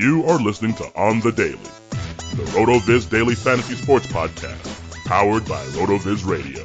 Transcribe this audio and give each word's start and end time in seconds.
You 0.00 0.24
are 0.24 0.40
listening 0.40 0.72
to 0.76 0.90
On 0.98 1.20
the 1.20 1.30
Daily, 1.30 1.58
the 2.34 2.50
RotoViz 2.54 3.10
Daily 3.10 3.34
Fantasy 3.34 3.74
Sports 3.74 4.06
Podcast, 4.06 5.04
powered 5.04 5.44
by 5.46 5.62
RotoViz 5.76 6.26
Radio. 6.26 6.64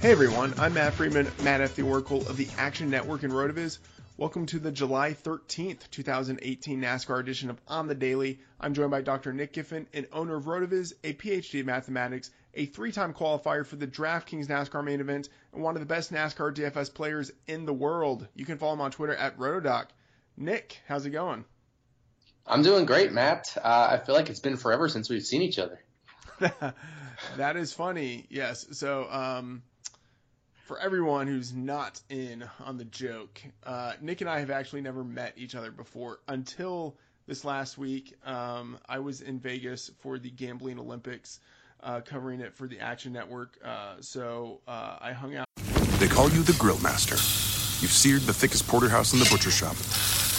Hey 0.00 0.12
everyone, 0.12 0.54
I'm 0.56 0.74
Matt 0.74 0.92
Freeman, 0.92 1.28
Matt 1.42 1.62
F. 1.62 1.74
the 1.74 1.82
Oracle 1.82 2.20
of 2.28 2.36
the 2.36 2.46
Action 2.56 2.88
Network 2.88 3.24
and 3.24 3.32
RotoViz. 3.32 3.80
Welcome 4.18 4.46
to 4.46 4.60
the 4.60 4.70
July 4.70 5.14
13th, 5.14 5.90
2018 5.90 6.80
NASCAR 6.80 7.18
edition 7.18 7.50
of 7.50 7.60
On 7.66 7.88
the 7.88 7.96
Daily. 7.96 8.38
I'm 8.60 8.72
joined 8.72 8.92
by 8.92 9.02
Dr. 9.02 9.32
Nick 9.32 9.52
Giffen, 9.52 9.88
an 9.92 10.06
owner 10.12 10.36
of 10.36 10.44
RotoViz, 10.44 10.92
a 11.02 11.14
PhD 11.14 11.58
in 11.58 11.66
mathematics, 11.66 12.30
a 12.54 12.66
three-time 12.66 13.14
qualifier 13.14 13.66
for 13.66 13.74
the 13.74 13.88
DraftKings 13.88 14.46
NASCAR 14.46 14.84
main 14.84 15.00
event, 15.00 15.28
and 15.52 15.60
one 15.60 15.74
of 15.74 15.80
the 15.80 15.86
best 15.86 16.12
NASCAR 16.12 16.54
DFS 16.54 16.94
players 16.94 17.32
in 17.48 17.66
the 17.66 17.74
world. 17.74 18.28
You 18.36 18.44
can 18.44 18.58
follow 18.58 18.74
him 18.74 18.80
on 18.80 18.92
Twitter 18.92 19.16
at 19.16 19.36
Rotodoc. 19.38 19.86
Nick, 20.36 20.82
how's 20.86 21.04
it 21.04 21.10
going? 21.10 21.44
I'm 22.48 22.62
doing 22.62 22.86
great, 22.86 23.12
Matt. 23.12 23.56
Uh, 23.62 23.88
I 23.90 23.98
feel 23.98 24.14
like 24.14 24.30
it's 24.30 24.40
been 24.40 24.56
forever 24.56 24.88
since 24.88 25.10
we've 25.10 25.24
seen 25.24 25.42
each 25.42 25.58
other. 25.58 25.78
that 27.36 27.56
is 27.56 27.72
funny. 27.72 28.26
Yes. 28.30 28.66
So, 28.72 29.10
um, 29.10 29.62
for 30.66 30.78
everyone 30.78 31.26
who's 31.26 31.52
not 31.52 32.00
in 32.08 32.44
on 32.64 32.78
the 32.78 32.84
joke, 32.84 33.40
uh, 33.64 33.92
Nick 34.00 34.20
and 34.22 34.30
I 34.30 34.40
have 34.40 34.50
actually 34.50 34.80
never 34.80 35.04
met 35.04 35.34
each 35.36 35.54
other 35.54 35.70
before 35.70 36.20
until 36.26 36.96
this 37.26 37.44
last 37.44 37.76
week. 37.76 38.14
Um, 38.24 38.78
I 38.88 38.98
was 39.00 39.20
in 39.20 39.40
Vegas 39.40 39.90
for 40.00 40.18
the 40.18 40.30
Gambling 40.30 40.78
Olympics, 40.78 41.40
uh, 41.82 42.00
covering 42.00 42.40
it 42.40 42.54
for 42.54 42.66
the 42.66 42.80
Action 42.80 43.12
Network. 43.12 43.58
Uh, 43.62 43.96
so 44.00 44.60
uh, 44.66 44.96
I 45.00 45.12
hung 45.12 45.36
out. 45.36 45.46
They 45.98 46.08
call 46.08 46.30
you 46.30 46.42
the 46.42 46.56
Grill 46.58 46.78
Master. 46.80 47.16
You've 47.82 47.92
seared 47.92 48.22
the 48.22 48.34
thickest 48.34 48.66
porterhouse 48.66 49.12
in 49.12 49.18
the 49.18 49.28
butcher 49.30 49.50
shop 49.50 49.76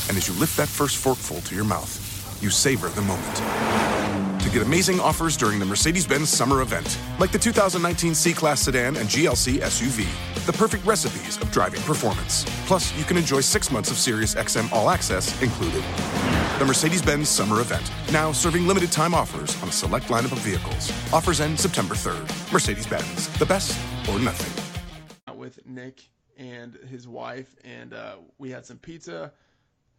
and 0.10 0.18
as 0.18 0.28
you 0.28 0.34
lift 0.40 0.58
that 0.58 0.68
first 0.68 0.98
forkful 0.98 1.40
to 1.42 1.56
your 1.56 1.64
mouth, 1.64 2.42
you 2.42 2.50
savor 2.50 2.90
the 2.90 3.02
moment. 3.02 4.40
To 4.42 4.50
get 4.50 4.64
amazing 4.64 5.00
offers 5.00 5.38
during 5.38 5.60
the 5.60 5.66
Mercedes 5.66 6.08
Benz 6.08 6.30
summer 6.30 6.62
event, 6.62 6.98
like 7.20 7.32
the 7.32 7.38
2019 7.38 8.16
C 8.16 8.34
Class 8.34 8.62
sedan 8.62 8.98
and 8.98 9.08
GLC 9.08 9.60
SUV, 9.60 10.08
the 10.46 10.54
perfect 10.54 10.84
recipes 10.86 11.38
of 11.38 11.52
driving 11.52 11.82
performance. 11.82 12.44
Plus, 12.66 12.98
you 12.98 13.04
can 13.04 13.18
enjoy 13.18 13.42
six 13.42 13.72
months 13.72 13.92
of 13.92 13.98
Sirius 13.98 14.34
XM 14.34 14.72
All 14.72 14.90
Access 14.90 15.40
included. 15.44 15.84
The 16.58 16.66
Mercedes 16.66 17.04
Benz 17.04 17.30
summer 17.30 17.62
event, 17.62 17.92
now 18.12 18.32
serving 18.32 18.66
limited 18.66 18.92
time 18.92 19.14
offers 19.14 19.62
on 19.62 19.70
a 19.70 19.72
select 19.72 20.08
lineup 20.08 20.32
of 20.32 20.40
vehicles. 20.40 20.92
Offers 21.14 21.40
end 21.40 21.60
September 21.60 21.94
3rd. 21.94 22.52
Mercedes 22.52 22.88
Benz, 22.88 23.28
the 23.38 23.46
best 23.46 23.78
or 24.10 24.18
nothing. 24.20 24.56
With 25.38 25.66
Nick 25.68 26.02
and 26.38 26.76
his 26.90 27.08
wife, 27.08 27.56
and 27.64 27.94
uh, 27.94 28.16
we 28.40 28.50
had 28.50 28.66
some 28.66 28.78
pizza 28.78 29.32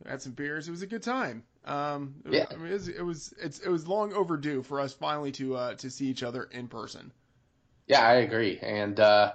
had 0.06 0.22
some 0.22 0.32
beers. 0.32 0.68
It 0.68 0.70
was 0.70 0.82
a 0.82 0.86
good 0.86 1.02
time. 1.02 1.42
Um, 1.64 2.14
yeah. 2.28 2.46
I 2.50 2.56
mean, 2.56 2.68
it 2.68 2.72
was, 2.72 2.88
it 2.88 3.02
was 3.02 3.34
it's 3.40 3.58
it 3.58 3.68
was 3.68 3.86
long 3.86 4.12
overdue 4.12 4.62
for 4.62 4.80
us 4.80 4.92
finally 4.92 5.32
to 5.32 5.56
uh, 5.56 5.74
to 5.74 5.90
see 5.90 6.06
each 6.06 6.22
other 6.22 6.44
in 6.44 6.68
person. 6.68 7.12
Yeah, 7.86 8.00
I 8.00 8.14
agree. 8.14 8.58
And 8.62 8.98
uh, 8.98 9.32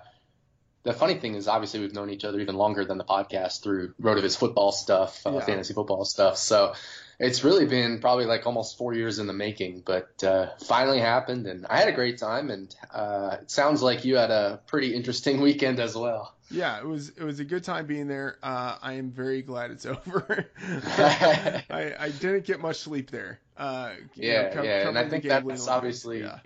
the 0.84 0.94
funny 0.94 1.16
thing 1.16 1.36
is, 1.36 1.48
obviously, 1.48 1.82
we've 1.82 1.94
known 1.94 2.10
each 2.10 2.24
other 2.24 2.40
even 2.40 2.56
longer 2.56 2.86
than 2.86 2.98
the 2.98 3.04
podcast 3.04 3.62
through 3.62 3.94
RotoViz 4.02 4.38
football 4.38 4.72
stuff, 4.72 5.26
uh, 5.26 5.34
yeah. 5.34 5.40
fantasy 5.42 5.74
football 5.74 6.06
stuff. 6.06 6.38
So 6.38 6.74
it's 7.20 7.44
really 7.44 7.66
been 7.66 8.00
probably 8.00 8.26
like 8.26 8.46
almost 8.46 8.78
four 8.78 8.94
years 8.94 9.20
in 9.20 9.28
the 9.28 9.34
making, 9.34 9.84
but 9.86 10.24
uh, 10.24 10.50
finally 10.66 11.00
happened, 11.00 11.48
and 11.48 11.66
I 11.66 11.78
had 11.78 11.88
a 11.88 11.94
great 11.94 12.18
time. 12.18 12.50
And 12.50 12.76
uh, 12.94 13.38
it 13.42 13.52
sounds 13.52 13.82
like 13.82 14.06
you 14.06 14.18
had 14.18 14.32
a 14.32 14.60
pretty 14.68 14.94
interesting 14.94 15.42
weekend 15.42 15.80
as 15.80 15.96
well. 15.96 16.34
Yeah, 16.52 16.78
it 16.78 16.86
was 16.86 17.10
it 17.10 17.24
was 17.24 17.40
a 17.40 17.46
good 17.46 17.64
time 17.64 17.86
being 17.86 18.08
there. 18.08 18.38
Uh, 18.44 18.78
I 18.82 18.94
am 18.94 19.12
very 19.12 19.42
glad 19.42 19.72
it's 19.72 19.86
over. 19.86 20.46
I, 20.68 21.94
I 21.98 22.10
didn't 22.10 22.46
get 22.46 22.60
much 22.60 22.78
sleep 22.78 23.10
there. 23.12 23.40
Uh, 23.58 23.94
yeah, 24.16 24.44
know, 24.44 24.56
come, 24.56 24.66
yeah, 24.66 24.88
and 24.90 24.98
I 24.98 25.08
think 25.08 25.24
that's 25.24 25.68
obviously 25.68 26.22
yeah. 26.22 26.40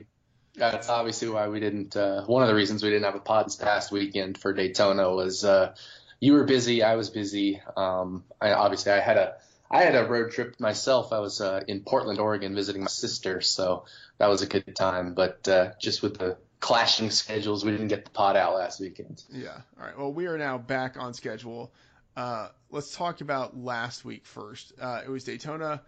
that's 0.55 0.89
obviously 0.89 1.29
why 1.29 1.47
we 1.49 1.59
didn't. 1.59 1.97
Uh, 1.97 2.23
one 2.25 2.43
of 2.43 2.49
the 2.49 2.55
reasons 2.55 2.83
we 2.83 2.89
didn't 2.89 3.05
have 3.05 3.15
a 3.15 3.19
pod 3.19 3.47
this 3.47 3.55
past 3.55 3.91
weekend 3.91 4.37
for 4.37 4.53
Daytona 4.53 5.09
was 5.09 5.43
uh, 5.43 5.73
you 6.19 6.33
were 6.33 6.43
busy, 6.43 6.83
I 6.83 6.95
was 6.95 7.09
busy. 7.09 7.61
Um, 7.75 8.23
I 8.39 8.51
obviously 8.51 8.91
I 8.91 8.99
had 8.99 9.17
a 9.17 9.35
I 9.71 9.83
had 9.83 9.95
a 9.95 10.07
road 10.07 10.31
trip 10.31 10.59
myself. 10.59 11.13
I 11.13 11.19
was 11.19 11.41
uh, 11.41 11.63
in 11.67 11.81
Portland, 11.81 12.19
Oregon, 12.19 12.55
visiting 12.55 12.81
my 12.81 12.87
sister, 12.87 13.41
so 13.41 13.85
that 14.17 14.27
was 14.27 14.41
a 14.41 14.47
good 14.47 14.75
time. 14.75 15.13
But 15.13 15.47
uh, 15.47 15.71
just 15.79 16.01
with 16.01 16.17
the 16.17 16.37
clashing 16.59 17.11
schedules, 17.11 17.63
we 17.63 17.71
didn't 17.71 17.89
get 17.89 18.05
the 18.05 18.11
pod 18.11 18.35
out 18.35 18.55
last 18.55 18.79
weekend. 18.79 19.23
Yeah. 19.31 19.49
All 19.79 19.85
right. 19.85 19.97
Well, 19.97 20.11
we 20.11 20.25
are 20.25 20.37
now 20.37 20.57
back 20.57 20.97
on 20.97 21.13
schedule. 21.13 21.71
Uh, 22.17 22.49
let's 22.71 22.95
talk 22.95 23.21
about 23.21 23.57
last 23.57 24.03
week 24.03 24.25
first. 24.25 24.73
Uh, 24.81 25.01
it 25.05 25.09
was 25.09 25.23
Daytona. 25.23 25.81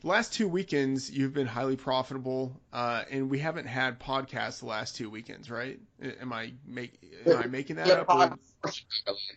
The 0.00 0.08
last 0.08 0.32
two 0.32 0.48
weekends, 0.48 1.10
you've 1.10 1.34
been 1.34 1.46
highly 1.46 1.76
profitable, 1.76 2.58
uh, 2.72 3.04
and 3.10 3.30
we 3.30 3.38
haven't 3.38 3.66
had 3.66 4.00
podcasts 4.00 4.60
the 4.60 4.66
last 4.66 4.96
two 4.96 5.10
weekends, 5.10 5.50
right? 5.50 5.78
Am 6.20 6.32
I 6.32 6.54
make 6.66 6.98
am 7.26 7.36
I 7.36 7.46
making 7.46 7.76
that 7.76 8.08
up? 8.08 8.38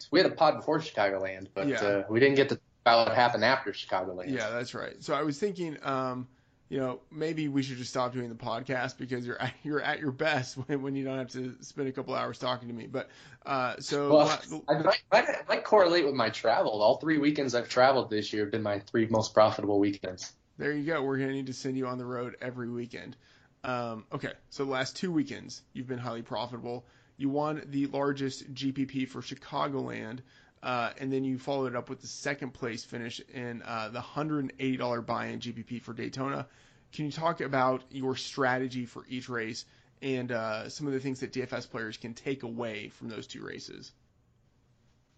We 0.09 0.19
had 0.19 0.31
a 0.31 0.33
pod 0.33 0.55
before 0.55 0.79
Chicagoland, 0.79 1.47
but 1.53 1.67
yeah. 1.67 1.81
Uh, 1.81 2.03
we 2.09 2.21
didn't 2.21 2.35
get 2.35 2.49
to 2.49 2.59
about 2.85 3.07
what 3.07 3.15
happened 3.15 3.45
after 3.45 3.71
Chicagoland. 3.71 4.29
Yeah, 4.31 4.49
that's 4.49 4.73
right. 4.73 5.01
So 5.01 5.13
I 5.13 5.23
was 5.23 5.39
thinking, 5.39 5.77
um, 5.83 6.27
you 6.69 6.79
know, 6.79 6.99
maybe 7.11 7.47
we 7.47 7.63
should 7.63 7.77
just 7.77 7.91
stop 7.91 8.13
doing 8.13 8.29
the 8.29 8.35
podcast 8.35 8.97
because 8.97 9.25
you're 9.25 9.41
at, 9.41 9.53
you're 9.63 9.81
at 9.81 9.99
your 9.99 10.11
best 10.11 10.55
when, 10.67 10.81
when 10.81 10.95
you 10.95 11.05
don't 11.05 11.17
have 11.17 11.29
to 11.29 11.55
spend 11.61 11.87
a 11.87 11.91
couple 11.91 12.13
hours 12.13 12.37
talking 12.37 12.67
to 12.67 12.73
me. 12.73 12.87
But 12.87 13.09
uh, 13.45 13.75
so 13.79 14.13
well, 14.13 14.41
I 14.69 14.79
might, 14.79 15.03
might, 15.11 15.27
might 15.47 15.63
correlate 15.63 16.05
with 16.05 16.15
my 16.15 16.29
travel. 16.29 16.81
All 16.81 16.97
three 16.97 17.17
weekends 17.17 17.55
I've 17.55 17.69
traveled 17.69 18.09
this 18.09 18.33
year 18.33 18.43
have 18.43 18.51
been 18.51 18.63
my 18.63 18.79
three 18.79 19.07
most 19.07 19.33
profitable 19.33 19.79
weekends. 19.79 20.33
There 20.57 20.71
you 20.71 20.83
go. 20.83 21.01
We're 21.01 21.17
gonna 21.17 21.31
need 21.31 21.47
to 21.47 21.53
send 21.53 21.77
you 21.77 21.87
on 21.87 21.97
the 21.97 22.05
road 22.05 22.35
every 22.41 22.69
weekend. 22.69 23.15
Um, 23.63 24.05
okay, 24.11 24.33
so 24.49 24.65
the 24.65 24.71
last 24.71 24.97
two 24.97 25.11
weekends 25.11 25.61
you've 25.73 25.87
been 25.87 25.99
highly 25.99 26.21
profitable. 26.21 26.85
You 27.17 27.29
won 27.29 27.61
the 27.67 27.85
largest 27.87 28.53
GPP 28.53 29.07
for 29.07 29.21
Chicagoland. 29.21 30.19
Uh, 30.63 30.91
and 30.97 31.11
then 31.11 31.25
you 31.25 31.37
followed 31.37 31.73
it 31.73 31.75
up 31.75 31.89
with 31.89 31.99
the 31.99 32.07
second 32.07 32.53
place 32.53 32.85
finish 32.85 33.19
in 33.33 33.61
uh, 33.63 33.89
the 33.89 33.99
$180 33.99 35.05
buy-in 35.05 35.39
GPP 35.39 35.81
for 35.81 35.93
Daytona. 35.93 36.47
Can 36.93 37.05
you 37.05 37.11
talk 37.11 37.41
about 37.41 37.83
your 37.89 38.15
strategy 38.15 38.85
for 38.85 39.03
each 39.09 39.27
race 39.27 39.65
and 40.01 40.31
uh, 40.31 40.69
some 40.69 40.87
of 40.87 40.93
the 40.93 41.01
things 41.01 41.19
that 41.19 41.33
DFS 41.33 41.69
players 41.69 41.97
can 41.97 42.13
take 42.13 42.43
away 42.43 42.87
from 42.89 43.09
those 43.09 43.27
two 43.27 43.45
races? 43.45 43.91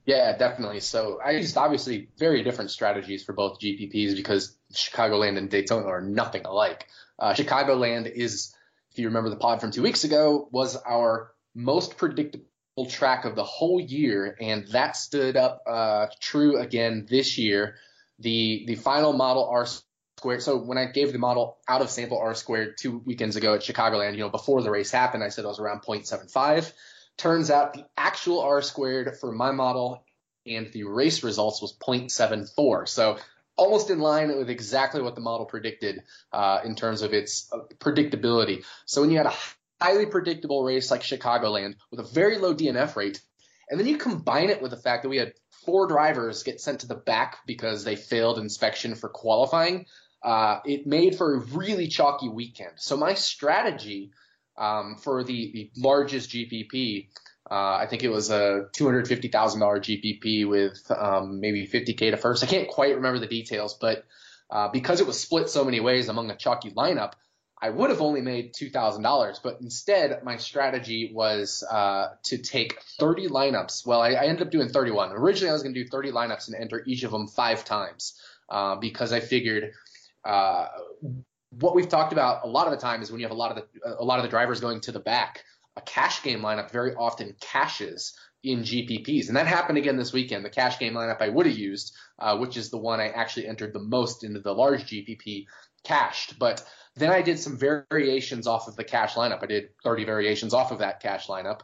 Yeah, 0.05 0.35
definitely. 0.35 0.79
So 0.79 1.19
I 1.23 1.31
used 1.31 1.57
obviously 1.57 2.09
very 2.17 2.43
different 2.43 2.71
strategies 2.71 3.23
for 3.23 3.33
both 3.33 3.59
GPPs 3.59 4.15
because 4.15 4.57
Chicagoland 4.73 5.37
and 5.37 5.49
Daytona 5.49 5.85
are 5.85 6.01
nothing 6.01 6.45
alike. 6.45 6.87
Uh, 7.19 7.33
Chicagoland 7.33 8.11
is, 8.11 8.55
if 8.91 8.97
you 8.97 9.07
remember 9.07 9.29
the 9.29 9.35
pod 9.35 9.61
from 9.61 9.69
two 9.69 9.83
weeks 9.83 10.05
ago, 10.05 10.47
was 10.51 10.75
our 10.75 11.33
most 11.53 11.97
predictable 11.97 12.45
track 12.83 13.23
of 13.23 13.35
the 13.35 13.43
whole 13.45 13.79
year, 13.79 14.35
and 14.41 14.67
that 14.69 14.97
stood 14.97 15.37
up 15.37 15.63
uh, 15.65 16.07
true 16.19 16.57
again 16.57 17.07
this 17.09 17.37
year. 17.37 17.75
The 18.19 18.65
the 18.67 18.75
final 18.75 19.13
model 19.13 19.47
R 19.49 19.65
squared. 20.17 20.43
So 20.43 20.57
when 20.57 20.77
I 20.77 20.85
gave 20.85 21.13
the 21.13 21.19
model 21.19 21.57
out 21.69 21.81
of 21.81 21.89
sample 21.89 22.17
R 22.17 22.35
squared 22.35 22.77
two 22.77 22.97
weekends 23.05 23.37
ago 23.37 23.53
at 23.53 23.61
Chicagoland, 23.61 24.13
you 24.13 24.19
know, 24.19 24.29
before 24.29 24.61
the 24.61 24.71
race 24.71 24.91
happened, 24.91 25.23
I 25.23 25.29
said 25.29 25.45
it 25.45 25.47
was 25.47 25.59
around 25.59 25.83
0.75. 25.83 26.73
Turns 27.17 27.49
out 27.49 27.73
the 27.73 27.85
actual 27.95 28.41
R 28.41 28.61
squared 28.61 29.17
for 29.19 29.31
my 29.31 29.51
model 29.51 30.03
and 30.45 30.71
the 30.73 30.83
race 30.83 31.23
results 31.23 31.61
was 31.61 31.75
0.74. 31.77 32.87
So 32.87 33.17
almost 33.57 33.89
in 33.89 33.99
line 33.99 34.35
with 34.37 34.49
exactly 34.49 35.01
what 35.01 35.15
the 35.15 35.21
model 35.21 35.45
predicted 35.45 36.03
uh, 36.31 36.59
in 36.63 36.75
terms 36.75 37.01
of 37.01 37.13
its 37.13 37.49
uh, 37.51 37.59
predictability. 37.79 38.63
So 38.85 39.01
when 39.01 39.11
you 39.11 39.17
had 39.17 39.27
a 39.27 39.33
highly 39.81 40.05
predictable 40.05 40.63
race 40.63 40.91
like 40.91 41.01
Chicagoland 41.01 41.75
with 41.91 41.99
a 41.99 42.03
very 42.13 42.37
low 42.37 42.53
DNF 42.53 42.95
rate, 42.95 43.21
and 43.69 43.79
then 43.79 43.87
you 43.87 43.97
combine 43.97 44.49
it 44.49 44.61
with 44.61 44.71
the 44.71 44.77
fact 44.77 45.03
that 45.03 45.09
we 45.09 45.17
had 45.17 45.33
four 45.65 45.87
drivers 45.87 46.43
get 46.43 46.61
sent 46.61 46.81
to 46.81 46.87
the 46.87 46.95
back 46.95 47.39
because 47.47 47.83
they 47.83 47.95
failed 47.95 48.37
inspection 48.37 48.95
for 48.95 49.09
qualifying, 49.09 49.85
uh, 50.23 50.59
it 50.65 50.85
made 50.85 51.17
for 51.17 51.35
a 51.35 51.39
really 51.39 51.87
chalky 51.87 52.29
weekend. 52.29 52.71
So 52.77 52.97
my 52.97 53.13
strategy 53.15 54.11
um, 54.57 54.97
for 54.97 55.23
the, 55.23 55.51
the 55.53 55.71
largest 55.81 56.29
GPP 56.29 57.07
uh, 57.49 57.77
I 57.79 57.87
think 57.87 58.03
it 58.03 58.09
was 58.09 58.31
a 58.31 58.65
$250,000 58.75 59.29
GPP 59.31 60.49
with 60.49 60.91
um, 60.91 61.39
maybe 61.39 61.67
50K 61.67 62.11
to 62.11 62.17
first. 62.17 62.43
I 62.43 62.47
can't 62.47 62.67
quite 62.67 62.95
remember 62.95 63.19
the 63.19 63.27
details, 63.27 63.77
but 63.79 64.03
uh, 64.49 64.69
because 64.69 64.99
it 64.99 65.07
was 65.07 65.19
split 65.19 65.49
so 65.49 65.63
many 65.63 65.79
ways 65.79 66.09
among 66.09 66.31
a 66.31 66.35
chalky 66.35 66.71
lineup, 66.71 67.13
I 67.61 67.69
would 67.69 67.89
have 67.89 68.01
only 68.01 68.21
made 68.21 68.53
$2,000. 68.53 69.39
But 69.43 69.61
instead, 69.61 70.23
my 70.23 70.37
strategy 70.37 71.11
was 71.13 71.63
uh, 71.69 72.09
to 72.23 72.37
take 72.37 72.81
30 72.99 73.27
lineups. 73.27 73.85
Well, 73.85 74.01
I, 74.01 74.11
I, 74.11 74.25
ended 74.25 74.47
up 74.47 74.51
doing 74.51 74.69
31. 74.69 75.13
Originally, 75.13 75.49
I 75.49 75.53
was 75.53 75.63
going 75.63 75.73
to 75.73 75.83
do 75.83 75.89
30 75.89 76.11
lineups 76.11 76.47
and 76.47 76.55
enter 76.55 76.83
each 76.85 77.03
of 77.03 77.11
them 77.11 77.27
five 77.27 77.63
times 77.63 78.19
uh, 78.49 78.75
because 78.75 79.13
I 79.13 79.21
figured 79.21 79.71
uh, 80.25 80.67
what 81.51 81.75
we've 81.75 81.87
talked 81.87 82.11
about 82.11 82.43
a 82.43 82.47
lot 82.47 82.67
of 82.67 82.71
the 82.71 82.79
time 82.79 83.01
is 83.01 83.11
when 83.11 83.21
you 83.21 83.25
have 83.25 83.35
a 83.35 83.39
lot 83.39 83.51
of 83.51 83.57
the 83.57 83.95
a 83.99 84.03
lot 84.03 84.19
of 84.19 84.23
the 84.23 84.29
drivers 84.29 84.59
going 84.59 84.81
to 84.81 84.91
the 84.91 84.99
back 84.99 85.43
a 85.77 85.81
cash 85.81 86.23
game 86.23 86.41
lineup 86.41 86.71
very 86.71 86.95
often 86.95 87.35
cashes 87.39 88.17
in 88.43 88.59
GPPs. 88.61 89.27
And 89.27 89.37
that 89.37 89.47
happened 89.47 89.77
again 89.77 89.97
this 89.97 90.13
weekend. 90.13 90.45
The 90.45 90.49
cash 90.49 90.79
game 90.79 90.93
lineup 90.93 91.21
I 91.21 91.29
would 91.29 91.45
have 91.45 91.57
used, 91.57 91.95
uh, 92.19 92.37
which 92.37 92.57
is 92.57 92.69
the 92.69 92.77
one 92.77 92.99
I 92.99 93.09
actually 93.09 93.47
entered 93.47 93.73
the 93.73 93.79
most 93.79 94.23
into 94.23 94.39
the 94.39 94.53
large 94.53 94.85
GPP, 94.85 95.47
cashed. 95.83 96.37
But 96.39 96.63
then 96.95 97.11
I 97.11 97.21
did 97.21 97.39
some 97.39 97.57
variations 97.57 98.47
off 98.47 98.67
of 98.67 98.75
the 98.75 98.83
cash 98.83 99.15
lineup. 99.15 99.43
I 99.43 99.47
did 99.47 99.69
30 99.83 100.05
variations 100.05 100.53
off 100.53 100.71
of 100.71 100.79
that 100.79 101.01
cash 101.01 101.27
lineup. 101.27 101.61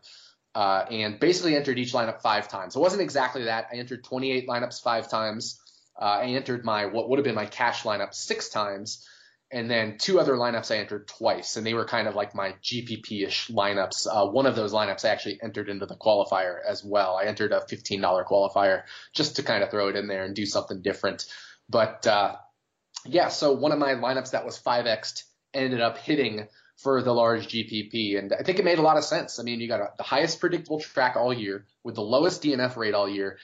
Uh, 0.53 0.85
and 0.91 1.17
basically 1.17 1.55
entered 1.55 1.79
each 1.79 1.93
lineup 1.93 2.21
five 2.21 2.49
times. 2.49 2.75
It 2.75 2.79
wasn't 2.79 3.01
exactly 3.01 3.45
that. 3.45 3.67
I 3.71 3.77
entered 3.77 4.03
28 4.03 4.47
lineups 4.49 4.83
five 4.83 5.09
times. 5.09 5.61
Uh, 5.99 6.03
I 6.03 6.25
entered 6.25 6.65
my 6.65 6.87
what 6.87 7.09
would 7.09 7.19
have 7.19 7.23
been 7.23 7.35
my 7.35 7.45
cash 7.45 7.83
lineup 7.83 8.13
six 8.13 8.49
times, 8.49 9.07
and 9.49 9.71
then 9.71 9.97
two 9.97 10.19
other 10.19 10.33
lineups 10.33 10.69
I 10.69 10.79
entered 10.79 11.07
twice, 11.07 11.55
and 11.55 11.65
they 11.65 11.73
were 11.73 11.85
kind 11.85 12.07
of 12.07 12.15
like 12.15 12.35
my 12.35 12.55
GPP-ish 12.63 13.47
lineups. 13.47 14.07
Uh, 14.11 14.29
one 14.29 14.45
of 14.45 14.57
those 14.57 14.73
lineups 14.73 15.05
I 15.05 15.09
actually 15.09 15.39
entered 15.41 15.69
into 15.69 15.85
the 15.85 15.95
qualifier 15.95 16.57
as 16.67 16.83
well. 16.83 17.15
I 17.15 17.27
entered 17.27 17.53
a 17.53 17.61
$15 17.61 18.25
qualifier 18.25 18.83
just 19.13 19.37
to 19.37 19.43
kind 19.43 19.63
of 19.63 19.71
throw 19.71 19.87
it 19.87 19.95
in 19.95 20.07
there 20.07 20.25
and 20.25 20.35
do 20.35 20.45
something 20.45 20.81
different. 20.81 21.25
But 21.69 22.07
uh, 22.07 22.35
yeah, 23.05 23.29
so 23.29 23.53
one 23.53 23.71
of 23.71 23.79
my 23.79 23.93
lineups 23.95 24.31
that 24.31 24.45
was 24.45 24.59
5x 24.59 25.23
ended 25.53 25.81
up 25.81 25.97
hitting 25.97 26.47
for 26.77 27.01
the 27.01 27.13
large 27.13 27.47
GPP, 27.47 28.17
and 28.17 28.33
I 28.33 28.43
think 28.43 28.59
it 28.59 28.65
made 28.65 28.79
a 28.79 28.81
lot 28.83 28.97
of 28.97 29.03
sense. 29.03 29.39
I 29.39 29.43
mean, 29.43 29.59
you 29.59 29.67
got 29.67 29.81
a, 29.81 29.89
the 29.97 30.03
highest 30.03 30.39
predictable 30.39 30.79
track 30.79 31.15
all 31.15 31.33
year 31.33 31.65
with 31.83 31.95
the 31.95 32.01
lowest 32.01 32.41
DNF 32.41 32.75
rate 32.75 32.95
all 32.95 33.07
year, 33.07 33.37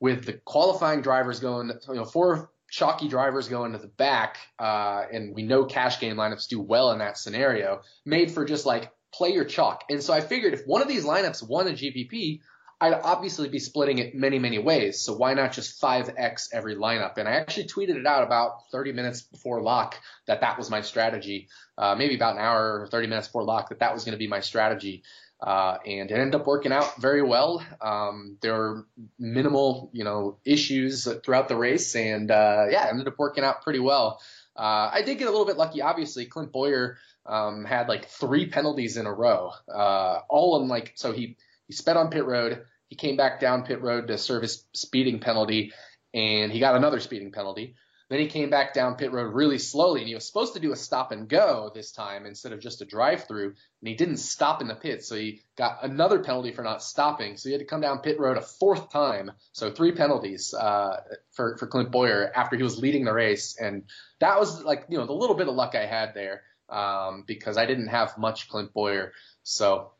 with 0.00 0.24
the 0.24 0.34
qualifying 0.34 1.02
drivers 1.02 1.40
going, 1.40 1.72
you 1.88 1.94
know, 1.94 2.04
four 2.04 2.50
chalky 2.70 3.08
drivers 3.08 3.48
going 3.48 3.72
to 3.72 3.78
the 3.78 3.88
back, 3.88 4.38
uh, 4.58 5.04
and 5.12 5.34
we 5.34 5.42
know 5.42 5.64
cash 5.64 5.98
game 5.98 6.16
lineups 6.16 6.48
do 6.48 6.60
well 6.60 6.92
in 6.92 6.98
that 6.98 7.18
scenario, 7.18 7.80
made 8.04 8.30
for 8.30 8.44
just 8.44 8.66
like 8.66 8.92
play 9.12 9.32
your 9.32 9.44
chalk. 9.44 9.84
And 9.88 10.02
so 10.02 10.12
I 10.12 10.20
figured 10.20 10.54
if 10.54 10.66
one 10.66 10.82
of 10.82 10.88
these 10.88 11.04
lineups 11.04 11.46
won 11.46 11.66
a 11.66 11.72
GPP, 11.72 12.40
I'd 12.78 12.92
obviously 12.92 13.48
be 13.48 13.58
splitting 13.58 13.98
it 13.98 14.14
many, 14.14 14.38
many 14.38 14.58
ways. 14.58 15.00
So 15.00 15.14
why 15.14 15.32
not 15.32 15.52
just 15.52 15.80
5x 15.80 16.48
every 16.52 16.76
lineup? 16.76 17.16
And 17.16 17.26
I 17.26 17.32
actually 17.32 17.68
tweeted 17.68 17.96
it 17.96 18.06
out 18.06 18.22
about 18.22 18.70
30 18.70 18.92
minutes 18.92 19.22
before 19.22 19.62
lock 19.62 19.96
that 20.26 20.42
that 20.42 20.58
was 20.58 20.68
my 20.68 20.82
strategy. 20.82 21.48
Uh, 21.78 21.94
maybe 21.94 22.14
about 22.16 22.34
an 22.34 22.42
hour 22.42 22.82
or 22.82 22.86
30 22.88 23.06
minutes 23.06 23.28
before 23.28 23.44
lock 23.44 23.70
that 23.70 23.78
that 23.78 23.94
was 23.94 24.04
going 24.04 24.12
to 24.12 24.18
be 24.18 24.28
my 24.28 24.40
strategy. 24.40 25.02
Uh, 25.40 25.78
and 25.86 26.10
it 26.10 26.14
ended 26.14 26.34
up 26.34 26.46
working 26.46 26.72
out 26.72 27.00
very 27.00 27.22
well. 27.22 27.64
Um, 27.80 28.38
there 28.40 28.54
were 28.54 28.86
minimal, 29.18 29.90
you 29.92 30.04
know, 30.04 30.38
issues 30.44 31.06
throughout 31.24 31.48
the 31.48 31.56
race, 31.56 31.94
and 31.94 32.30
uh, 32.30 32.66
yeah, 32.70 32.86
it 32.86 32.90
ended 32.90 33.06
up 33.06 33.18
working 33.18 33.44
out 33.44 33.62
pretty 33.62 33.78
well. 33.78 34.20
Uh, 34.56 34.90
I 34.92 35.02
did 35.02 35.18
get 35.18 35.28
a 35.28 35.30
little 35.30 35.44
bit 35.44 35.58
lucky. 35.58 35.82
Obviously, 35.82 36.24
Clint 36.24 36.52
Bowyer 36.52 36.96
um, 37.26 37.66
had 37.66 37.88
like 37.88 38.08
three 38.08 38.46
penalties 38.46 38.96
in 38.96 39.04
a 39.04 39.12
row, 39.12 39.52
uh, 39.72 40.20
all 40.30 40.62
in 40.62 40.68
like 40.68 40.92
so 40.94 41.12
he 41.12 41.36
he 41.66 41.74
sped 41.74 41.96
on 41.96 42.10
pit 42.10 42.24
road. 42.24 42.62
He 42.88 42.96
came 42.96 43.16
back 43.16 43.40
down 43.40 43.64
pit 43.64 43.82
road 43.82 44.08
to 44.08 44.18
serve 44.18 44.42
his 44.42 44.64
speeding 44.72 45.18
penalty, 45.18 45.72
and 46.14 46.52
he 46.52 46.60
got 46.60 46.76
another 46.76 47.00
speeding 47.00 47.32
penalty. 47.32 47.74
Then 48.08 48.20
he 48.20 48.28
came 48.28 48.50
back 48.50 48.72
down 48.72 48.94
pit 48.94 49.10
road 49.10 49.34
really 49.34 49.58
slowly, 49.58 50.00
and 50.00 50.08
he 50.08 50.14
was 50.14 50.26
supposed 50.26 50.54
to 50.54 50.60
do 50.60 50.72
a 50.72 50.76
stop 50.76 51.10
and 51.10 51.28
go 51.28 51.72
this 51.74 51.90
time 51.90 52.24
instead 52.24 52.52
of 52.52 52.60
just 52.60 52.80
a 52.80 52.84
drive 52.84 53.26
through, 53.26 53.46
and 53.46 53.88
he 53.88 53.94
didn't 53.94 54.18
stop 54.18 54.62
in 54.62 54.68
the 54.68 54.76
pit, 54.76 55.04
so 55.04 55.16
he 55.16 55.40
got 55.56 55.82
another 55.82 56.20
penalty 56.20 56.52
for 56.52 56.62
not 56.62 56.84
stopping. 56.84 57.36
So 57.36 57.48
he 57.48 57.52
had 57.52 57.58
to 57.58 57.66
come 57.66 57.80
down 57.80 57.98
pit 57.98 58.20
road 58.20 58.36
a 58.36 58.42
fourth 58.42 58.92
time, 58.92 59.32
so 59.50 59.72
three 59.72 59.92
penalties 59.92 60.54
uh, 60.54 61.00
for 61.32 61.56
for 61.56 61.66
Clint 61.66 61.90
Bowyer 61.90 62.30
after 62.32 62.56
he 62.56 62.62
was 62.62 62.78
leading 62.78 63.04
the 63.04 63.12
race, 63.12 63.56
and 63.60 63.82
that 64.20 64.38
was 64.38 64.62
like 64.62 64.84
you 64.88 64.98
know 64.98 65.06
the 65.06 65.12
little 65.12 65.36
bit 65.36 65.48
of 65.48 65.56
luck 65.56 65.74
I 65.74 65.86
had 65.86 66.14
there 66.14 66.42
um, 66.68 67.24
because 67.26 67.56
I 67.56 67.66
didn't 67.66 67.88
have 67.88 68.16
much 68.18 68.48
Clint 68.48 68.72
Bowyer, 68.72 69.14
so 69.42 69.90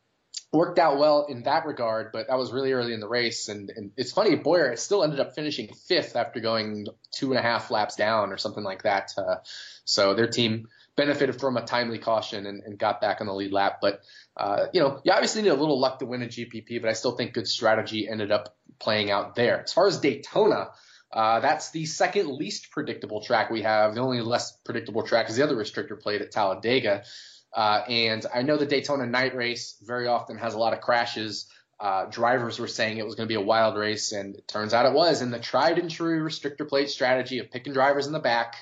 worked 0.52 0.78
out 0.78 0.98
well 0.98 1.26
in 1.26 1.42
that 1.42 1.66
regard, 1.66 2.12
but 2.12 2.28
that 2.28 2.38
was 2.38 2.52
really 2.52 2.72
early 2.72 2.92
in 2.92 3.00
the 3.00 3.08
race. 3.08 3.48
And, 3.48 3.70
and 3.70 3.90
it's 3.96 4.12
funny, 4.12 4.36
Bowyer 4.36 4.76
still 4.76 5.04
ended 5.04 5.20
up 5.20 5.34
finishing 5.34 5.72
fifth 5.86 6.16
after 6.16 6.40
going 6.40 6.86
two 7.12 7.30
and 7.30 7.38
a 7.38 7.42
half 7.42 7.70
laps 7.70 7.96
down 7.96 8.32
or 8.32 8.38
something 8.38 8.64
like 8.64 8.82
that. 8.84 9.12
Uh, 9.16 9.36
so 9.84 10.14
their 10.14 10.28
team 10.28 10.68
benefited 10.96 11.38
from 11.38 11.56
a 11.56 11.62
timely 11.62 11.98
caution 11.98 12.46
and, 12.46 12.62
and 12.62 12.78
got 12.78 13.00
back 13.00 13.20
on 13.20 13.26
the 13.26 13.34
lead 13.34 13.52
lap. 13.52 13.78
But, 13.82 14.00
uh, 14.36 14.66
you 14.72 14.80
know, 14.80 15.00
you 15.04 15.12
obviously 15.12 15.42
need 15.42 15.50
a 15.50 15.54
little 15.54 15.78
luck 15.78 15.98
to 15.98 16.06
win 16.06 16.22
a 16.22 16.26
GPP, 16.26 16.80
but 16.80 16.88
I 16.88 16.94
still 16.94 17.12
think 17.12 17.34
good 17.34 17.48
strategy 17.48 18.08
ended 18.08 18.32
up 18.32 18.56
playing 18.78 19.10
out 19.10 19.34
there. 19.34 19.62
As 19.62 19.72
far 19.72 19.86
as 19.86 19.98
Daytona, 19.98 20.68
uh, 21.12 21.40
that's 21.40 21.70
the 21.70 21.86
second 21.86 22.30
least 22.30 22.70
predictable 22.70 23.22
track 23.22 23.50
we 23.50 23.62
have. 23.62 23.94
The 23.94 24.00
only 24.00 24.20
less 24.20 24.52
predictable 24.52 25.02
track 25.02 25.28
is 25.28 25.36
the 25.36 25.44
other 25.44 25.56
restrictor 25.56 26.00
plate 26.00 26.22
at 26.22 26.30
Talladega. 26.30 27.04
Uh, 27.54 27.82
and 27.88 28.24
I 28.34 28.42
know 28.42 28.56
the 28.56 28.66
Daytona 28.66 29.06
night 29.06 29.34
race 29.34 29.76
very 29.82 30.06
often 30.06 30.36
has 30.38 30.54
a 30.54 30.58
lot 30.58 30.72
of 30.72 30.80
crashes. 30.80 31.48
Uh, 31.78 32.06
drivers 32.06 32.58
were 32.58 32.68
saying 32.68 32.98
it 32.98 33.04
was 33.04 33.14
going 33.14 33.28
to 33.28 33.32
be 33.32 33.40
a 33.40 33.44
wild 33.44 33.76
race, 33.76 34.12
and 34.12 34.34
it 34.36 34.48
turns 34.48 34.72
out 34.72 34.86
it 34.86 34.92
was. 34.92 35.20
And 35.20 35.32
the 35.32 35.38
tried 35.38 35.78
and 35.78 35.90
true 35.90 36.22
restrictor 36.22 36.68
plate 36.68 36.90
strategy 36.90 37.38
of 37.38 37.50
picking 37.50 37.72
drivers 37.72 38.06
in 38.06 38.12
the 38.12 38.18
back 38.18 38.56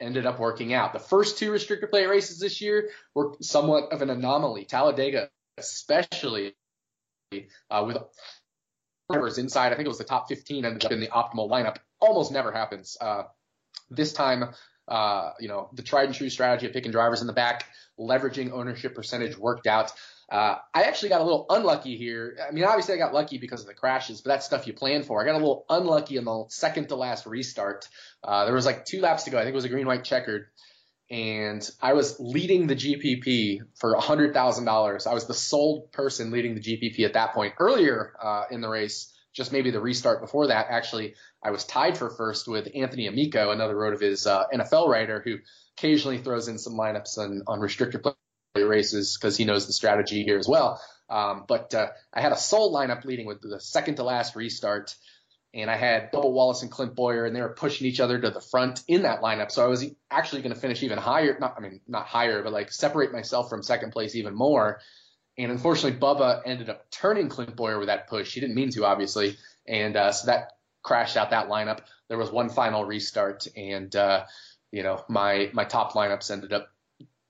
ended 0.00 0.26
up 0.26 0.38
working 0.38 0.72
out. 0.72 0.92
The 0.92 0.98
first 0.98 1.38
two 1.38 1.50
restrictor 1.50 1.90
plate 1.90 2.06
races 2.06 2.38
this 2.38 2.60
year 2.60 2.90
were 3.14 3.34
somewhat 3.40 3.92
of 3.92 4.02
an 4.02 4.10
anomaly. 4.10 4.64
Talladega, 4.64 5.30
especially 5.56 6.54
uh, 7.70 7.84
with 7.86 7.96
drivers 9.10 9.38
inside, 9.38 9.72
I 9.72 9.76
think 9.76 9.86
it 9.86 9.88
was 9.88 9.98
the 9.98 10.04
top 10.04 10.28
15 10.28 10.64
ended 10.64 10.84
up 10.84 10.92
in 10.92 11.00
the 11.00 11.08
optimal 11.08 11.50
lineup. 11.50 11.76
Almost 12.00 12.32
never 12.32 12.52
happens. 12.52 12.96
Uh, 13.00 13.24
this 13.90 14.12
time, 14.12 14.54
uh, 14.88 15.32
you 15.38 15.48
know, 15.48 15.68
the 15.72 15.82
tried 15.82 16.06
and 16.06 16.14
true 16.14 16.30
strategy 16.30 16.66
of 16.66 16.72
picking 16.72 16.92
drivers 16.92 17.20
in 17.20 17.26
the 17.26 17.32
back 17.32 17.64
leveraging 17.98 18.52
ownership 18.52 18.94
percentage 18.94 19.36
worked 19.36 19.66
out. 19.66 19.92
Uh, 20.30 20.56
I 20.74 20.82
actually 20.82 21.08
got 21.08 21.20
a 21.20 21.24
little 21.24 21.46
unlucky 21.48 21.96
here. 21.96 22.36
I 22.46 22.52
mean, 22.52 22.64
obviously 22.64 22.94
I 22.94 22.98
got 22.98 23.14
lucky 23.14 23.38
because 23.38 23.62
of 23.62 23.66
the 23.66 23.74
crashes, 23.74 24.20
but 24.20 24.30
that's 24.30 24.46
stuff 24.46 24.66
you 24.66 24.74
plan 24.74 25.02
for. 25.02 25.22
I 25.22 25.24
got 25.24 25.32
a 25.32 25.38
little 25.38 25.64
unlucky 25.70 26.16
in 26.16 26.24
the 26.24 26.44
second 26.48 26.88
to 26.88 26.96
last 26.96 27.26
restart. 27.26 27.88
Uh, 28.22 28.44
there 28.44 28.54
was 28.54 28.66
like 28.66 28.84
two 28.84 29.00
laps 29.00 29.24
to 29.24 29.30
go. 29.30 29.38
I 29.38 29.42
think 29.42 29.52
it 29.52 29.56
was 29.56 29.64
a 29.64 29.70
green 29.70 29.86
white 29.86 30.04
checkered. 30.04 30.46
And 31.10 31.68
I 31.80 31.94
was 31.94 32.20
leading 32.20 32.66
the 32.66 32.76
GPP 32.76 33.60
for 33.76 33.96
$100,000. 33.96 35.06
I 35.06 35.14
was 35.14 35.26
the 35.26 35.32
sole 35.32 35.88
person 35.92 36.30
leading 36.30 36.54
the 36.54 36.60
GPP 36.60 37.06
at 37.06 37.14
that 37.14 37.32
point. 37.32 37.54
Earlier 37.58 38.12
uh, 38.22 38.42
in 38.50 38.60
the 38.60 38.68
race, 38.68 39.10
just 39.38 39.52
maybe 39.52 39.70
the 39.70 39.80
restart 39.80 40.20
before 40.20 40.48
that, 40.48 40.66
actually, 40.68 41.14
I 41.42 41.52
was 41.52 41.64
tied 41.64 41.96
for 41.96 42.10
first 42.10 42.48
with 42.48 42.68
Anthony 42.74 43.06
Amico, 43.06 43.52
another 43.52 43.76
RotoViz 43.76 44.26
uh, 44.26 44.46
NFL 44.52 44.88
writer 44.88 45.22
who 45.24 45.36
occasionally 45.78 46.18
throws 46.18 46.48
in 46.48 46.58
some 46.58 46.74
lineups 46.74 47.16
on, 47.18 47.42
on 47.46 47.60
restrictor 47.60 48.02
plate 48.02 48.16
races 48.56 49.16
because 49.16 49.36
he 49.36 49.44
knows 49.44 49.68
the 49.68 49.72
strategy 49.72 50.24
here 50.24 50.38
as 50.38 50.48
well. 50.48 50.82
Um, 51.08 51.44
but 51.46 51.72
uh, 51.72 51.86
I 52.12 52.20
had 52.20 52.32
a 52.32 52.36
sole 52.36 52.74
lineup 52.74 53.04
leading 53.04 53.26
with 53.26 53.40
the 53.40 53.60
second 53.60 53.94
to 53.94 54.02
last 54.02 54.34
restart, 54.34 54.96
and 55.54 55.70
I 55.70 55.76
had 55.76 56.10
Bubba 56.10 56.30
Wallace 56.30 56.62
and 56.62 56.70
Clint 56.70 56.96
Bowyer, 56.96 57.24
and 57.24 57.34
they 57.34 57.40
were 57.40 57.54
pushing 57.54 57.86
each 57.86 58.00
other 58.00 58.20
to 58.20 58.30
the 58.30 58.40
front 58.40 58.82
in 58.88 59.02
that 59.02 59.22
lineup. 59.22 59.52
So 59.52 59.64
I 59.64 59.68
was 59.68 59.86
actually 60.10 60.42
going 60.42 60.54
to 60.54 60.60
finish 60.60 60.82
even 60.82 60.98
higher. 60.98 61.38
Not, 61.38 61.54
I 61.56 61.60
mean, 61.60 61.80
not 61.86 62.06
higher, 62.06 62.42
but 62.42 62.52
like 62.52 62.72
separate 62.72 63.12
myself 63.12 63.48
from 63.48 63.62
second 63.62 63.92
place 63.92 64.16
even 64.16 64.34
more. 64.34 64.80
And 65.38 65.52
unfortunately, 65.52 65.98
Bubba 65.98 66.42
ended 66.44 66.68
up 66.68 66.90
turning 66.90 67.28
Clint 67.28 67.54
Bowyer 67.54 67.78
with 67.78 67.86
that 67.86 68.08
push. 68.08 68.34
He 68.34 68.40
didn't 68.40 68.56
mean 68.56 68.70
to, 68.70 68.84
obviously, 68.84 69.36
and 69.66 69.96
uh, 69.96 70.12
so 70.12 70.26
that 70.26 70.52
crashed 70.82 71.16
out 71.16 71.30
that 71.30 71.48
lineup. 71.48 71.80
There 72.08 72.18
was 72.18 72.30
one 72.30 72.48
final 72.48 72.84
restart, 72.84 73.46
and 73.56 73.94
uh, 73.94 74.24
you 74.72 74.82
know, 74.82 75.04
my 75.08 75.50
my 75.52 75.64
top 75.64 75.92
lineups 75.92 76.30
ended 76.30 76.52
up 76.52 76.68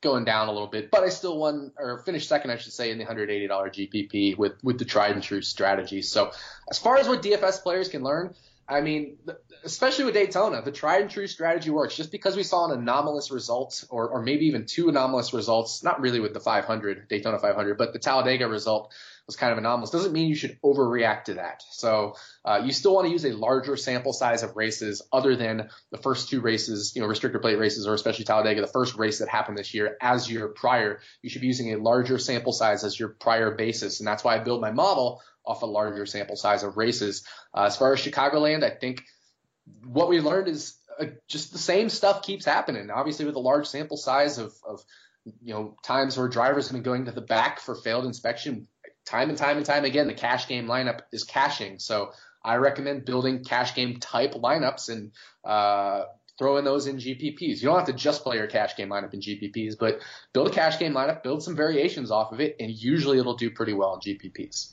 going 0.00 0.25
down 0.25 0.49
a 0.49 0.53
little 0.53 0.69
bit, 0.69 0.91
but 0.91 1.03
I 1.03 1.09
still 1.09 1.38
won 1.38 1.73
or 1.77 1.99
finished 1.99 2.29
second, 2.29 2.50
I 2.50 2.57
should 2.57 2.73
say, 2.73 2.91
in 2.91 2.99
the 2.99 3.05
$180 3.05 3.49
GPP 3.49 4.38
with 4.38 4.53
with 4.62 4.79
the 4.79 4.85
tried 4.85 5.12
and 5.12 5.23
true 5.23 5.43
strategy. 5.43 6.03
So 6.03 6.31
as 6.71 6.79
far 6.79 6.99
as 6.99 7.09
what 7.09 7.23
DFS 7.23 7.62
players 7.62 7.88
can 7.88 8.03
learn, 8.03 8.35
I 8.69 8.83
mean, 8.83 9.17
especially 9.65 10.05
with 10.05 10.15
Daytona, 10.15 10.61
the 10.63 10.73
tried 10.73 11.03
and 11.03 11.11
true 11.11 11.27
strategy 11.27 11.71
works. 11.71 11.97
Just 11.97 12.13
because 12.13 12.37
we 12.37 12.43
saw 12.43 12.71
an 12.71 12.79
anomalous 12.79 13.31
result, 13.31 13.85
or, 13.89 14.09
or 14.09 14.23
maybe 14.23 14.47
even 14.47 14.67
two 14.67 14.91
anomalous 14.91 15.33
results, 15.33 15.83
not 15.83 16.01
really 16.01 16.21
with 16.21 16.35
the 16.35 16.41
500, 16.41 17.09
Daytona 17.09 17.39
500, 17.39 17.79
but 17.79 17.93
the 17.93 17.99
Talladega 17.99 18.47
result 18.47 18.93
was 19.29 19.37
kind 19.37 19.53
of 19.53 19.59
anomalous, 19.59 19.91
doesn't 19.91 20.13
mean 20.13 20.27
you 20.27 20.35
should 20.35 20.59
overreact 20.63 21.25
to 21.25 21.35
that. 21.35 21.63
So 21.71 22.17
uh, 22.47 22.63
you 22.65 22.73
still 22.73 22.95
want 22.95 23.07
to 23.07 23.13
use 23.13 23.27
a 23.27 23.33
larger 23.33 23.77
sample 23.77 24.15
size 24.15 24.43
of 24.43 24.57
races 24.57 25.03
other 25.13 25.37
than 25.37 25.69
the 25.93 25.99
first 25.99 26.31
two 26.31 26.41
races, 26.41 26.95
you 26.97 27.03
know, 27.03 27.09
restrictor 27.09 27.41
plate 27.41 27.59
races, 27.59 27.87
or 27.87 27.93
especially 27.93 28.25
Talladega, 28.25 28.63
the 28.63 28.67
first 28.67 28.97
race 28.97 29.19
that 29.19 29.29
happened 29.29 29.59
this 29.59 29.75
year 29.75 29.99
as 30.01 30.31
your 30.31 30.49
prior. 30.49 31.01
You 31.21 31.29
should 31.29 31.43
be 31.43 31.47
using 31.47 31.75
a 31.75 31.79
larger 31.79 32.19
sample 32.19 32.55
size 32.55 32.85
as 32.85 32.99
your 32.99 33.11
prior 33.11 33.51
basis. 33.51 34.01
And 34.01 34.07
that's 34.07 34.25
why 34.25 34.35
I 34.35 34.39
build 34.39 34.63
my 34.63 34.71
model 34.71 35.21
off 35.45 35.61
a 35.61 35.67
larger 35.67 36.07
sample 36.07 36.37
size 36.37 36.63
of 36.63 36.79
races. 36.79 37.23
Uh, 37.55 37.65
as 37.65 37.77
far 37.77 37.93
as 37.93 38.01
Chicagoland, 38.01 38.65
I 38.65 38.71
think 38.71 39.05
what 39.85 40.09
we 40.09 40.21
learned 40.21 40.49
is 40.49 40.75
uh, 40.99 41.05
just 41.29 41.53
the 41.53 41.59
same 41.59 41.91
stuff 41.91 42.23
keeps 42.23 42.47
happening. 42.47 42.91
Obviously, 42.91 43.27
with 43.27 43.37
a 43.37 43.41
large 43.41 43.67
sample 43.67 43.99
size 43.99 44.39
of, 44.39 44.55
of 44.67 44.83
you 45.43 45.53
know 45.53 45.77
times 45.83 46.17
where 46.17 46.29
drivers 46.29 46.69
have 46.69 46.73
been 46.73 46.83
going 46.83 47.05
to 47.05 47.13
the 47.13 47.21
back 47.21 47.61
for 47.61 47.75
failed 47.75 48.07
inspection, 48.07 48.67
time 49.09 49.31
and 49.31 49.38
time 49.38 49.57
and 49.57 49.67
time 49.67 49.85
again, 49.85 50.07
the 50.07 50.15
cash 50.15 50.49
game 50.49 50.67
lineup 50.67 51.00
is 51.12 51.25
cashing. 51.25 51.79
So 51.79 52.12
I 52.45 52.57
recommend 52.57 53.05
building 53.05 53.43
cash 53.45 53.75
game 53.75 53.99
type 53.99 54.35
lineups 54.35 54.91
and 54.91 55.12
uh, 55.45 56.05
throwing 56.38 56.65
those 56.65 56.87
in 56.87 56.97
GPPs. 56.97 57.61
You 57.61 57.69
don't 57.69 57.79
have 57.79 57.87
to 57.87 57.93
just 57.93 58.23
play 58.23 58.37
your 58.37 58.47
cash 58.47 58.77
game 58.77 58.91
lineup 58.91 59.15
in 59.15 59.21
GPPs, 59.21 59.77
but 59.79 60.00
build 60.33 60.49
a 60.49 60.50
cash 60.50 60.79
game 60.79 60.93
lineup, 60.93 61.23
build 61.23 61.43
some 61.43 61.57
variations 61.57 62.11
off 62.11 62.33
of 62.33 62.41
it, 62.41 62.57
and 62.61 62.71
usually 62.71 63.19
it'll 63.19 63.37
do 63.37 63.50
pretty 63.50 63.73
well 63.73 63.95
in 63.95 64.00
GPPs. 64.00 64.73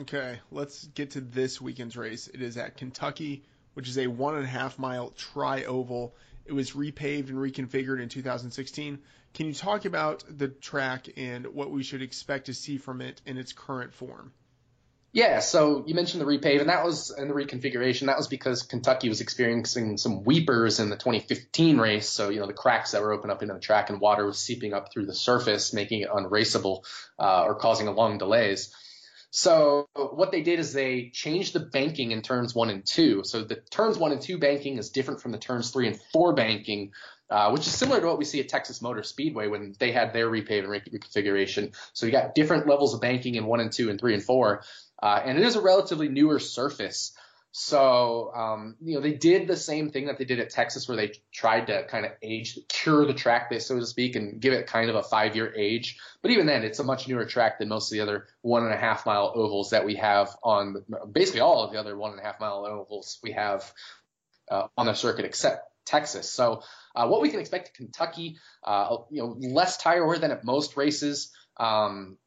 Okay, 0.00 0.40
let's 0.50 0.86
get 0.86 1.12
to 1.12 1.20
this 1.20 1.60
weekend's 1.60 1.96
race. 1.96 2.26
It 2.26 2.42
is 2.42 2.56
at 2.56 2.76
Kentucky, 2.76 3.44
which 3.74 3.88
is 3.88 3.98
a 3.98 4.08
one 4.08 4.34
and 4.34 4.44
a 4.44 4.48
half 4.48 4.78
mile 4.78 5.10
tri 5.10 5.64
oval. 5.64 6.14
It 6.46 6.52
was 6.52 6.72
repaved 6.72 7.28
and 7.28 7.38
reconfigured 7.38 8.02
in 8.02 8.08
2016. 8.08 8.98
Can 9.34 9.46
you 9.46 9.54
talk 9.54 9.84
about 9.84 10.24
the 10.28 10.48
track 10.48 11.08
and 11.16 11.46
what 11.48 11.70
we 11.70 11.82
should 11.82 12.02
expect 12.02 12.46
to 12.46 12.54
see 12.54 12.76
from 12.76 13.00
it 13.00 13.20
in 13.26 13.38
its 13.38 13.52
current 13.52 13.92
form? 13.92 14.32
Yeah, 15.14 15.38
so 15.38 15.84
you 15.86 15.94
mentioned 15.94 16.20
the 16.20 16.26
repave, 16.26 16.58
and 16.58 16.68
that 16.68 16.84
was 16.84 17.16
in 17.16 17.28
the 17.28 17.34
reconfiguration. 17.34 18.06
That 18.06 18.16
was 18.16 18.26
because 18.26 18.64
Kentucky 18.64 19.08
was 19.08 19.20
experiencing 19.20 19.96
some 19.96 20.24
weepers 20.24 20.80
in 20.80 20.90
the 20.90 20.96
2015 20.96 21.78
race. 21.78 22.08
So 22.08 22.30
you 22.30 22.40
know 22.40 22.48
the 22.48 22.52
cracks 22.52 22.90
that 22.90 23.00
were 23.00 23.12
open 23.12 23.30
up 23.30 23.40
into 23.40 23.54
the 23.54 23.60
track, 23.60 23.90
and 23.90 24.00
water 24.00 24.26
was 24.26 24.40
seeping 24.40 24.74
up 24.74 24.92
through 24.92 25.06
the 25.06 25.14
surface, 25.14 25.72
making 25.72 26.00
it 26.00 26.08
unraceable 26.12 26.84
uh, 27.16 27.44
or 27.44 27.54
causing 27.54 27.86
long 27.86 28.18
delays. 28.18 28.74
So 29.36 29.88
what 29.94 30.30
they 30.30 30.42
did 30.42 30.60
is 30.60 30.72
they 30.72 31.10
changed 31.12 31.54
the 31.54 31.58
banking 31.58 32.12
in 32.12 32.22
turns 32.22 32.54
one 32.54 32.70
and 32.70 32.86
two. 32.86 33.24
So 33.24 33.42
the 33.42 33.56
turns 33.56 33.98
one 33.98 34.12
and 34.12 34.20
two 34.20 34.38
banking 34.38 34.78
is 34.78 34.90
different 34.90 35.20
from 35.20 35.32
the 35.32 35.38
turns 35.38 35.72
three 35.72 35.88
and 35.88 36.00
four 36.12 36.34
banking, 36.34 36.92
uh, 37.28 37.50
which 37.50 37.66
is 37.66 37.74
similar 37.74 38.00
to 38.00 38.06
what 38.06 38.16
we 38.16 38.24
see 38.24 38.38
at 38.38 38.48
Texas 38.48 38.80
Motor 38.80 39.02
Speedway 39.02 39.48
when 39.48 39.74
they 39.80 39.90
had 39.90 40.12
their 40.12 40.30
repave 40.30 40.60
and 40.60 40.68
reconfiguration. 40.68 41.74
So 41.94 42.06
you 42.06 42.12
got 42.12 42.36
different 42.36 42.68
levels 42.68 42.94
of 42.94 43.00
banking 43.00 43.34
in 43.34 43.44
one 43.44 43.58
and 43.58 43.72
two 43.72 43.90
and 43.90 43.98
three 43.98 44.14
and 44.14 44.22
four, 44.22 44.62
uh, 45.02 45.20
and 45.24 45.36
it 45.36 45.44
is 45.44 45.56
a 45.56 45.60
relatively 45.60 46.08
newer 46.08 46.38
surface. 46.38 47.12
So, 47.56 48.32
um, 48.34 48.74
you 48.82 48.96
know, 48.96 49.00
they 49.00 49.12
did 49.12 49.46
the 49.46 49.56
same 49.56 49.92
thing 49.92 50.06
that 50.06 50.18
they 50.18 50.24
did 50.24 50.40
at 50.40 50.50
Texas, 50.50 50.88
where 50.88 50.96
they 50.96 51.12
tried 51.32 51.68
to 51.68 51.84
kind 51.84 52.04
of 52.04 52.10
age, 52.20 52.58
cure 52.68 53.06
the 53.06 53.14
track, 53.14 53.52
so 53.60 53.78
to 53.78 53.86
speak, 53.86 54.16
and 54.16 54.40
give 54.40 54.52
it 54.52 54.66
kind 54.66 54.90
of 54.90 54.96
a 54.96 55.04
five 55.04 55.36
year 55.36 55.54
age. 55.54 56.00
But 56.20 56.32
even 56.32 56.46
then, 56.46 56.64
it's 56.64 56.80
a 56.80 56.84
much 56.84 57.06
newer 57.06 57.24
track 57.26 57.60
than 57.60 57.68
most 57.68 57.92
of 57.92 57.96
the 57.96 58.02
other 58.02 58.26
one 58.42 58.64
and 58.64 58.74
a 58.74 58.76
half 58.76 59.06
mile 59.06 59.30
ovals 59.36 59.70
that 59.70 59.86
we 59.86 59.94
have 59.94 60.30
on 60.42 60.84
basically 61.12 61.42
all 61.42 61.62
of 61.62 61.70
the 61.70 61.78
other 61.78 61.96
one 61.96 62.10
and 62.10 62.18
a 62.18 62.24
half 62.24 62.40
mile 62.40 62.66
ovals 62.66 63.20
we 63.22 63.30
have 63.30 63.72
uh, 64.50 64.66
on 64.76 64.86
the 64.86 64.94
circuit, 64.94 65.24
except 65.24 65.70
Texas. 65.84 66.28
So, 66.28 66.64
uh, 66.96 67.06
what 67.06 67.22
we 67.22 67.28
can 67.28 67.38
expect 67.38 67.68
at 67.68 67.74
Kentucky, 67.74 68.38
uh, 68.64 68.96
you 69.12 69.22
know, 69.22 69.36
less 69.38 69.76
tire 69.76 70.04
wear 70.04 70.18
than 70.18 70.32
at 70.32 70.44
most 70.44 70.76
races. 70.76 71.30
Um, 71.56 72.18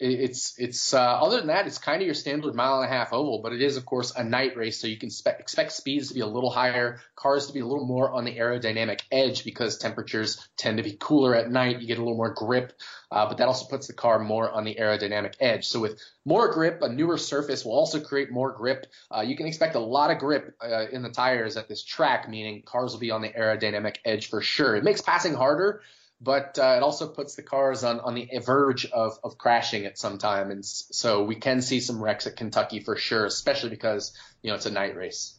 it's 0.00 0.58
it's 0.58 0.94
uh, 0.94 1.00
other 1.00 1.38
than 1.38 1.48
that, 1.48 1.66
it's 1.66 1.78
kind 1.78 2.00
of 2.00 2.06
your 2.06 2.14
standard 2.14 2.54
mile 2.54 2.80
and 2.80 2.90
a 2.90 2.94
half 2.94 3.12
oval, 3.12 3.40
but 3.42 3.52
it 3.52 3.60
is 3.60 3.76
of 3.76 3.84
course 3.84 4.12
a 4.16 4.24
night 4.24 4.56
race, 4.56 4.80
so 4.80 4.86
you 4.86 4.96
can 4.96 5.10
spe- 5.10 5.38
expect 5.38 5.72
speeds 5.72 6.08
to 6.08 6.14
be 6.14 6.20
a 6.20 6.26
little 6.26 6.50
higher, 6.50 7.00
cars 7.14 7.46
to 7.46 7.52
be 7.52 7.60
a 7.60 7.66
little 7.66 7.86
more 7.86 8.10
on 8.10 8.24
the 8.24 8.36
aerodynamic 8.36 9.02
edge 9.12 9.44
because 9.44 9.76
temperatures 9.76 10.48
tend 10.56 10.78
to 10.78 10.82
be 10.82 10.96
cooler 10.98 11.34
at 11.34 11.50
night. 11.50 11.80
You 11.80 11.86
get 11.86 11.98
a 11.98 12.00
little 12.00 12.16
more 12.16 12.32
grip, 12.32 12.72
uh, 13.10 13.26
but 13.26 13.38
that 13.38 13.48
also 13.48 13.66
puts 13.66 13.86
the 13.86 13.92
car 13.92 14.18
more 14.18 14.50
on 14.50 14.64
the 14.64 14.76
aerodynamic 14.76 15.34
edge. 15.40 15.66
So 15.66 15.80
with 15.80 16.00
more 16.24 16.52
grip, 16.52 16.80
a 16.82 16.88
newer 16.88 17.18
surface 17.18 17.64
will 17.64 17.72
also 17.72 18.00
create 18.00 18.30
more 18.30 18.52
grip. 18.52 18.86
Uh, 19.14 19.20
you 19.20 19.36
can 19.36 19.46
expect 19.46 19.74
a 19.74 19.80
lot 19.80 20.10
of 20.10 20.18
grip 20.18 20.56
uh, 20.62 20.86
in 20.90 21.02
the 21.02 21.10
tires 21.10 21.56
at 21.56 21.68
this 21.68 21.84
track, 21.84 22.28
meaning 22.30 22.62
cars 22.62 22.92
will 22.92 23.00
be 23.00 23.10
on 23.10 23.20
the 23.20 23.28
aerodynamic 23.28 23.96
edge 24.04 24.30
for 24.30 24.40
sure. 24.40 24.74
It 24.76 24.84
makes 24.84 25.02
passing 25.02 25.34
harder 25.34 25.82
but 26.20 26.58
uh, 26.58 26.74
it 26.76 26.82
also 26.82 27.08
puts 27.08 27.34
the 27.34 27.42
cars 27.42 27.84
on, 27.84 28.00
on 28.00 28.14
the 28.14 28.28
verge 28.44 28.86
of, 28.86 29.18
of 29.22 29.36
crashing 29.36 29.84
at 29.84 29.98
some 29.98 30.18
time. 30.18 30.50
And 30.50 30.64
so 30.64 31.24
we 31.24 31.36
can 31.36 31.60
see 31.60 31.80
some 31.80 32.02
wrecks 32.02 32.26
at 32.26 32.36
Kentucky 32.36 32.80
for 32.80 32.96
sure, 32.96 33.26
especially 33.26 33.70
because, 33.70 34.12
you 34.42 34.50
know, 34.50 34.56
it's 34.56 34.66
a 34.66 34.70
night 34.70 34.96
race. 34.96 35.34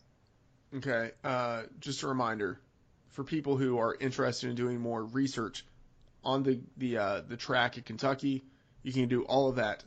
Okay. 0.75 1.11
Uh, 1.23 1.63
just 1.79 2.03
a 2.03 2.07
reminder 2.07 2.59
for 3.09 3.23
people 3.23 3.57
who 3.57 3.79
are 3.79 3.95
interested 3.99 4.49
in 4.49 4.55
doing 4.55 4.79
more 4.79 5.03
research 5.03 5.65
on 6.23 6.43
the, 6.43 6.59
the, 6.77 6.97
uh, 6.97 7.21
the 7.27 7.37
track 7.37 7.77
at 7.77 7.85
Kentucky, 7.85 8.43
you 8.83 8.93
can 8.93 9.07
do 9.07 9.23
all 9.23 9.49
of 9.49 9.55
that 9.55 9.83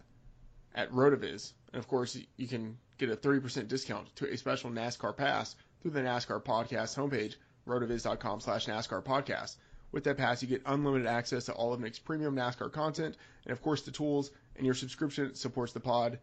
at 0.75 0.91
Rotoviz. 0.91 1.53
And 1.73 1.79
of 1.79 1.87
course, 1.87 2.19
you 2.37 2.49
can 2.49 2.77
get 2.99 3.11
a 3.11 3.17
30% 3.17 3.69
discount 3.69 4.15
to 4.17 4.33
a 4.33 4.37
special 4.37 4.71
NASCAR 4.71 5.17
pass 5.17 5.55
through 5.81 5.93
the 5.93 6.01
NASCAR 6.01 6.43
podcast 6.43 6.97
homepage, 6.97 7.37
rotoviz.com 7.67 8.41
slash 8.41 8.67
NASCAR 8.67 9.05
podcast. 9.05 9.57
With 9.93 10.05
that 10.05 10.17
pass, 10.17 10.43
you 10.43 10.49
get 10.49 10.63
unlimited 10.67 11.07
access 11.07 11.47
to 11.47 11.53
all 11.53 11.73
of 11.73 11.81
Nick's 11.81 11.99
premium 11.99 12.37
NASCAR 12.37 12.73
content 12.73 13.17
and, 13.45 13.53
of 13.53 13.61
course, 13.63 13.83
the 13.83 13.91
tools, 13.91 14.31
and 14.57 14.65
your 14.65 14.75
subscription 14.75 15.35
supports 15.35 15.73
the 15.73 15.81
pod. 15.81 16.19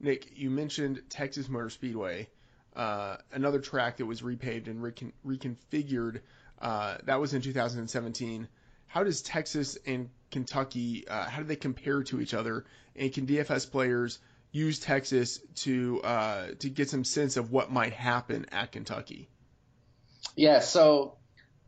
Nick, 0.00 0.36
you 0.36 0.50
mentioned 0.50 1.02
Texas 1.08 1.48
Motor 1.48 1.70
Speedway, 1.70 2.28
uh, 2.74 3.16
another 3.32 3.60
track 3.60 3.98
that 3.98 4.06
was 4.06 4.22
repaved 4.22 4.66
and 4.66 4.82
recon- 4.82 5.12
reconfigured. 5.24 6.20
Uh, 6.60 6.98
that 7.04 7.20
was 7.20 7.34
in 7.34 7.42
2017. 7.42 8.48
How 8.86 9.04
does 9.04 9.22
Texas 9.22 9.78
and 9.86 10.10
Kentucky, 10.30 11.06
uh, 11.06 11.28
how 11.28 11.38
do 11.38 11.44
they 11.44 11.56
compare 11.56 12.02
to 12.04 12.20
each 12.20 12.34
other? 12.34 12.64
And 12.96 13.12
can 13.12 13.26
DFS 13.26 13.70
players 13.70 14.18
use 14.50 14.78
Texas 14.78 15.40
to 15.56 16.00
uh, 16.02 16.46
to 16.60 16.70
get 16.70 16.88
some 16.88 17.04
sense 17.04 17.36
of 17.36 17.50
what 17.50 17.72
might 17.72 17.92
happen 17.92 18.46
at 18.52 18.72
Kentucky? 18.72 19.28
Yeah, 20.36 20.60
so 20.60 21.16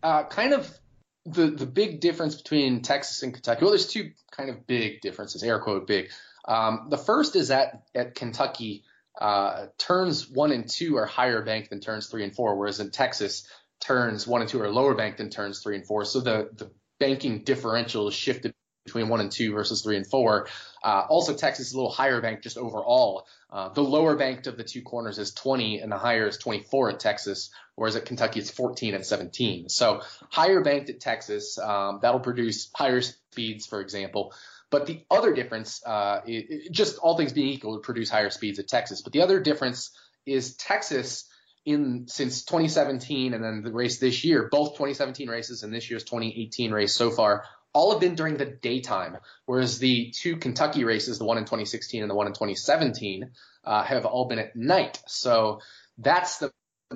uh, 0.03 0.25
kind 0.25 0.55
of 0.55 0.79
the 1.27 1.49
the 1.49 1.67
big 1.67 2.01
difference 2.01 2.37
between 2.37 2.83
Texas 2.83 3.23
and 3.23 3.35
Kentucky. 3.35 3.65
Well, 3.65 3.71
there's 3.71 3.89
two 3.89 4.13
kind 4.31 4.51
of 4.51 4.67
big 4.67 5.01
differences, 5.01 5.43
air 5.43 5.59
quote 5.59 5.87
big. 5.87 6.11
Um, 6.47 6.87
the 6.91 6.99
first 6.99 7.37
is 7.37 7.49
that 7.49 7.83
at 7.95 8.15
Kentucky, 8.15 8.85
uh, 9.21 9.67
turns 9.79 10.29
one 10.29 10.53
and 10.53 10.69
two 10.69 10.97
are 10.97 11.07
higher 11.07 11.43
banked 11.43 11.71
than 11.71 11.81
turns 11.81 12.07
three 12.07 12.23
and 12.23 12.35
four, 12.35 12.57
whereas 12.57 12.81
in 12.81 12.91
Texas, 12.91 13.49
turns 13.81 14.27
one 14.27 14.43
and 14.43 14.51
two 14.51 14.63
are 14.63 14.71
lower 14.71 14.95
banked 14.95 15.19
than 15.19 15.31
turns 15.31 15.61
three 15.63 15.77
and 15.77 15.87
four. 15.87 16.05
So 16.05 16.21
the 16.21 16.51
the 16.55 16.71
banking 16.99 17.45
differential 17.45 18.09
is 18.09 18.15
shifted 18.15 18.55
between 18.87 19.09
one 19.09 19.21
and 19.21 19.31
two 19.31 19.53
versus 19.53 19.83
three 19.83 19.97
and 19.97 20.07
four. 20.07 20.49
Uh, 20.83 21.05
also, 21.09 21.35
Texas 21.35 21.69
is 21.69 21.73
a 21.75 21.77
little 21.77 21.93
higher 21.93 22.21
banked 22.23 22.45
just 22.45 22.57
overall. 22.57 23.27
Uh, 23.51 23.69
the 23.69 23.83
lower 23.83 24.17
banked 24.17 24.47
of 24.47 24.57
the 24.57 24.65
two 24.65 24.83
corners 24.83 25.19
is 25.19 25.33
20, 25.33 25.81
and 25.81 25.93
the 25.93 25.99
higher 25.99 26.27
is 26.27 26.39
24 26.39 26.91
at 26.91 27.01
Texas, 27.01 27.51
whereas 27.75 27.97
at 27.97 28.07
Kentucky 28.07 28.41
it's 28.41 28.51
14 28.51 28.95
and 28.95 29.05
17. 29.05 29.69
So 29.69 30.01
higher 30.31 30.63
banked 30.63 30.89
at 30.89 31.01
Texas, 31.01 31.59
um, 31.59 31.99
that'll 32.01 32.21
produce 32.21 32.71
higher 32.75 33.03
speeds, 33.03 33.67
for 33.67 33.81
example. 33.81 34.33
But 34.71 34.87
the 34.87 35.05
other 35.11 35.33
difference, 35.33 35.85
uh, 35.85 36.21
it, 36.27 36.47
it, 36.49 36.73
just 36.73 36.99
all 36.99 37.17
things 37.17 37.33
being 37.33 37.49
equal, 37.49 37.73
would 37.73 37.83
produce 37.83 38.11
higher 38.11 38.31
speeds 38.31 38.59
at 38.59 38.69
Texas. 38.69 39.03
But 39.03 39.13
the 39.13 39.23
other 39.23 39.41
difference 39.41 39.91
is 40.25 40.57
Texas 40.57 41.29
in 41.65 42.07
since 42.09 42.45
2017 42.45 43.35
and 43.35 43.43
then 43.43 43.63
the 43.63 43.73
race 43.73 43.99
this 43.99 44.25
year, 44.25 44.49
both 44.51 44.73
2017 44.75 45.29
races 45.29 45.63
and 45.63 45.73
this 45.73 45.91
year's 45.91 46.05
2018 46.05 46.73
race 46.73 46.95
so 46.95 47.11
far 47.11 47.45
all 47.77 47.91
have 47.91 48.01
been 48.01 48.15
during 48.15 48.39
the 48.39 48.47
daytime, 48.47 49.19
whereas 49.45 49.79
the 49.79 50.11
two 50.11 50.39
Kentucky 50.39 50.85
races, 50.85 51.19
the 51.19 51.27
one 51.27 51.37
in 51.37 51.45
2016 51.45 52.01
and 52.01 52.11
the 52.11 52.15
one 52.15 52.27
in 52.27 52.33
2017, 52.33 53.31
uh, 53.65 53.83
have 53.85 54.07
all 54.07 54.25
been 54.25 54.39
at 54.39 54.57
night. 54.57 54.99
So 55.07 55.61
that's 55.99 56.39
the 56.39 56.51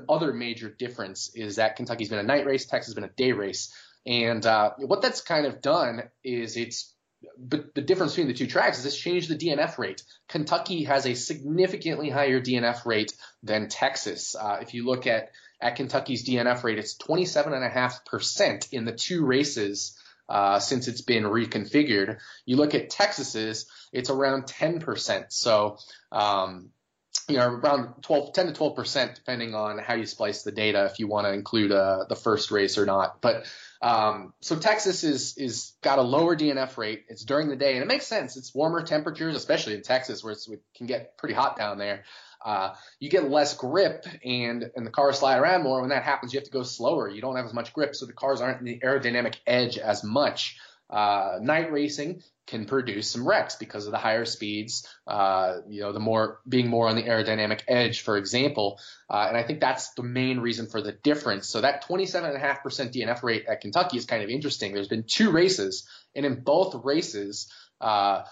other 0.08 0.32
major 0.32 0.70
difference 0.70 1.32
is 1.34 1.56
that 1.56 1.76
Kentucky's 1.76 2.08
been 2.08 2.18
a 2.18 2.22
night 2.22 2.46
race, 2.46 2.64
Texas 2.64 2.88
has 2.88 2.94
been 2.94 3.04
a 3.04 3.12
day 3.12 3.32
race. 3.32 3.74
And 4.06 4.44
uh, 4.46 4.70
what 4.78 5.02
that's 5.02 5.20
kind 5.20 5.44
of 5.44 5.60
done 5.60 6.04
is 6.24 6.56
it's 6.56 6.94
but 7.36 7.74
the 7.74 7.82
difference 7.82 8.12
between 8.12 8.28
the 8.28 8.38
two 8.38 8.46
tracks 8.46 8.78
is 8.78 8.86
it's 8.86 8.96
changed 8.96 9.28
the 9.28 9.36
DNF 9.36 9.76
rate. 9.76 10.02
Kentucky 10.28 10.84
has 10.84 11.04
a 11.04 11.12
significantly 11.12 12.08
higher 12.08 12.40
DNF 12.40 12.86
rate 12.86 13.12
than 13.42 13.68
Texas. 13.68 14.34
Uh, 14.34 14.60
if 14.62 14.72
you 14.72 14.86
look 14.86 15.06
at 15.06 15.30
at 15.60 15.76
Kentucky's 15.76 16.26
DNF 16.26 16.64
rate, 16.64 16.78
it's 16.78 16.96
27.5% 16.96 18.72
in 18.72 18.86
the 18.86 18.92
two 18.92 19.26
races 19.26 19.94
uh, 20.30 20.60
since 20.60 20.88
it's 20.88 21.02
been 21.02 21.24
reconfigured. 21.24 22.18
You 22.46 22.56
look 22.56 22.74
at 22.74 22.88
Texas's, 22.88 23.66
it's 23.92 24.10
around 24.10 24.44
10%. 24.44 25.26
So, 25.30 25.78
um, 26.12 26.70
you 27.28 27.36
know, 27.36 27.48
around 27.48 28.02
12, 28.02 28.32
10 28.32 28.46
to 28.46 28.52
12 28.52 28.76
percent, 28.76 29.14
depending 29.16 29.54
on 29.54 29.78
how 29.78 29.94
you 29.94 30.06
splice 30.06 30.42
the 30.42 30.52
data, 30.52 30.88
if 30.90 30.98
you 30.98 31.08
want 31.08 31.26
to 31.26 31.32
include 31.32 31.72
uh, 31.72 32.04
the 32.08 32.16
first 32.16 32.50
race 32.50 32.78
or 32.78 32.86
not. 32.86 33.20
But 33.20 33.46
um, 33.82 34.34
so 34.40 34.56
Texas 34.56 35.04
is 35.04 35.36
is 35.38 35.72
got 35.82 35.98
a 35.98 36.02
lower 36.02 36.36
DNF 36.36 36.76
rate. 36.76 37.04
It's 37.08 37.24
during 37.24 37.48
the 37.48 37.56
day, 37.56 37.74
and 37.74 37.82
it 37.82 37.88
makes 37.88 38.06
sense. 38.06 38.36
It's 38.36 38.54
warmer 38.54 38.82
temperatures, 38.82 39.34
especially 39.36 39.74
in 39.74 39.82
Texas, 39.82 40.22
where 40.22 40.32
it 40.32 40.38
can 40.76 40.86
get 40.86 41.16
pretty 41.16 41.34
hot 41.34 41.56
down 41.56 41.78
there. 41.78 42.04
Uh, 42.44 42.74
you 42.98 43.08
get 43.08 43.30
less 43.30 43.54
grip, 43.54 44.06
and 44.24 44.70
and 44.76 44.86
the 44.86 44.90
cars 44.90 45.18
slide 45.18 45.38
around 45.38 45.62
more. 45.62 45.80
When 45.80 45.90
that 45.90 46.02
happens, 46.02 46.32
you 46.32 46.38
have 46.38 46.46
to 46.46 46.52
go 46.52 46.62
slower. 46.62 47.08
You 47.08 47.22
don't 47.22 47.36
have 47.36 47.46
as 47.46 47.54
much 47.54 47.72
grip, 47.72 47.94
so 47.94 48.04
the 48.04 48.12
cars 48.12 48.40
aren't 48.40 48.60
in 48.60 48.66
the 48.66 48.80
aerodynamic 48.80 49.36
edge 49.46 49.78
as 49.78 50.04
much. 50.04 50.58
Uh, 50.90 51.38
night 51.40 51.70
racing 51.70 52.22
can 52.50 52.66
produce 52.66 53.08
some 53.08 53.26
wrecks 53.26 53.54
because 53.54 53.86
of 53.86 53.92
the 53.92 53.98
higher 53.98 54.24
speeds, 54.24 54.86
uh, 55.06 55.58
you 55.68 55.80
know, 55.80 55.92
the 55.92 56.00
more 56.00 56.40
being 56.48 56.68
more 56.68 56.88
on 56.88 56.96
the 56.96 57.04
aerodynamic 57.04 57.60
edge, 57.68 58.00
for 58.00 58.16
example. 58.16 58.80
Uh, 59.08 59.26
and 59.28 59.36
I 59.36 59.44
think 59.44 59.60
that's 59.60 59.94
the 59.94 60.02
main 60.02 60.40
reason 60.40 60.66
for 60.66 60.82
the 60.82 60.90
difference. 60.90 61.48
So 61.48 61.60
that 61.60 61.86
27.5% 61.86 62.62
DNF 62.92 63.22
rate 63.22 63.46
at 63.48 63.60
Kentucky 63.60 63.98
is 63.98 64.04
kind 64.04 64.24
of 64.24 64.30
interesting. 64.30 64.74
There's 64.74 64.88
been 64.88 65.04
two 65.04 65.30
races, 65.30 65.88
and 66.16 66.26
in 66.26 66.42
both 66.42 66.84
races, 66.84 67.52
uh, 67.80 68.24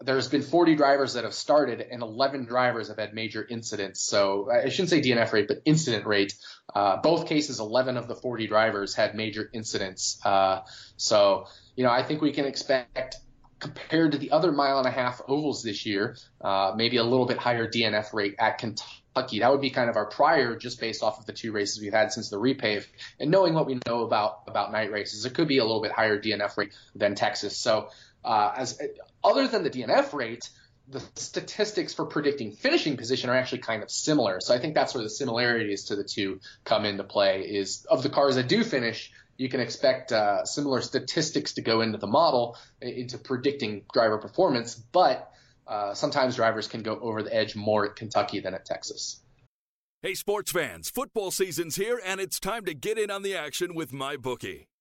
there's 0.00 0.28
been 0.28 0.42
40 0.42 0.74
drivers 0.74 1.14
that 1.14 1.24
have 1.24 1.32
started 1.32 1.80
and 1.80 2.02
11 2.02 2.44
drivers 2.44 2.88
have 2.88 2.98
had 2.98 3.14
major 3.14 3.46
incidents. 3.48 4.02
So 4.02 4.50
I 4.50 4.68
shouldn't 4.68 4.90
say 4.90 5.00
DNF 5.00 5.32
rate, 5.32 5.48
but 5.48 5.62
incident 5.64 6.06
rate. 6.06 6.34
Uh, 6.74 6.98
both 6.98 7.26
cases, 7.26 7.60
11 7.60 7.96
of 7.96 8.08
the 8.08 8.14
40 8.14 8.46
drivers 8.46 8.94
had 8.94 9.14
major 9.14 9.48
incidents. 9.54 10.20
Uh, 10.22 10.60
so, 10.96 11.46
you 11.76 11.84
know, 11.84 11.90
I 11.90 12.02
think 12.02 12.20
we 12.20 12.32
can 12.32 12.44
expect 12.44 13.16
compared 13.58 14.12
to 14.12 14.18
the 14.18 14.30
other 14.30 14.52
mile 14.52 14.78
and 14.78 14.86
a 14.86 14.90
half 14.90 15.20
ovals 15.28 15.62
this 15.62 15.86
year, 15.86 16.16
uh, 16.40 16.72
maybe 16.76 16.96
a 16.96 17.04
little 17.04 17.26
bit 17.26 17.38
higher 17.38 17.66
DNF 17.66 18.12
rate 18.12 18.34
at 18.38 18.58
Kentucky. 18.58 19.40
That 19.40 19.50
would 19.50 19.60
be 19.60 19.70
kind 19.70 19.88
of 19.88 19.96
our 19.96 20.06
prior, 20.06 20.56
just 20.56 20.80
based 20.80 21.02
off 21.02 21.18
of 21.18 21.26
the 21.26 21.32
two 21.32 21.52
races 21.52 21.80
we've 21.80 21.92
had 21.92 22.12
since 22.12 22.30
the 22.30 22.36
repave, 22.36 22.86
and 23.20 23.30
knowing 23.30 23.54
what 23.54 23.66
we 23.66 23.78
know 23.86 24.02
about 24.02 24.42
about 24.46 24.72
night 24.72 24.90
races, 24.90 25.24
it 25.24 25.34
could 25.34 25.48
be 25.48 25.58
a 25.58 25.64
little 25.64 25.82
bit 25.82 25.92
higher 25.92 26.20
DNF 26.20 26.56
rate 26.56 26.72
than 26.94 27.14
Texas. 27.14 27.56
So, 27.56 27.88
uh, 28.24 28.52
as 28.56 28.80
other 29.22 29.46
than 29.48 29.62
the 29.62 29.70
DNF 29.70 30.12
rate, 30.12 30.50
the 30.88 31.00
statistics 31.14 31.94
for 31.94 32.04
predicting 32.04 32.52
finishing 32.52 32.96
position 32.96 33.30
are 33.30 33.34
actually 33.34 33.58
kind 33.58 33.82
of 33.82 33.90
similar. 33.90 34.40
So 34.40 34.54
I 34.54 34.58
think 34.58 34.74
that's 34.74 34.94
where 34.94 35.02
the 35.02 35.10
similarities 35.10 35.84
to 35.84 35.96
the 35.96 36.04
two 36.04 36.40
come 36.64 36.84
into 36.84 37.04
play. 37.04 37.42
Is 37.42 37.86
of 37.86 38.02
the 38.02 38.10
cars 38.10 38.34
that 38.34 38.48
do 38.48 38.62
finish 38.62 39.10
you 39.36 39.48
can 39.48 39.60
expect 39.60 40.12
uh, 40.12 40.44
similar 40.44 40.80
statistics 40.80 41.54
to 41.54 41.62
go 41.62 41.80
into 41.80 41.98
the 41.98 42.06
model 42.06 42.56
into 42.80 43.18
predicting 43.18 43.84
driver 43.92 44.18
performance, 44.18 44.74
but 44.74 45.30
uh, 45.66 45.94
sometimes 45.94 46.36
drivers 46.36 46.68
can 46.68 46.82
go 46.82 46.98
over 47.00 47.22
the 47.22 47.34
edge 47.34 47.56
more 47.56 47.86
at 47.86 47.96
Kentucky 47.96 48.40
than 48.40 48.54
at 48.54 48.64
Texas. 48.64 49.20
Hey, 50.02 50.14
sports 50.14 50.52
fans, 50.52 50.90
football 50.90 51.30
season's 51.30 51.76
here, 51.76 52.00
and 52.04 52.20
it's 52.20 52.38
time 52.38 52.66
to 52.66 52.74
get 52.74 52.98
in 52.98 53.10
on 53.10 53.22
the 53.22 53.34
action 53.34 53.74
with 53.74 53.90
MyBookie. 53.90 54.66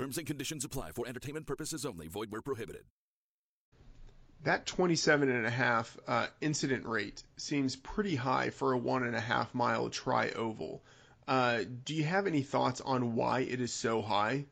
Terms 0.00 0.16
and 0.16 0.26
conditions 0.26 0.64
apply 0.64 0.92
for 0.92 1.06
entertainment 1.06 1.46
purposes 1.46 1.84
only. 1.84 2.08
Void 2.08 2.30
where 2.30 2.40
prohibited. 2.40 2.84
That 4.44 4.64
27 4.64 5.30
and 5.30 5.44
a 5.44 5.50
half 5.50 5.94
uh, 6.08 6.28
incident 6.40 6.86
rate 6.86 7.22
seems 7.36 7.76
pretty 7.76 8.16
high 8.16 8.48
for 8.48 8.72
a 8.72 8.78
one 8.78 9.02
and 9.02 9.14
a 9.14 9.20
half 9.20 9.54
mile 9.54 9.90
tri 9.90 10.30
oval. 10.30 10.82
Uh, 11.28 11.64
do 11.84 11.94
you 11.94 12.04
have 12.04 12.26
any 12.26 12.40
thoughts 12.40 12.80
on 12.80 13.14
why 13.14 13.40
it 13.40 13.60
is 13.60 13.74
so 13.74 14.00
high? 14.00 14.46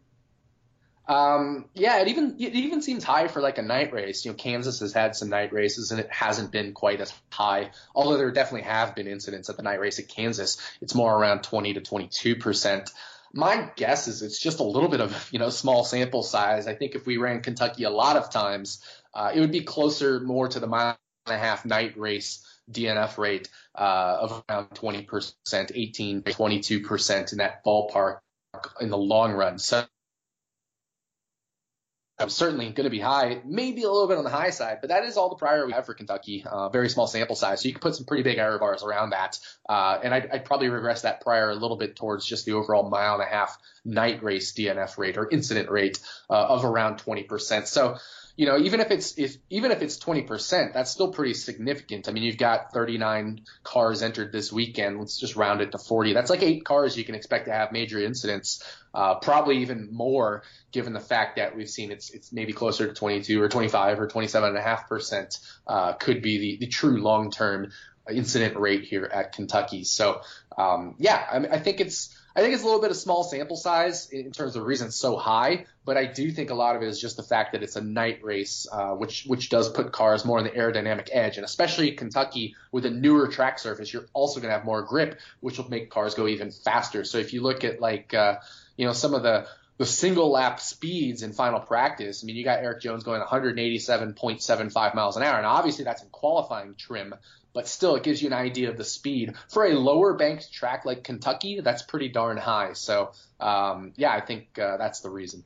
Um, 1.09 1.65
yeah, 1.73 2.03
it 2.03 2.09
even 2.09 2.37
it 2.39 2.55
even 2.55 2.83
seems 2.83 3.03
high 3.03 3.29
for 3.29 3.41
like 3.41 3.57
a 3.57 3.63
night 3.63 3.95
race. 3.95 4.27
You 4.27 4.33
know, 4.33 4.37
Kansas 4.37 4.81
has 4.81 4.93
had 4.93 5.17
some 5.17 5.31
night 5.31 5.55
races 5.55 5.91
and 5.91 5.99
it 5.99 6.13
hasn't 6.13 6.53
been 6.53 6.75
quite 6.75 7.01
as 7.01 7.11
high. 7.31 7.71
Although 7.95 8.19
there 8.19 8.31
definitely 8.31 8.69
have 8.69 8.95
been 8.95 9.07
incidents 9.07 9.49
at 9.49 9.57
the 9.57 9.63
night 9.63 9.81
race 9.81 9.99
at 9.99 10.09
Kansas. 10.09 10.59
It's 10.83 10.95
more 10.95 11.19
around 11.19 11.43
20 11.45 11.73
to 11.73 11.81
22 11.81 12.37
percent. 12.37 12.91
My 13.35 13.71
guess 13.77 14.09
is 14.09 14.23
it's 14.23 14.39
just 14.39 14.61
a 14.61 14.65
little 14.65 14.89
bit 14.89 15.01
of 15.01 15.29
you 15.33 15.39
know 15.39 15.51
small 15.51 15.85
sample 15.85 16.23
size. 16.23 16.67
I 16.67 16.75
think 16.75 16.95
if 16.95 17.07
we 17.07 17.17
ran 17.17 17.43
Kentucky 17.43 17.85
a 17.85 17.91
lot 17.91 18.17
of 18.17 18.31
times, 18.31 18.83
uh, 19.15 19.33
it 19.35 19.41
would 19.41 19.53
be 19.53 19.61
closer 19.61 20.21
more 20.21 20.49
to 20.49 20.61
the 20.61 20.67
mile 20.67 20.99
and 21.27 21.35
a 21.35 21.39
half 21.39 21.65
night 21.65 21.99
race 21.99 22.45
DNF 22.71 23.19
rate 23.19 23.49
uh, 23.75 24.19
of 24.21 24.45
around 24.49 24.71
20%, 24.71 25.73
18, 25.75 26.23
22% 26.23 27.33
in 27.33 27.39
that 27.39 27.65
ballpark 27.65 28.19
in 28.81 28.91
the 28.91 28.99
long 28.99 29.33
run. 29.33 29.59
So 29.59 29.85
certainly 32.27 32.71
going 32.71 32.85
to 32.85 32.91
be 32.91 32.99
high, 32.99 33.41
maybe 33.45 33.85
a 33.85 33.91
little 33.91 34.09
bit 34.09 34.19
on 34.19 34.25
the 34.25 34.31
high 34.31 34.51
side, 34.51 34.79
but 34.81 34.91
that 34.91 35.05
is 35.05 35.17
all 35.17 35.29
the 35.29 35.37
prior 35.37 35.65
we 35.65 35.73
have 35.73 35.87
for 35.87 35.95
Kentucky. 35.95 36.45
Uh, 36.45 36.69
very 36.69 36.89
small 36.89 37.07
sample 37.07 37.37
size, 37.37 37.63
so 37.63 37.69
you 37.69 37.75
can 37.75 37.81
put 37.81 37.95
some 37.95 38.07
pretty 38.07 38.25
big 38.25 38.39
error 38.39 38.59
bars 38.59 38.83
around 38.83 39.11
that. 39.11 39.39
Uh, 39.69 39.99
and 40.03 40.13
I'd, 40.13 40.29
I'd, 40.31 40.45
probably 40.45 40.69
regress 40.69 41.03
that 41.03 41.21
prior 41.21 41.51
a 41.51 41.55
little 41.55 41.77
bit 41.77 41.95
towards 41.95 42.27
just 42.27 42.45
the 42.45 42.53
overall 42.53 42.89
mile 42.89 43.15
and 43.15 43.23
a 43.23 43.27
half 43.27 43.57
night 43.85 44.23
race 44.23 44.53
DNF 44.53 44.99
rate 44.99 45.17
or 45.17 45.29
incident 45.31 45.71
rate 45.71 46.01
uh, 46.29 46.35
of 46.35 46.65
around 46.65 46.99
20%. 46.99 47.67
So 47.67 47.99
you 48.39 48.47
know, 48.47 48.57
even 48.57 48.79
if 48.79 48.93
it's 48.93 49.19
if 49.19 49.37
even 49.51 49.73
if 49.73 49.83
it's 49.83 49.99
20%, 49.99 50.73
that's 50.73 50.93
still 50.93 51.11
pretty 51.11 51.35
significant. 51.35 52.09
I 52.09 52.13
mean, 52.13 52.23
you've 52.23 52.39
got 52.39 52.73
39 52.73 53.41
cars 53.65 54.01
entered 54.01 54.31
this 54.31 54.53
weekend. 54.53 55.01
Let's 55.01 55.19
just 55.19 55.35
round 55.35 55.61
it 55.61 55.73
to 55.73 55.79
40. 55.79 56.13
That's 56.13 56.31
like 56.31 56.45
eight 56.45 56.65
cars 56.65 56.97
you 56.97 57.03
can 57.03 57.17
expect 57.17 57.47
to 57.47 57.53
have 57.53 57.73
major 57.73 57.99
incidents. 57.99 58.63
Uh, 58.95 59.17
probably 59.17 59.59
even 59.59 59.89
more, 59.93 60.45
given 60.71 60.93
the 60.93 61.01
fact 61.01 61.35
that 61.35 61.57
we've 61.57 61.69
seen 61.69 61.91
it's 61.91 62.11
it's 62.11 62.33
maybe 62.33 62.53
closer 62.53 62.87
to 62.87 62.95
22 62.95 63.43
or 63.43 63.49
25 63.49 63.99
or 63.99 64.07
27 64.07 64.51
and 64.51 64.57
a 64.57 64.63
half 64.63 64.89
percent 64.89 65.41
uh, 65.67 65.95
could 65.95 66.23
be 66.23 66.39
the 66.39 66.57
the 66.59 66.69
true 66.69 67.03
long 67.03 67.33
term 67.33 67.73
incident 68.09 68.57
rate 68.57 68.85
here 68.85 69.11
at 69.13 69.33
Kentucky. 69.33 69.83
So 69.83 70.21
um, 70.57 70.95
yeah, 71.01 71.27
I, 71.29 71.57
I 71.57 71.59
think 71.59 71.81
it's 71.81 72.17
I 72.39 72.41
think 72.41 72.55
it's 72.55 72.63
a 72.63 72.67
little 72.67 72.81
bit 72.81 72.93
of 72.93 72.97
small 72.97 73.25
sample 73.25 73.57
size 73.57 74.11
in 74.11 74.31
terms 74.31 74.55
of 74.55 74.63
the 74.63 74.67
reason 74.69 74.87
it's 74.87 74.97
so 74.97 75.17
high, 75.17 75.67
but 75.85 75.97
I 75.97 76.05
do 76.05 76.31
think 76.31 76.51
a 76.51 76.55
lot 76.55 76.77
of 76.77 76.83
it 76.83 76.89
is 76.89 77.01
just 77.01 77.17
the 77.17 77.25
fact 77.25 77.51
that 77.51 77.65
it's 77.65 77.75
a 77.75 77.81
night 77.81 78.23
race, 78.23 78.65
uh, 78.71 78.91
which 78.91 79.25
which 79.27 79.49
does 79.49 79.69
put 79.69 79.91
cars 79.91 80.25
more 80.25 80.39
on 80.39 80.45
the 80.45 80.51
aerodynamic 80.51 81.09
edge, 81.11 81.37
and 81.37 81.45
especially 81.45 81.91
Kentucky 81.91 82.55
with 82.71 82.87
a 82.87 82.91
newer 82.91 83.27
track 83.27 83.59
surface, 83.59 83.93
you're 83.93 84.07
also 84.13 84.39
going 84.39 84.51
to 84.51 84.57
have 84.57 84.65
more 84.65 84.83
grip, 84.83 85.19
which 85.41 85.59
will 85.59 85.69
make 85.69 85.91
cars 85.91 86.15
go 86.15 86.29
even 86.29 86.53
faster. 86.53 87.03
So 87.03 87.19
if 87.19 87.33
you 87.33 87.43
look 87.43 87.65
at 87.65 87.81
like 87.81 88.15
uh, 88.15 88.37
you 88.77 88.87
know 88.87 88.93
some 88.93 89.15
of 89.15 89.25
the 89.25 89.49
the 89.79 89.87
single 89.87 90.31
lap 90.31 90.61
speeds 90.61 91.25
in 91.25 91.33
final 91.33 91.59
practice, 91.59 92.23
I 92.23 92.27
mean, 92.27 92.37
you 92.37 92.45
got 92.45 92.63
Erik 92.63 92.81
Jones 92.81 93.03
going 93.03 93.21
187.75 93.21 94.95
miles 94.95 95.17
an 95.17 95.25
hour, 95.25 95.39
and 95.39 95.47
obviously 95.47 95.85
that's 95.85 96.05
in 96.05 96.09
qualifying 96.11 96.77
trim 96.77 97.17
but 97.53 97.69
still 97.69 97.97
it 97.97 98.03
gives 98.03 98.23
you 98.23 98.29
an 98.29 98.35
idea 98.35 98.71
of 98.71 98.77
the 98.77 98.85
speed 98.85 99.35
for 99.49 99.65
a 99.65 99.75
lower 99.75 100.15
banked 100.15 100.53
track 100.53 100.85
like 100.85 101.05
Kentucky. 101.05 101.61
That's 101.61 101.83
pretty 101.83 102.09
darn 102.09 102.37
high. 102.37 102.75
So 102.75 103.13
um, 103.41 103.93
yeah, 103.97 104.13
I 104.13 104.21
think 104.21 104.59
uh, 104.59 104.77
that's 104.77 105.01
the 105.01 105.11
reason. 105.11 105.45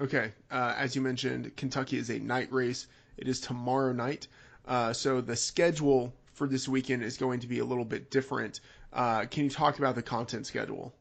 Okay, 0.00 0.32
uh, 0.50 0.74
as 0.76 0.94
you 0.94 1.02
mentioned, 1.02 1.56
Kentucky 1.56 1.98
is 1.98 2.08
a 2.08 2.18
night 2.18 2.52
race. 2.52 2.86
It 3.16 3.26
is 3.26 3.40
tomorrow 3.40 3.92
night, 3.92 4.28
uh, 4.66 4.92
so 4.92 5.20
the 5.20 5.34
schedule 5.34 6.14
for 6.34 6.46
this 6.46 6.68
weekend 6.68 7.02
is 7.02 7.16
going 7.16 7.40
to 7.40 7.48
be 7.48 7.58
a 7.58 7.64
little 7.64 7.84
bit 7.84 8.10
different. 8.12 8.60
Uh, 8.92 9.24
can 9.24 9.44
you 9.44 9.50
talk 9.50 9.78
about 9.78 9.96
the 9.96 10.02
content 10.02 10.46
schedule? 10.46 10.94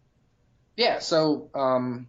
Yeah, 0.75 0.99
so 0.99 1.49
um, 1.53 2.07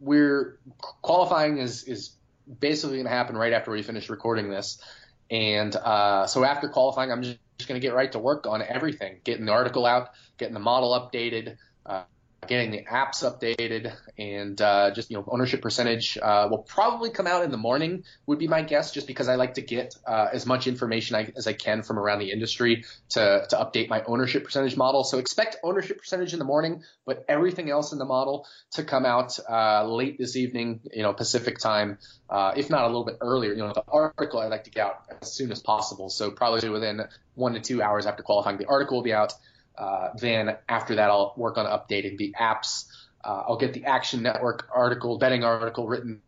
we're 0.00 0.58
qualifying 1.02 1.58
is 1.58 1.84
is 1.84 2.12
basically 2.60 2.96
going 2.96 3.06
to 3.06 3.10
happen 3.10 3.36
right 3.36 3.52
after 3.52 3.72
we 3.72 3.82
finish 3.82 4.08
recording 4.08 4.48
this. 4.48 4.80
And 5.30 5.74
uh, 5.76 6.26
so 6.26 6.44
after 6.44 6.68
qualifying, 6.68 7.10
I'm 7.10 7.22
just 7.22 7.38
going 7.66 7.80
to 7.80 7.84
get 7.84 7.94
right 7.94 8.10
to 8.12 8.18
work 8.18 8.46
on 8.46 8.62
everything, 8.62 9.20
getting 9.24 9.46
the 9.46 9.52
article 9.52 9.86
out, 9.86 10.10
getting 10.38 10.54
the 10.54 10.60
model 10.60 10.90
updated, 10.92 11.56
uh, 11.84 12.02
getting 12.46 12.70
the 12.70 12.84
apps 12.84 13.24
updated, 13.24 13.92
and 14.18 14.60
uh, 14.60 14.90
just 14.92 15.10
you 15.10 15.16
know 15.16 15.24
ownership 15.28 15.62
percentage 15.62 16.18
uh, 16.18 16.48
will 16.50 16.58
probably 16.58 17.10
come 17.10 17.26
out 17.26 17.42
in 17.42 17.50
the 17.50 17.56
morning 17.56 18.04
would 18.26 18.38
be 18.38 18.48
my 18.48 18.62
guess, 18.62 18.92
just 18.92 19.06
because 19.06 19.28
I 19.28 19.36
like 19.36 19.54
to 19.54 19.62
get 19.62 19.96
uh, 20.06 20.28
as 20.32 20.46
much 20.46 20.66
information 20.66 21.16
I, 21.16 21.32
as 21.36 21.46
I 21.46 21.52
can 21.52 21.82
from 21.82 21.98
around 21.98 22.20
the 22.20 22.30
industry 22.30 22.84
to 23.10 23.46
to 23.48 23.56
update 23.56 23.88
my 23.88 24.02
ownership 24.04 24.44
percentage 24.44 24.76
model. 24.76 25.04
So 25.04 25.18
expect 25.18 25.56
ownership 25.62 25.98
percentage 25.98 26.32
in 26.32 26.38
the 26.38 26.44
morning, 26.44 26.82
but 27.04 27.24
everything 27.28 27.70
else 27.70 27.92
in 27.92 27.98
the 27.98 28.04
model 28.04 28.46
to 28.72 28.84
come 28.84 29.04
out 29.04 29.38
uh, 29.48 29.86
late 29.86 30.18
this 30.18 30.36
evening, 30.36 30.80
you 30.92 31.02
know 31.02 31.12
Pacific 31.12 31.58
time, 31.58 31.98
uh, 32.30 32.52
if 32.56 32.70
not 32.70 32.84
a 32.84 32.86
little 32.86 33.04
bit 33.04 33.18
earlier. 33.20 33.52
You 33.52 33.66
know 33.66 33.72
the 33.72 33.84
article 33.88 34.40
I 34.40 34.46
like 34.46 34.64
to 34.64 34.70
get 34.70 34.86
out 34.86 35.02
as 35.20 35.32
soon 35.32 35.50
as 35.52 35.60
possible, 35.60 36.10
so 36.10 36.30
probably 36.30 36.68
within 36.68 37.02
one 37.34 37.54
to 37.54 37.60
two 37.60 37.82
hours 37.82 38.06
after 38.06 38.22
qualifying, 38.22 38.58
the 38.58 38.66
article 38.66 38.98
will 38.98 39.04
be 39.04 39.12
out. 39.12 39.32
Uh, 39.76 40.10
then 40.16 40.56
after 40.68 40.96
that, 40.96 41.10
I'll 41.10 41.34
work 41.36 41.58
on 41.58 41.66
updating 41.66 42.16
the 42.16 42.34
apps. 42.38 42.86
Uh, 43.22 43.44
I'll 43.48 43.56
get 43.58 43.72
the 43.72 43.84
Action 43.84 44.22
Network 44.22 44.68
article, 44.74 45.18
betting 45.18 45.44
article 45.44 45.86
written 45.86 46.22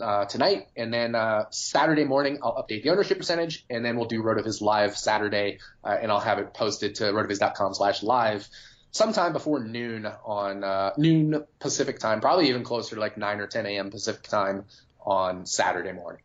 uh, 0.00 0.24
tonight, 0.26 0.68
and 0.76 0.92
then 0.92 1.14
uh, 1.14 1.44
Saturday 1.50 2.04
morning 2.04 2.38
I'll 2.42 2.54
update 2.54 2.82
the 2.82 2.90
ownership 2.90 3.18
percentage, 3.18 3.64
and 3.70 3.84
then 3.84 3.96
we'll 3.96 4.08
do 4.08 4.22
Rotoviz 4.22 4.60
live 4.60 4.96
Saturday, 4.96 5.58
uh, 5.84 5.96
and 6.00 6.10
I'll 6.10 6.20
have 6.20 6.38
it 6.38 6.52
posted 6.54 6.96
to 6.96 7.04
rotoviz.com/live 7.04 8.48
sometime 8.90 9.32
before 9.32 9.60
noon 9.62 10.06
on 10.24 10.64
uh, 10.64 10.92
noon 10.96 11.44
Pacific 11.60 11.98
time, 11.98 12.20
probably 12.20 12.48
even 12.48 12.64
closer 12.64 12.96
to 12.96 13.00
like 13.00 13.16
9 13.16 13.40
or 13.40 13.46
10 13.46 13.66
a.m. 13.66 13.90
Pacific 13.90 14.22
time 14.24 14.64
on 15.00 15.46
Saturday 15.46 15.92
morning. 15.92 16.22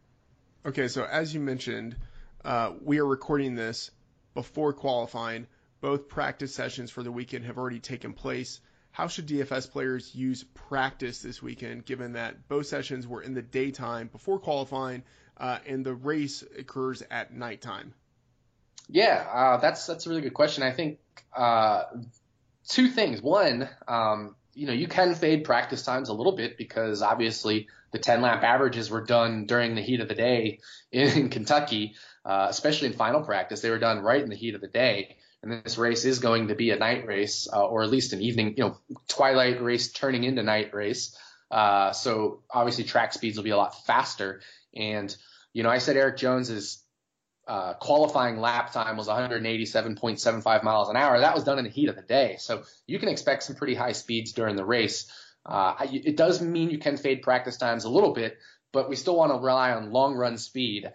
Okay, 0.66 0.88
so 0.88 1.04
as 1.06 1.34
you 1.34 1.40
mentioned, 1.40 1.96
we 2.82 3.00
are 3.00 3.06
recording 3.06 3.56
this 3.56 3.92
before 4.34 4.74
qualifying. 4.74 5.48
Both 5.86 6.10
practice 6.10 6.56
sessions 6.56 6.90
for 6.90 7.04
the 7.04 7.12
weekend 7.12 7.46
have 7.46 7.60
already 7.60 7.80
taken 7.80 8.14
place. 8.14 8.60
How 8.90 9.08
should 9.08 9.28
DFS 9.28 9.70
players 9.70 10.16
use 10.16 10.44
practice 10.56 11.22
this 11.22 11.44
weekend, 11.44 11.86
given 11.86 12.14
that 12.14 12.48
both 12.48 12.66
sessions 12.66 13.08
were 13.08 13.22
in 13.22 13.36
the 13.36 13.44
daytime 13.44 14.08
before 14.08 14.40
qualifying, 14.40 15.04
uh, 15.38 15.60
and 15.68 15.86
the 15.86 15.94
race 15.94 16.44
occurs 16.58 17.04
at 17.12 17.36
nighttime? 17.36 17.94
Yeah, 18.90 19.28
uh, 19.32 19.58
that's 19.58 19.86
that's 19.86 20.08
a 20.08 20.10
really 20.10 20.24
good 20.24 20.34
question. 20.34 20.64
I 20.64 20.72
think 20.72 20.98
uh, 21.38 21.84
two 22.68 22.88
things. 22.88 23.22
One, 23.22 23.70
um, 23.88 24.36
you 24.56 24.66
know, 24.66 24.74
you 24.74 24.88
can 24.88 25.14
fade 25.14 25.44
practice 25.44 25.84
times 25.84 26.10
a 26.10 26.14
little 26.14 26.36
bit 26.36 26.58
because 26.58 27.04
obviously 27.04 27.68
the 27.92 28.00
10 28.00 28.24
lap 28.24 28.42
averages 28.42 28.90
were 28.90 29.04
done 29.06 29.46
during 29.46 29.76
the 29.76 29.82
heat 29.82 30.00
of 30.00 30.08
the 30.08 30.16
day 30.16 30.62
in, 30.92 31.30
Kentucky, 31.36 31.94
uh, 32.26 32.48
especially 32.50 32.88
in 32.88 32.96
final 32.96 33.22
practice. 33.22 33.62
They 33.62 33.70
were 33.70 33.78
done 33.78 34.00
right 34.00 34.24
in 34.24 34.30
the 34.30 34.36
heat 34.36 34.56
of 34.56 34.62
the 34.62 34.68
day 34.68 35.18
and 35.46 35.64
this 35.64 35.78
race 35.78 36.06
is 36.06 36.20
going 36.20 36.48
to 36.48 36.56
be 36.56 36.72
a 36.72 36.76
night 36.76 37.06
race, 37.06 37.48
uh, 37.54 37.66
or 37.66 37.84
at 37.84 37.92
least 37.92 38.14
an 38.14 38.22
evening, 38.22 38.56
you 38.58 38.64
know, 38.64 38.78
twilight 39.08 39.62
race 39.62 39.92
turning 39.92 40.24
into 40.24 40.42
night 40.42 40.74
race. 40.74 41.16
Uh, 41.52 41.92
so 41.92 42.42
obviously 42.52 42.84
track 42.84 43.14
speeds 43.14 43.38
will 43.38 43.44
be 43.44 43.52
a 43.52 43.58
lot 43.58 43.86
faster. 43.86 44.42
And 44.76 45.16
you 45.54 45.64
know, 45.64 45.70
I 45.70 45.78
said 45.78 45.96
Erik 45.96 46.18
Jones's 46.18 46.84
uh, 47.48 47.76
qualifying 47.76 48.40
lap 48.40 48.74
time 48.74 48.98
was 48.98 49.08
187.75 49.08 50.64
miles 50.64 50.90
an 50.90 50.98
hour. 50.98 51.20
That 51.20 51.36
was 51.36 51.44
done 51.44 51.60
in 51.60 51.64
the 51.64 51.70
heat 51.70 51.90
of 51.90 51.96
the 51.96 52.02
day, 52.02 52.38
so 52.40 52.64
you 52.88 52.98
can 52.98 53.08
expect 53.08 53.44
some 53.44 53.56
pretty 53.56 53.76
high 53.76 53.92
speeds 53.92 54.34
during 54.34 54.56
the 54.56 54.66
race. 54.66 55.10
Uh, 55.46 55.76
it 55.80 56.18
does 56.18 56.42
mean 56.42 56.72
you 56.72 56.80
can 56.80 56.98
fade 56.98 57.22
practice 57.22 57.58
times 57.58 57.86
a 57.86 57.90
little 57.90 58.14
bit, 58.14 58.40
but 58.74 58.90
we 58.90 58.96
still 58.96 59.16
want 59.16 59.32
to 59.32 59.38
rely 59.38 59.72
on 59.72 59.92
long 59.92 60.16
run 60.16 60.40
speed. 60.40 60.92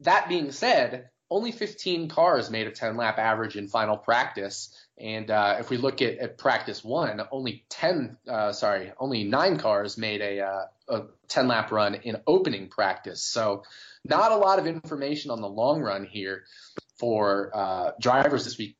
That 0.00 0.28
being 0.28 0.52
said, 0.52 1.08
only 1.30 1.52
15 1.52 2.08
cars 2.08 2.50
made 2.50 2.66
a 2.66 2.70
10 2.70 2.96
lap 2.96 3.18
average 3.18 3.56
in 3.56 3.68
final 3.68 3.96
practice. 3.96 4.72
And 4.98 5.30
uh, 5.30 5.56
if 5.58 5.70
we 5.70 5.76
look 5.76 6.00
at, 6.00 6.18
at, 6.18 6.38
practice 6.38 6.84
one, 6.84 7.20
only 7.30 7.64
10, 7.68 8.16
uh, 8.28 8.52
sorry, 8.52 8.92
only 8.98 9.24
nine 9.24 9.58
cars 9.58 9.98
made 9.98 10.20
a, 10.20 10.40
uh, 10.40 10.64
a 10.88 11.02
10 11.28 11.48
lap 11.48 11.72
run 11.72 11.94
in 11.96 12.16
opening 12.26 12.68
practice. 12.68 13.22
So 13.22 13.64
not 14.04 14.32
a 14.32 14.36
lot 14.36 14.58
of 14.58 14.66
information 14.66 15.30
on 15.30 15.40
the 15.40 15.48
long 15.48 15.80
run 15.80 16.04
here 16.04 16.44
for 16.98 17.50
uh, 17.54 17.90
drivers 18.00 18.44
this 18.44 18.56
week, 18.56 18.76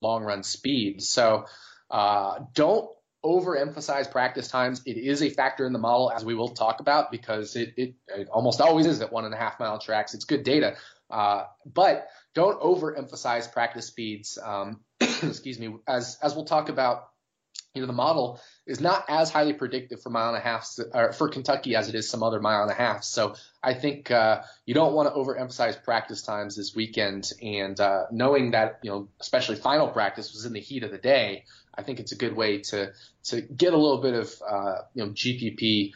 long 0.00 0.22
run 0.22 0.42
speed. 0.42 1.02
So 1.02 1.46
uh, 1.90 2.40
don't 2.54 2.88
overemphasize 3.24 4.10
practice 4.10 4.48
times. 4.48 4.82
It 4.86 4.96
is 4.96 5.22
a 5.22 5.30
factor 5.30 5.66
in 5.66 5.72
the 5.72 5.78
model, 5.78 6.12
as 6.14 6.24
we 6.24 6.34
will 6.34 6.50
talk 6.50 6.80
about, 6.80 7.10
because 7.10 7.56
it, 7.56 7.74
it, 7.76 7.94
it 8.08 8.28
almost 8.28 8.60
always 8.60 8.86
is 8.86 9.00
at 9.00 9.12
one 9.12 9.24
and 9.24 9.34
a 9.34 9.36
half 9.36 9.58
mile 9.58 9.78
tracks. 9.78 10.14
It's 10.14 10.24
good 10.24 10.44
data. 10.44 10.76
Uh, 11.10 11.44
but 11.64 12.08
don't 12.34 12.60
overemphasize 12.60 13.52
practice 13.52 13.86
speeds. 13.86 14.38
Um, 14.42 14.80
excuse 15.00 15.58
me, 15.58 15.76
as 15.86 16.18
as 16.22 16.34
we'll 16.34 16.44
talk 16.44 16.68
about. 16.68 17.08
You 17.74 17.82
know, 17.82 17.88
the 17.88 17.92
model 17.92 18.40
is 18.66 18.80
not 18.80 19.04
as 19.06 19.30
highly 19.30 19.52
predictive 19.52 20.00
for 20.00 20.08
mile 20.08 20.28
and 20.28 20.38
a 20.38 20.40
half 20.40 20.66
or 20.94 21.12
for 21.12 21.28
Kentucky 21.28 21.76
as 21.76 21.90
it 21.90 21.94
is 21.94 22.08
some 22.08 22.22
other 22.22 22.40
mile 22.40 22.62
and 22.62 22.70
a 22.70 22.74
half. 22.74 23.04
So 23.04 23.34
I 23.62 23.74
think 23.74 24.10
uh, 24.10 24.42
you 24.64 24.72
don't 24.72 24.94
want 24.94 25.10
to 25.10 25.14
overemphasize 25.14 25.84
practice 25.84 26.22
times 26.22 26.56
this 26.56 26.74
weekend. 26.74 27.30
And 27.42 27.78
uh, 27.78 28.04
knowing 28.10 28.52
that 28.52 28.78
you 28.82 28.90
know, 28.90 29.08
especially 29.20 29.56
final 29.56 29.88
practice 29.88 30.32
was 30.32 30.46
in 30.46 30.54
the 30.54 30.60
heat 30.60 30.84
of 30.84 30.90
the 30.90 30.96
day, 30.96 31.44
I 31.74 31.82
think 31.82 32.00
it's 32.00 32.12
a 32.12 32.16
good 32.16 32.34
way 32.34 32.58
to 32.58 32.92
to 33.24 33.42
get 33.42 33.74
a 33.74 33.76
little 33.76 34.00
bit 34.00 34.14
of 34.14 34.34
uh, 34.48 34.74
you 34.94 35.04
know 35.04 35.10
GPP 35.10 35.92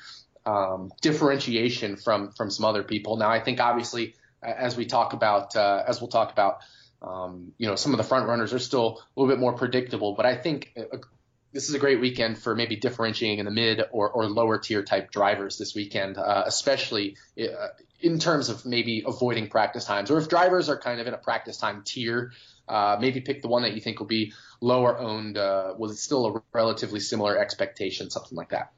um, 0.47 0.93
differentiation 1.01 1.97
from 1.97 2.33
from 2.33 2.51
some 2.51 2.65
other 2.67 2.83
people. 2.83 3.17
Now 3.17 3.31
I 3.31 3.41
think 3.41 3.61
obviously 3.61 4.15
as 4.43 4.77
we 4.77 4.87
talk 4.87 5.13
about, 5.13 5.57
uh, 5.57 5.83
as 5.87 6.01
we'll 6.01 6.09
talk 6.09 6.33
about, 6.33 6.61
um, 7.03 7.53
you 7.59 7.67
know, 7.67 7.77
some 7.77 7.93
of 7.93 7.99
the 7.99 8.05
front 8.05 8.27
runners 8.27 8.53
are 8.53 8.59
still 8.59 9.03
a 9.17 9.21
little 9.21 9.35
bit 9.35 9.41
more 9.41 9.55
predictable, 9.55 10.15
but 10.15 10.27
I 10.27 10.37
think 10.37 10.73
a, 10.77 10.99
this 11.53 11.69
is 11.69 11.75
a 11.75 11.79
great 11.79 12.01
weekend 12.01 12.39
for 12.39 12.55
maybe 12.55 12.77
differentiating 12.77 13.39
in 13.39 13.45
the 13.45 13.51
mid 13.51 13.83
or, 13.91 14.11
or 14.11 14.27
lower 14.27 14.59
tier 14.59 14.83
type 14.83 15.11
drivers 15.11 15.59
this 15.59 15.75
weekend, 15.75 16.17
uh, 16.17 16.45
especially 16.47 17.17
uh, 17.41 17.69
in 18.01 18.19
terms 18.19 18.49
of 18.49 18.65
maybe 18.65 19.03
avoiding 19.07 19.49
practice 19.49 19.85
times, 19.85 20.11
or 20.11 20.19
if 20.19 20.29
drivers 20.29 20.69
are 20.69 20.79
kind 20.79 21.01
of 21.01 21.07
in 21.07 21.15
a 21.15 21.19
practice 21.19 21.57
time 21.57 21.83
tier, 21.85 22.33
uh, 22.69 22.97
maybe 23.01 23.21
pick 23.21 23.43
the 23.43 23.49
one 23.49 23.63
that 23.63 23.75
you 23.75 23.81
think 23.81 23.99
will 23.99 24.07
be 24.07 24.33
lower 24.61 24.97
owned 24.97 25.37
uh, 25.37 25.75
with 25.77 25.99
still 25.99 26.27
a 26.27 26.43
relatively 26.53 27.01
similar 27.01 27.37
expectation, 27.37 28.11
something 28.11 28.37
like 28.37 28.51
that. 28.51 28.73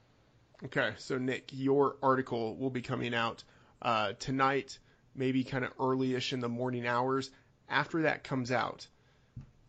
Okay, 0.64 0.94
so 0.96 1.18
Nick, 1.18 1.51
your 1.53 1.96
article 2.03 2.57
will 2.57 2.70
be 2.70 2.83
coming 2.83 3.14
out 3.14 3.44
uh, 3.83 4.12
tonight 4.18 4.79
maybe 5.14 5.44
kind 5.44 5.64
of 5.64 5.72
early-ish 5.79 6.33
in 6.33 6.40
the 6.40 6.48
morning 6.48 6.87
hours. 6.87 7.31
After 7.68 8.03
that 8.03 8.25
comes 8.25 8.51
out, 8.51 8.87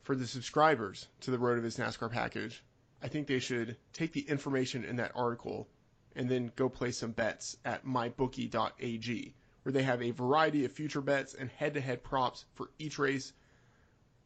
for 0.04 0.16
the 0.16 0.28
subscribers 0.28 1.08
to 1.22 1.32
the 1.32 1.38
RotoViz 1.38 1.80
NASCAR 1.80 2.12
package, 2.12 2.64
I 3.02 3.08
think 3.08 3.28
they 3.28 3.40
should 3.40 3.78
take 3.94 4.14
the 4.14 4.22
information 4.22 4.84
in 4.84 4.98
that 4.98 5.14
article 5.16 5.68
and 6.16 6.30
then 6.30 6.52
go 6.56 6.70
play 6.70 6.92
some 6.92 7.12
bets 7.12 7.58
at 7.66 7.86
mybookie.ag, 7.86 9.34
where 9.64 9.74
they 9.74 9.84
have 9.84 10.02
a 10.02 10.12
variety 10.12 10.66
of 10.66 10.72
future 10.72 11.02
bets 11.02 11.34
and 11.34 11.50
head-to-head 11.50 12.04
props 12.04 12.46
for 12.56 12.70
each 12.78 13.00
race. 13.00 13.34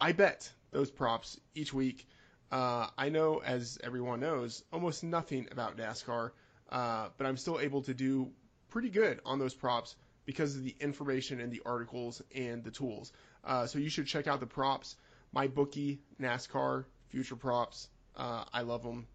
I 0.01 0.11
bet 0.11 0.51
those 0.71 0.91
props 0.91 1.39
each 1.55 1.73
week. 1.73 2.07
Uh, 2.51 2.87
I 2.97 3.09
know, 3.09 3.41
as 3.43 3.77
everyone 3.83 4.19
knows, 4.19 4.63
almost 4.73 5.03
nothing 5.03 5.47
about 5.51 5.77
NASCAR, 5.77 6.31
uh, 6.69 7.09
but 7.17 7.27
I'm 7.27 7.37
still 7.37 7.59
able 7.59 7.83
to 7.83 7.93
do 7.93 8.31
pretty 8.69 8.89
good 8.89 9.21
on 9.25 9.39
those 9.39 9.53
props 9.53 9.95
because 10.27 10.57
of 10.57 10.63
the 10.63 10.75
information 10.81 11.39
in 11.39 11.49
the 11.49 11.61
articles 11.65 12.21
and 12.35 12.63
the 12.63 12.69
tools. 12.69 13.13
Uh, 13.45 13.65
so 13.65 13.79
you 13.79 13.89
should 13.89 14.05
check 14.05 14.27
out 14.27 14.41
the 14.41 14.45
props. 14.45 14.97
My 15.31 15.47
bookie, 15.47 16.01
NASCAR, 16.21 16.83
future 17.07 17.37
props. 17.37 17.87
Uh, 18.15 18.43
I 18.53 18.61
love 18.61 18.83
them. 18.83 19.07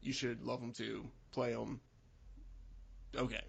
You 0.00 0.12
should 0.12 0.44
love 0.44 0.60
them 0.60 0.72
too. 0.72 1.04
Play 1.32 1.52
them. 1.52 1.80
Okay. 3.16 3.42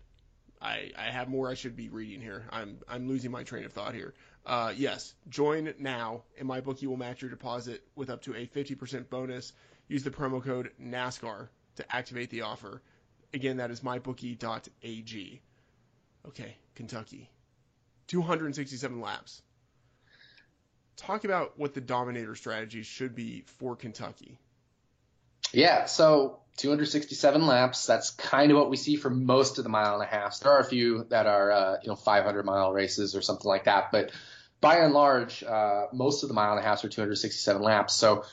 I, 0.60 0.92
I 0.98 1.12
have 1.12 1.28
more 1.30 1.50
I 1.50 1.54
should 1.54 1.76
be 1.76 1.90
reading 1.90 2.20
here. 2.20 2.46
I'm 2.50 2.80
I'm 2.88 3.08
losing 3.08 3.30
my 3.32 3.44
train 3.44 3.66
of 3.66 3.74
thought 3.74 3.94
here. 3.94 4.14
Uh, 4.46 4.74
yes, 4.76 5.14
join 5.30 5.74
now, 5.78 6.24
and 6.40 6.48
my 6.48 6.62
bookie 6.62 6.88
will 6.88 6.98
match 6.98 7.22
your 7.22 7.30
deposit 7.30 7.84
with 7.96 8.10
up 8.10 8.24
to 8.24 8.34
a 8.34 8.48
50% 8.48 9.10
bonus. 9.10 9.54
Use 9.88 10.04
the 10.04 10.10
promo 10.10 10.44
code 10.44 10.72
NASCAR 10.82 11.50
to 11.76 11.96
activate 11.96 12.30
the 12.30 12.42
offer. 12.42 12.82
Again, 13.34 13.58
that 13.58 13.72
is 13.72 13.82
mybookie.ag. 13.82 15.42
Okay, 16.28 16.58
Kentucky. 16.76 17.30
267 18.08 19.02
laps. 19.02 19.42
Talk 20.96 21.24
about 21.24 21.58
what 21.58 21.74
the 21.74 21.82
dominator 21.82 22.36
strategy 22.36 22.84
should 22.84 23.16
be 23.16 23.44
for 23.60 23.76
Kentucky. 23.76 24.38
Yeah, 25.52 25.86
so 25.86 26.40
267 26.58 27.46
laps. 27.46 27.86
That's 27.86 28.12
kind 28.12 28.52
of 28.52 28.58
what 28.58 28.70
we 28.70 28.78
see 28.78 28.96
for 28.96 29.10
most 29.10 29.58
of 29.58 29.64
the 29.64 29.70
mile 29.70 29.96
and 29.96 30.04
a 30.04 30.08
half. 30.08 30.40
There 30.40 30.52
are 30.52 30.60
a 30.60 30.66
few 30.66 31.06
that 31.10 31.26
are, 31.26 31.52
uh, 31.52 31.78
you 31.82 31.90
know, 31.90 31.96
500 31.96 32.46
mile 32.46 32.72
races 32.72 33.16
or 33.16 33.22
something 33.22 33.48
like 33.48 33.66
that, 33.66 33.92
but 33.92 34.12
by 34.62 34.78
and 34.78 34.94
large, 34.94 35.44
uh, 35.44 35.88
most 35.92 36.24
of 36.24 36.30
the 36.30 36.36
mile 36.36 36.52
and 36.52 36.60
a 36.60 36.64
half 36.64 36.84
are 36.84 36.90
267 36.90 37.62
laps. 37.62 37.96
So 37.96 38.24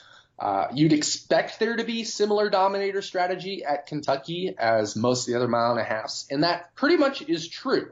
uh, 0.40 0.68
you'd 0.74 0.94
expect 0.94 1.60
there 1.60 1.76
to 1.76 1.84
be 1.84 2.02
similar 2.02 2.48
dominator 2.48 3.02
strategy 3.02 3.62
at 3.62 3.86
Kentucky 3.86 4.54
as 4.58 4.96
most 4.96 5.28
of 5.28 5.32
the 5.32 5.36
other 5.36 5.48
mile 5.48 5.72
and 5.72 5.80
a 5.80 5.84
halfs, 5.84 6.26
and 6.30 6.44
that 6.44 6.74
pretty 6.74 6.96
much 6.96 7.20
is 7.22 7.46
true. 7.46 7.90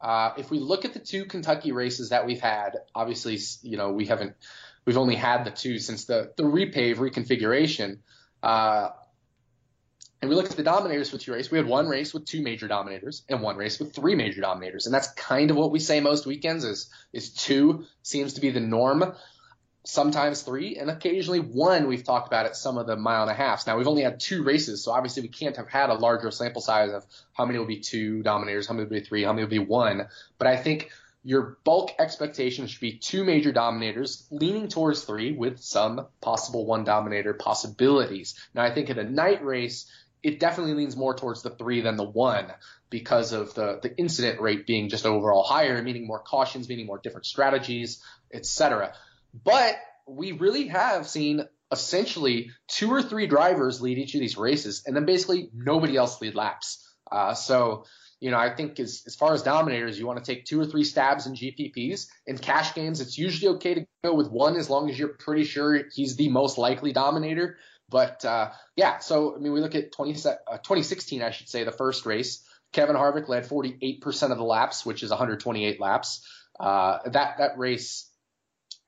Uh, 0.00 0.32
if 0.38 0.50
we 0.50 0.58
look 0.58 0.86
at 0.86 0.94
the 0.94 0.98
two 0.98 1.26
Kentucky 1.26 1.72
races 1.72 2.08
that 2.08 2.24
we've 2.24 2.40
had, 2.40 2.78
obviously, 2.94 3.38
you 3.62 3.76
know, 3.76 3.92
we 3.92 4.06
haven't, 4.06 4.34
we've 4.86 4.96
only 4.96 5.14
had 5.14 5.44
the 5.44 5.50
two 5.50 5.78
since 5.78 6.06
the, 6.06 6.32
the 6.38 6.42
repave 6.42 6.96
reconfiguration. 6.96 7.98
Uh, 8.42 8.88
and 10.22 10.28
we 10.30 10.36
look 10.36 10.46
at 10.50 10.56
the 10.56 10.62
dominators 10.62 11.10
for 11.10 11.18
two 11.18 11.32
races. 11.32 11.50
We 11.50 11.58
had 11.58 11.66
one 11.66 11.86
race 11.86 12.14
with 12.14 12.24
two 12.24 12.42
major 12.42 12.66
dominators 12.66 13.24
and 13.28 13.42
one 13.42 13.56
race 13.56 13.78
with 13.78 13.94
three 13.94 14.14
major 14.14 14.40
dominators, 14.40 14.86
and 14.86 14.94
that's 14.94 15.10
kind 15.12 15.50
of 15.50 15.56
what 15.56 15.70
we 15.70 15.78
say 15.78 16.00
most 16.00 16.26
weekends 16.26 16.64
is 16.64 16.90
is 17.12 17.32
two 17.34 17.84
seems 18.02 18.34
to 18.34 18.40
be 18.40 18.50
the 18.50 18.60
norm. 18.60 19.14
Sometimes 19.84 20.42
three, 20.42 20.76
and 20.76 20.90
occasionally 20.90 21.40
one. 21.40 21.88
We've 21.88 22.04
talked 22.04 22.26
about 22.26 22.46
at 22.46 22.54
some 22.54 22.76
of 22.76 22.86
the 22.86 22.96
mile 22.96 23.22
and 23.22 23.30
a 23.30 23.34
halfs. 23.34 23.66
Now 23.66 23.78
we've 23.78 23.88
only 23.88 24.02
had 24.02 24.20
two 24.20 24.42
races, 24.42 24.84
so 24.84 24.92
obviously 24.92 25.22
we 25.22 25.28
can't 25.28 25.56
have 25.56 25.68
had 25.68 25.88
a 25.88 25.94
larger 25.94 26.30
sample 26.30 26.60
size 26.60 26.92
of 26.92 27.04
how 27.32 27.46
many 27.46 27.58
will 27.58 27.66
be 27.66 27.80
two 27.80 28.22
dominators, 28.22 28.66
how 28.66 28.74
many 28.74 28.84
will 28.84 29.00
be 29.00 29.04
three, 29.04 29.22
how 29.22 29.32
many 29.32 29.44
will 29.44 29.50
be 29.50 29.58
one. 29.58 30.06
But 30.38 30.48
I 30.48 30.56
think 30.56 30.90
your 31.22 31.58
bulk 31.64 31.92
expectation 31.98 32.66
should 32.66 32.80
be 32.80 32.98
two 32.98 33.24
major 33.24 33.52
dominators, 33.52 34.26
leaning 34.30 34.68
towards 34.68 35.04
three 35.04 35.32
with 35.32 35.60
some 35.60 36.06
possible 36.20 36.66
one 36.66 36.84
dominator 36.84 37.34
possibilities. 37.34 38.34
Now 38.54 38.62
I 38.62 38.72
think 38.72 38.90
in 38.90 38.98
a 38.98 39.04
night 39.04 39.44
race, 39.44 39.90
it 40.22 40.40
definitely 40.40 40.74
leans 40.74 40.96
more 40.96 41.14
towards 41.14 41.42
the 41.42 41.50
three 41.50 41.80
than 41.80 41.96
the 41.96 42.04
one 42.04 42.46
because 42.90 43.32
of 43.32 43.54
the, 43.54 43.78
the 43.82 43.96
incident 43.96 44.40
rate 44.40 44.66
being 44.66 44.88
just 44.88 45.06
overall 45.06 45.42
higher, 45.42 45.82
meaning 45.82 46.06
more 46.06 46.18
cautions, 46.18 46.68
meaning 46.68 46.86
more 46.86 46.98
different 46.98 47.26
strategies, 47.26 48.02
etc. 48.32 48.94
But 49.32 49.76
we 50.06 50.32
really 50.32 50.68
have 50.68 51.08
seen 51.08 51.46
essentially 51.72 52.50
two 52.68 52.90
or 52.90 53.02
three 53.02 53.26
drivers 53.26 53.80
lead 53.80 53.98
each 53.98 54.14
of 54.14 54.20
these 54.20 54.36
races, 54.36 54.82
and 54.86 54.96
then 54.96 55.06
basically 55.06 55.50
nobody 55.54 55.96
else 55.96 56.20
lead 56.20 56.34
laps. 56.34 56.86
Uh, 57.10 57.34
so, 57.34 57.84
you 58.20 58.30
know, 58.30 58.38
I 58.38 58.54
think 58.54 58.78
as, 58.80 59.02
as 59.06 59.14
far 59.14 59.32
as 59.32 59.42
dominators, 59.42 59.98
you 59.98 60.06
want 60.06 60.22
to 60.22 60.34
take 60.34 60.44
two 60.44 60.60
or 60.60 60.66
three 60.66 60.84
stabs 60.84 61.26
in 61.26 61.34
GPPs. 61.34 62.06
In 62.26 62.38
cash 62.38 62.74
games, 62.74 63.00
it's 63.00 63.16
usually 63.16 63.56
okay 63.56 63.74
to 63.74 63.86
go 64.04 64.14
with 64.14 64.30
one 64.30 64.56
as 64.56 64.68
long 64.68 64.90
as 64.90 64.98
you're 64.98 65.08
pretty 65.08 65.44
sure 65.44 65.82
he's 65.92 66.16
the 66.16 66.28
most 66.28 66.58
likely 66.58 66.92
dominator. 66.92 67.58
But 67.88 68.24
uh, 68.24 68.50
yeah, 68.76 68.98
so 68.98 69.34
I 69.34 69.38
mean, 69.38 69.52
we 69.52 69.60
look 69.60 69.74
at 69.74 69.92
20, 69.92 70.12
uh, 70.28 70.58
2016, 70.58 71.22
I 71.22 71.30
should 71.30 71.48
say, 71.48 71.64
the 71.64 71.72
first 71.72 72.06
race. 72.06 72.44
Kevin 72.72 72.94
Harvick 72.94 73.28
led 73.28 73.48
48% 73.48 74.30
of 74.30 74.38
the 74.38 74.44
laps, 74.44 74.86
which 74.86 75.02
is 75.02 75.10
128 75.10 75.80
laps. 75.80 76.24
Uh, 76.58 76.98
that 77.06 77.38
that 77.38 77.58
race 77.58 78.09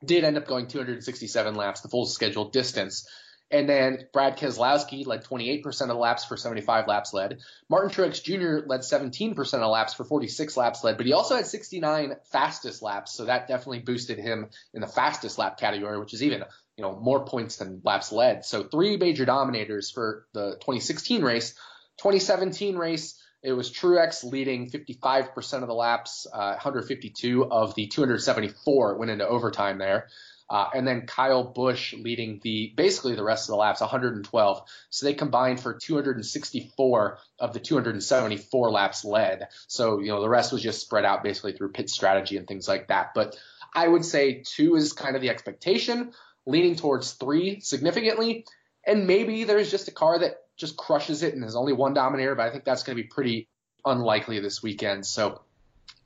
did 0.05 0.25
end 0.25 0.37
up 0.37 0.47
going 0.47 0.67
267 0.67 1.55
laps, 1.55 1.81
the 1.81 1.89
full 1.89 2.07
scheduled 2.07 2.53
distance. 2.53 3.09
And 3.53 3.69
then 3.69 4.07
Brad 4.15 4.39
Keselowski 4.39 5.07
led 5.07 5.25
28% 5.25 5.83
of 5.83 5.89
the 5.89 5.95
laps 5.95 6.25
for 6.25 6.39
75 6.39 6.89
laps 6.89 7.13
led. 7.13 7.41
Martin 7.69 7.91
Truex 7.91 8.23
Jr. 8.23 8.67
led 8.67 8.81
17% 8.81 9.37
of 9.39 9.61
the 9.61 9.69
laps 9.69 9.93
for 9.93 10.05
46 10.05 10.57
laps 10.57 10.83
led, 10.83 10.97
but 10.97 11.05
he 11.05 11.13
also 11.13 11.37
had 11.37 11.47
69 11.47 12.17
fastest 12.31 12.81
laps, 12.81 13.13
so 13.13 13.27
that 13.27 13.49
definitely 13.49 13.81
boosted 13.81 14.19
him 14.19 14.49
in 14.73 14.81
the 14.81 14.87
fastest 14.87 15.37
lap 15.37 15.59
category, 15.59 15.99
which 15.99 16.15
is 16.15 16.23
even 16.23 16.45
you 16.79 16.83
know 16.83 16.99
more 16.99 17.27
points 17.27 17.57
than 17.57 17.83
laps 17.85 18.11
led. 18.11 18.47
So 18.47 18.65
three 18.65 18.97
major 18.97 19.27
dominators 19.27 19.91
for 19.91 20.27
the 20.33 20.53
2016 20.53 21.23
race. 21.23 21.55
2017 21.99 22.77
race, 22.77 23.22
it 23.43 23.53
was 23.53 23.71
Truex 23.71 24.25
leading 24.25 24.71
55% 24.71 25.63
of 25.63 25.69
the 25.69 25.75
laps, 25.75 26.27
uh, 26.33 26.53
152 26.53 27.51
of 27.51 27.75
the 27.75 27.89
274 27.89 28.97
went 28.97 29.11
into 29.11 29.27
overtime 29.27 29.79
there. 29.79 30.09
Uh, 30.49 30.69
and 30.75 30.87
then 30.87 31.07
Kyle 31.07 31.45
Busch 31.45 31.95
leading 31.95 32.39
the 32.43 32.75
basically 32.77 33.15
the 33.15 33.25
rest 33.25 33.49
of 33.49 33.55
the 33.55 33.57
laps, 33.57 33.81
112. 33.81 34.63
So 34.91 35.07
they 35.07 35.15
combined 35.15 35.61
for 35.61 35.75
264 35.75 37.19
of 37.39 37.53
the 37.55 37.59
274 37.59 38.71
laps 38.71 39.03
led. 39.05 39.49
So 39.67 40.01
you 40.01 40.09
know 40.09 40.21
the 40.21 40.29
rest 40.29 40.53
was 40.53 40.63
just 40.63 40.83
spread 40.83 41.07
out 41.07 41.23
basically 41.23 41.53
through 41.53 41.73
pit 41.73 41.89
strategy 41.89 42.37
and 42.37 42.47
things 42.47 42.69
like 42.69 42.89
that. 42.89 43.13
But 43.15 43.35
I 43.75 43.89
would 43.89 44.05
say 44.05 44.43
two 44.45 44.77
is 44.77 44.93
kind 44.93 45.17
of 45.17 45.23
the 45.23 45.31
expectation, 45.31 46.13
leaning 46.45 46.77
towards 46.77 47.13
three 47.13 47.61
significantly, 47.61 48.45
and 48.87 49.07
maybe 49.07 49.45
there's 49.45 49.71
just 49.71 49.89
a 49.89 49.93
car 49.93 50.19
that 50.19 50.42
just 50.63 50.79
crushes 50.79 51.23
it 51.23 51.35
and 51.35 51.43
there's 51.43 51.57
only 51.57 51.75
one 51.75 51.93
dominator. 51.93 52.35
But 52.35 52.47
I 52.47 52.51
think 52.51 52.65
that's 52.65 52.85
going 52.85 52.97
to 52.97 53.03
be 53.03 53.09
pretty 53.09 53.49
unlikely 53.85 54.41
this 54.41 54.63
weekend. 54.63 55.05
So 55.05 55.43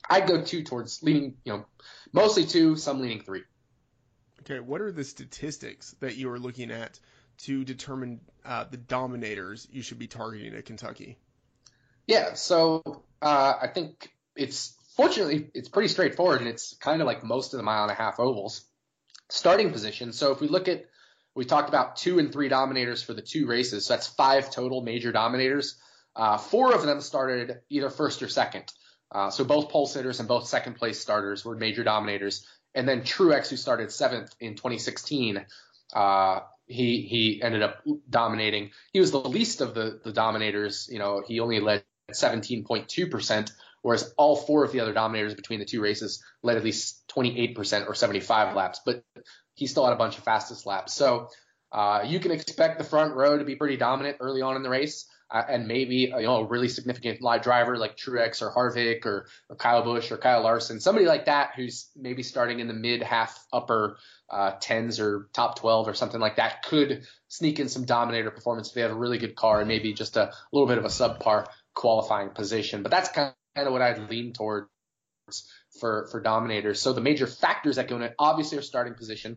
I'd 0.08 0.26
go 0.26 0.42
two 0.42 0.64
towards 0.64 1.02
leaning, 1.02 1.36
you 1.44 1.52
know, 1.52 1.66
mostly 2.12 2.44
two, 2.44 2.74
some 2.74 3.00
leaning 3.00 3.20
three. 3.20 3.42
Okay, 4.40 4.60
what 4.60 4.80
are 4.80 4.90
the 4.90 5.04
statistics 5.04 5.94
that 6.00 6.16
you 6.16 6.30
are 6.30 6.38
looking 6.38 6.70
at 6.70 6.98
to 7.38 7.64
determine 7.64 8.20
uh, 8.44 8.64
the 8.70 8.76
dominators 8.76 9.68
you 9.70 9.82
should 9.82 9.98
be 9.98 10.06
targeting 10.06 10.54
at 10.54 10.64
Kentucky? 10.64 11.18
Yeah, 12.06 12.34
so 12.34 12.82
uh, 13.20 13.54
I 13.60 13.66
think 13.66 14.10
it's 14.36 14.74
fortunately 14.96 15.50
it's 15.52 15.68
pretty 15.68 15.88
straightforward, 15.88 16.40
and 16.40 16.48
it's 16.48 16.74
kind 16.76 17.02
of 17.02 17.06
like 17.06 17.22
most 17.24 17.52
of 17.52 17.58
the 17.58 17.64
mile 17.64 17.82
and 17.82 17.92
a 17.92 17.94
half 17.94 18.18
ovals. 18.18 18.64
Starting 19.28 19.72
position. 19.72 20.12
So 20.12 20.32
if 20.32 20.40
we 20.40 20.48
look 20.48 20.68
at, 20.68 20.86
we 21.36 21.44
talked 21.44 21.68
about 21.68 21.96
two 21.96 22.18
and 22.18 22.32
three 22.32 22.48
dominators 22.48 23.02
for 23.02 23.14
the 23.14 23.22
two 23.22 23.46
races, 23.46 23.86
so 23.86 23.94
that's 23.94 24.08
five 24.08 24.50
total 24.50 24.82
major 24.82 25.12
dominators. 25.12 25.78
Uh, 26.16 26.38
four 26.38 26.74
of 26.74 26.82
them 26.82 27.00
started 27.00 27.60
either 27.68 27.90
first 27.90 28.22
or 28.22 28.28
second. 28.28 28.64
Uh, 29.12 29.30
so 29.30 29.44
both 29.44 29.68
pole 29.68 29.86
sitters 29.86 30.18
and 30.18 30.28
both 30.28 30.48
second 30.48 30.74
place 30.74 30.98
starters 30.98 31.44
were 31.44 31.54
major 31.54 31.84
dominators 31.84 32.44
and 32.76 32.86
then 32.86 33.00
Truex, 33.00 33.48
who 33.48 33.56
started 33.56 33.90
seventh 33.90 34.36
in 34.38 34.54
2016, 34.54 35.44
uh, 35.94 36.40
he 36.66 37.00
he 37.00 37.40
ended 37.42 37.62
up 37.62 37.82
dominating. 38.08 38.70
He 38.92 39.00
was 39.00 39.10
the 39.10 39.18
least 39.18 39.62
of 39.62 39.74
the 39.74 39.98
the 40.04 40.12
dominators. 40.12 40.88
You 40.92 40.98
know, 40.98 41.22
he 41.26 41.40
only 41.40 41.58
led 41.58 41.84
17.2 42.12 43.10
percent, 43.10 43.50
whereas 43.80 44.12
all 44.18 44.36
four 44.36 44.62
of 44.62 44.72
the 44.72 44.80
other 44.80 44.92
dominators 44.92 45.34
between 45.34 45.58
the 45.58 45.64
two 45.64 45.80
races 45.80 46.22
led 46.42 46.58
at 46.58 46.64
least 46.64 47.08
28 47.08 47.56
percent 47.56 47.88
or 47.88 47.94
75 47.94 48.54
laps. 48.54 48.80
But 48.84 49.04
he 49.56 49.66
still 49.66 49.84
had 49.84 49.92
a 49.92 49.96
bunch 49.96 50.16
of 50.16 50.24
fastest 50.24 50.64
laps. 50.64 50.94
So 50.94 51.28
uh, 51.72 52.04
you 52.06 52.20
can 52.20 52.30
expect 52.30 52.78
the 52.78 52.84
front 52.84 53.14
row 53.14 53.36
to 53.36 53.44
be 53.44 53.56
pretty 53.56 53.76
dominant 53.76 54.18
early 54.20 54.42
on 54.42 54.54
in 54.54 54.62
the 54.62 54.70
race 54.70 55.06
uh, 55.30 55.42
and 55.48 55.66
maybe 55.66 56.12
uh, 56.12 56.18
you 56.18 56.26
know 56.26 56.36
a 56.36 56.44
really 56.44 56.68
significant 56.68 57.20
live 57.20 57.42
driver 57.42 57.76
like 57.76 57.96
Truex 57.96 58.42
or 58.42 58.52
Harvick 58.52 59.04
or, 59.06 59.26
or 59.48 59.56
Kyle 59.56 59.82
Busch 59.82 60.12
or 60.12 60.16
Kyle 60.16 60.42
Larson, 60.42 60.80
somebody 60.80 61.06
like 61.06 61.26
that 61.26 61.52
who's 61.56 61.88
maybe 61.96 62.22
starting 62.22 62.60
in 62.60 62.68
the 62.68 62.74
mid 62.74 63.02
half 63.02 63.44
upper 63.52 63.98
uh, 64.30 64.52
tens 64.60 65.00
or 65.00 65.28
top 65.32 65.58
12 65.58 65.88
or 65.88 65.94
something 65.94 66.20
like 66.20 66.36
that 66.36 66.62
could 66.62 67.06
sneak 67.28 67.58
in 67.58 67.68
some 67.68 67.84
dominator 67.84 68.30
performance 68.30 68.68
if 68.68 68.74
they 68.74 68.82
have 68.82 68.92
a 68.92 68.96
really 68.96 69.18
good 69.18 69.34
car 69.34 69.60
and 69.60 69.68
maybe 69.68 69.92
just 69.92 70.16
a 70.16 70.32
little 70.52 70.68
bit 70.68 70.78
of 70.78 70.84
a 70.84 70.88
subpar 70.88 71.46
qualifying 71.74 72.30
position. 72.30 72.82
But 72.82 72.90
that's 72.90 73.10
kind 73.10 73.34
of 73.56 73.72
what 73.72 73.82
I'd 73.82 74.08
lean 74.08 74.32
towards 74.32 74.68
for 75.80 76.08
for 76.10 76.20
dominators. 76.20 76.80
So 76.80 76.92
the 76.92 77.00
major 77.00 77.26
factors 77.26 77.76
that 77.76 77.88
go 77.88 77.96
in 77.96 78.02
it 78.02 78.14
obviously 78.18 78.58
are 78.58 78.62
starting 78.62 78.94
position, 78.94 79.36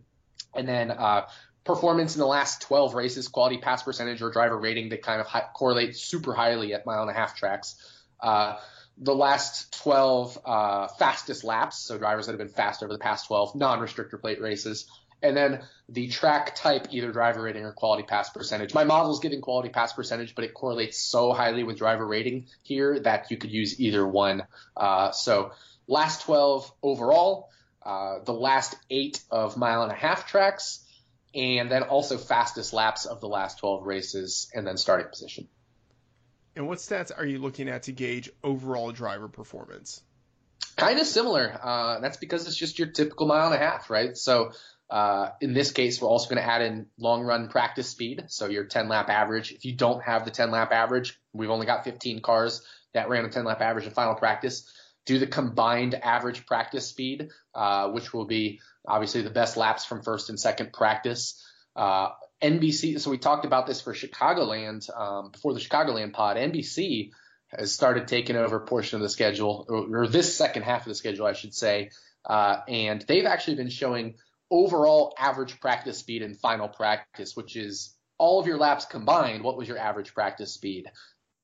and 0.56 0.68
then 0.68 0.92
uh, 0.92 1.28
performance 1.64 2.16
in 2.16 2.20
the 2.20 2.28
last 2.28 2.62
12 2.64 2.96
races, 2.96 3.28
quality 3.28 3.58
pass 3.58 3.84
percentage 3.84 4.22
or 4.22 4.32
driver 4.32 4.58
rating, 4.58 4.90
that 4.90 5.02
kind 5.02 5.22
of 5.22 5.28
high, 5.28 5.46
correlate 5.54 5.96
super 5.96 6.34
highly 6.34 6.74
at 6.74 6.86
mile 6.86 7.02
and 7.02 7.12
a 7.12 7.14
half 7.14 7.36
tracks. 7.36 7.76
Uh, 8.20 8.58
the 8.98 9.16
last 9.16 9.82
12 9.84 10.40
uh, 10.46 10.88
fastest 10.88 11.44
laps, 11.44 11.78
so 11.78 11.98
drivers 11.98 12.26
that 12.26 12.34
have 12.34 12.40
been 12.40 12.50
fast 12.50 12.84
over 12.84 12.92
the 12.92 13.00
past 13.00 13.28
12 13.28 13.56
non-restrictor 13.56 14.20
plate 14.20 14.42
races, 14.42 14.88
and 15.22 15.36
then 15.36 15.62
the 15.90 16.08
track 16.08 16.56
type, 16.56 16.88
either 16.92 17.12
driver 17.12 17.42
rating 17.42 17.64
or 17.64 17.72
quality 17.72 18.04
pass 18.04 18.30
percentage. 18.30 18.74
My 18.74 18.84
model 18.84 19.12
is 19.12 19.20
giving 19.20 19.42
quality 19.42 19.70
pass 19.70 19.94
percentage, 19.94 20.36
but 20.36 20.44
it 20.44 20.54
correlates 20.54 20.98
so 20.98 21.34
highly 21.34 21.64
with 21.64 21.78
driver 21.78 22.06
rating 22.06 22.48
here 22.64 23.00
that 23.02 23.30
you 23.30 23.38
could 23.38 23.52
use 23.52 23.80
either 23.80 24.08
one. 24.08 24.44
Uh, 24.76 25.12
so 25.12 25.52
last 25.90 26.22
12 26.22 26.72
overall, 26.82 27.50
uh, 27.84 28.20
the 28.24 28.34
last 28.34 28.76
eight 28.90 29.22
of 29.30 29.58
mile 29.58 29.84
and 29.84 29.92
a 29.92 29.96
half 29.96 30.28
tracks, 30.28 30.86
and 31.36 31.70
then 31.70 31.84
also 31.84 32.18
fastest 32.18 32.74
laps 32.74 33.06
of 33.06 33.20
the 33.20 33.28
last 33.28 33.60
12 33.60 33.86
races, 33.86 34.50
and 34.54 34.66
then 34.66 34.78
starting 34.78 35.08
position. 35.08 35.48
And 36.56 36.68
what 36.68 36.78
stats 36.80 37.12
are 37.16 37.26
you 37.26 37.40
looking 37.40 37.70
at 37.70 37.84
to 37.84 37.92
gauge 37.92 38.30
overall 38.44 38.92
driver 38.92 39.28
performance? 39.28 40.02
Kind 40.76 41.00
of 41.00 41.08
similar. 41.08 41.60
Uh, 41.62 42.00
that's 42.00 42.18
because 42.18 42.48
it's 42.48 42.56
just 42.56 42.80
your 42.80 42.90
typical 42.90 43.28
mile 43.28 43.48
and 43.48 43.56
a 43.56 43.58
half, 43.58 43.90
right? 43.90 44.16
So 44.16 44.52
uh, 44.90 45.30
in 45.42 45.54
this 45.54 45.72
case, 45.72 46.02
we're 46.02 46.08
also 46.08 46.30
going 46.30 46.42
to 46.42 46.50
add 46.50 46.62
in 46.62 46.88
long 46.98 47.24
run 47.24 47.50
practice 47.50 47.90
speed, 47.90 48.26
so 48.28 48.48
your 48.48 48.66
10 48.66 48.90
lap 48.90 49.10
average. 49.10 49.52
If 49.52 49.66
you 49.66 49.76
don't 49.76 50.02
have 50.04 50.26
the 50.26 50.32
10 50.32 50.52
lap 50.52 50.72
average, 50.72 51.20
we've 51.34 51.50
only 51.50 51.66
got 51.66 51.84
15 51.84 52.22
cars 52.22 52.62
that 52.94 53.10
ran 53.10 53.26
a 53.26 53.30
10 53.30 53.46
lap 53.46 53.62
average 53.62 53.86
in 53.86 53.92
final 53.92 54.16
practice. 54.16 54.72
Do 55.10 55.18
the 55.18 55.26
combined 55.26 55.96
average 55.96 56.46
practice 56.46 56.86
speed, 56.86 57.30
uh, 57.56 57.90
which 57.90 58.14
will 58.14 58.26
be 58.26 58.60
obviously 58.88 59.24
the 59.24 59.32
best 59.32 59.58
laps 59.58 59.84
from 59.84 60.04
first 60.04 60.30
and 60.30 60.40
second 60.40 60.72
practice. 60.72 61.44
Uh, 61.76 62.10
NBC, 62.44 63.00
so 63.00 63.10
we 63.10 63.18
talked 63.18 63.44
about 63.44 63.66
this 63.66 63.82
for 63.82 63.96
Chicagoland 63.96 64.88
um, 64.96 65.32
before 65.32 65.56
the 65.56 65.60
Chicagoland 65.60 66.14
pod. 66.14 66.38
NBC 66.38 67.10
has 67.48 67.74
started 67.74 68.08
taking 68.08 68.36
over 68.36 68.58
a 68.58 68.68
portion 68.68 68.98
of 68.98 69.02
the 69.02 69.10
schedule, 69.10 69.66
or, 69.68 70.02
or 70.02 70.08
this 70.08 70.38
second 70.38 70.62
half 70.62 70.82
of 70.82 70.90
the 70.90 70.94
schedule, 70.94 71.26
I 71.26 71.34
should 71.34 71.56
say, 71.56 71.90
uh, 72.24 72.58
and 72.68 73.02
they've 73.02 73.26
actually 73.26 73.56
been 73.56 73.72
showing 73.72 74.14
overall 74.52 75.16
average 75.18 75.60
practice 75.60 75.98
speed 75.98 76.22
in 76.22 76.36
final 76.36 76.68
practice, 76.68 77.36
which 77.36 77.56
is 77.56 77.96
all 78.20 78.40
of 78.40 78.46
your 78.46 78.60
laps 78.60 78.86
combined. 78.86 79.44
What 79.44 79.58
was 79.58 79.68
your 79.68 79.80
average 79.80 80.14
practice 80.14 80.54
speed? 80.54 80.86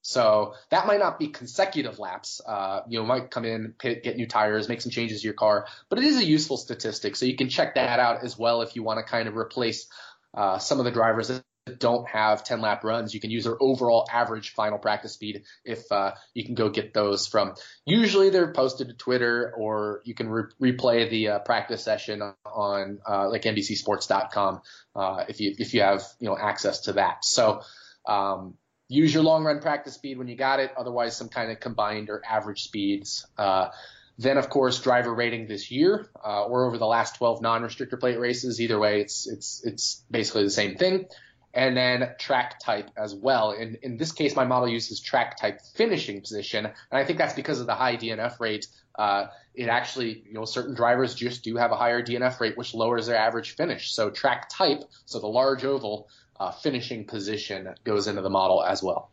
So 0.06 0.54
that 0.70 0.86
might 0.86 1.00
not 1.00 1.18
be 1.18 1.30
consecutive 1.30 1.98
laps. 1.98 2.40
Uh, 2.46 2.82
you 2.88 3.00
know, 3.00 3.06
might 3.08 3.32
come 3.32 3.44
in, 3.44 3.74
pit, 3.80 4.04
get 4.04 4.18
new 4.18 4.28
tires, 4.28 4.70
make 4.70 4.82
some 4.82 4.92
changes 4.92 5.22
to 5.22 5.26
your 5.26 5.34
car, 5.34 5.66
but 5.90 5.98
it 5.98 6.06
is 6.06 6.18
a 6.18 6.24
useful 6.24 6.58
statistic. 6.58 7.16
So 7.16 7.26
you 7.26 7.36
can 7.36 7.50
check 7.50 7.74
that 7.74 8.00
out 8.00 8.24
as 8.24 8.38
well 8.38 8.62
if 8.62 8.76
you 8.76 8.84
want 8.84 9.00
to 9.00 9.04
kind 9.04 9.28
of 9.28 9.36
replace 9.36 9.88
uh, 10.36 10.60
some 10.60 10.78
of 10.78 10.86
the 10.86 10.92
drivers 10.92 11.30
that 11.30 11.44
don't 11.80 12.08
have 12.08 12.44
10 12.44 12.62
lap 12.62 12.84
runs. 12.84 13.16
You 13.16 13.20
can 13.20 13.32
use 13.32 13.46
their 13.46 13.58
overall 13.60 14.06
average 14.14 14.52
final 14.52 14.78
practice 14.78 15.14
speed 15.14 15.46
if 15.64 15.92
uh, 15.92 16.12
you 16.36 16.46
can 16.46 16.54
go 16.54 16.70
get 16.70 16.94
those 16.94 17.26
from. 17.26 17.56
Usually 17.88 18.30
they're 18.30 18.54
posted 18.54 18.90
to 18.90 18.94
Twitter 18.94 19.56
or 19.58 20.04
you 20.06 20.14
can 20.14 20.30
re- 20.30 20.52
replay 20.62 21.10
the 21.10 21.30
uh, 21.30 21.40
practice 21.40 21.84
session 21.84 22.22
on 22.46 23.00
uh, 23.10 23.28
like 23.28 23.42
NBCSports.com 23.42 24.62
uh, 24.96 25.26
if 25.28 25.42
you 25.42 25.56
if 25.58 25.74
you 25.74 25.82
have 25.82 26.04
you 26.20 26.30
know 26.30 26.38
access 26.38 26.82
to 26.82 26.94
that. 26.94 27.26
So. 27.26 27.62
Um, 28.08 28.54
use 28.88 29.14
your 29.14 29.24
long 29.24 29.44
run 29.44 29.60
practice 29.60 29.96
speed 29.96 30.18
when 30.18 30.28
you 30.28 30.36
got 30.36 30.60
it. 30.60 30.72
Otherwise, 30.78 31.16
some 31.18 31.30
kind 31.30 31.52
of 31.52 31.60
combined 31.60 32.10
or 32.10 32.22
average 32.28 32.64
speeds. 32.64 33.26
Uh, 33.38 33.70
then, 34.18 34.38
of 34.38 34.50
course, 34.50 34.80
driver 34.80 35.14
rating 35.14 35.48
this 35.48 35.72
year 35.72 36.10
uh, 36.24 36.46
or 36.46 36.66
over 36.66 36.78
the 36.78 36.86
last 36.86 37.16
12 37.16 37.42
non-restrictor 37.42 38.00
plate 38.00 38.20
races. 38.20 38.62
Either 38.62 38.80
way, 38.80 39.02
it's 39.02 39.28
it's 39.28 39.62
it's 39.66 40.04
basically 40.10 40.44
the 40.44 40.52
same 40.52 40.76
thing. 40.76 41.06
And 41.54 41.76
then 41.76 42.10
track 42.20 42.60
type 42.60 42.90
as 42.98 43.14
well. 43.16 43.52
In 43.52 43.78
in 43.82 43.98
this 43.98 44.12
case, 44.12 44.36
my 44.36 44.46
model 44.46 44.70
uses 44.70 45.00
track 45.00 45.38
type 45.40 45.62
finishing 45.76 46.22
position, 46.22 46.66
and 46.66 46.74
I 46.92 47.04
think 47.06 47.18
that's 47.18 47.34
because 47.34 47.60
of 47.60 47.68
the 47.68 47.76
high 47.76 47.98
DNF 47.98 48.40
rate. 48.40 48.68
Uh, 48.94 49.28
it 49.54 49.68
actually, 49.68 50.24
you 50.26 50.34
know, 50.34 50.46
certain 50.46 50.76
drivers 50.76 51.16
just 51.16 51.44
do 51.44 51.56
have 51.58 51.72
a 51.72 51.76
higher 51.76 52.02
DNF 52.02 52.40
rate, 52.40 52.58
which 52.58 52.74
lowers 52.74 53.08
their 53.08 53.18
average 53.18 53.56
finish. 53.56 53.94
So 53.94 54.10
track 54.10 54.50
type, 54.50 54.84
so 55.06 55.20
the 55.20 55.28
large 55.28 55.64
oval, 55.64 56.10
uh, 56.40 56.52
finishing 56.52 57.06
position 57.06 57.74
goes 57.84 58.08
into 58.08 58.22
the 58.22 58.30
model 58.30 58.64
as 58.64 58.84
well. 58.84 59.10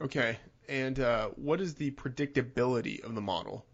Okay, 0.00 0.38
and 0.68 0.98
uh, 1.00 1.28
what 1.36 1.60
is 1.60 1.74
the 1.74 1.90
predictability 1.92 3.02
of 3.02 3.14
the 3.14 3.20
model? 3.20 3.64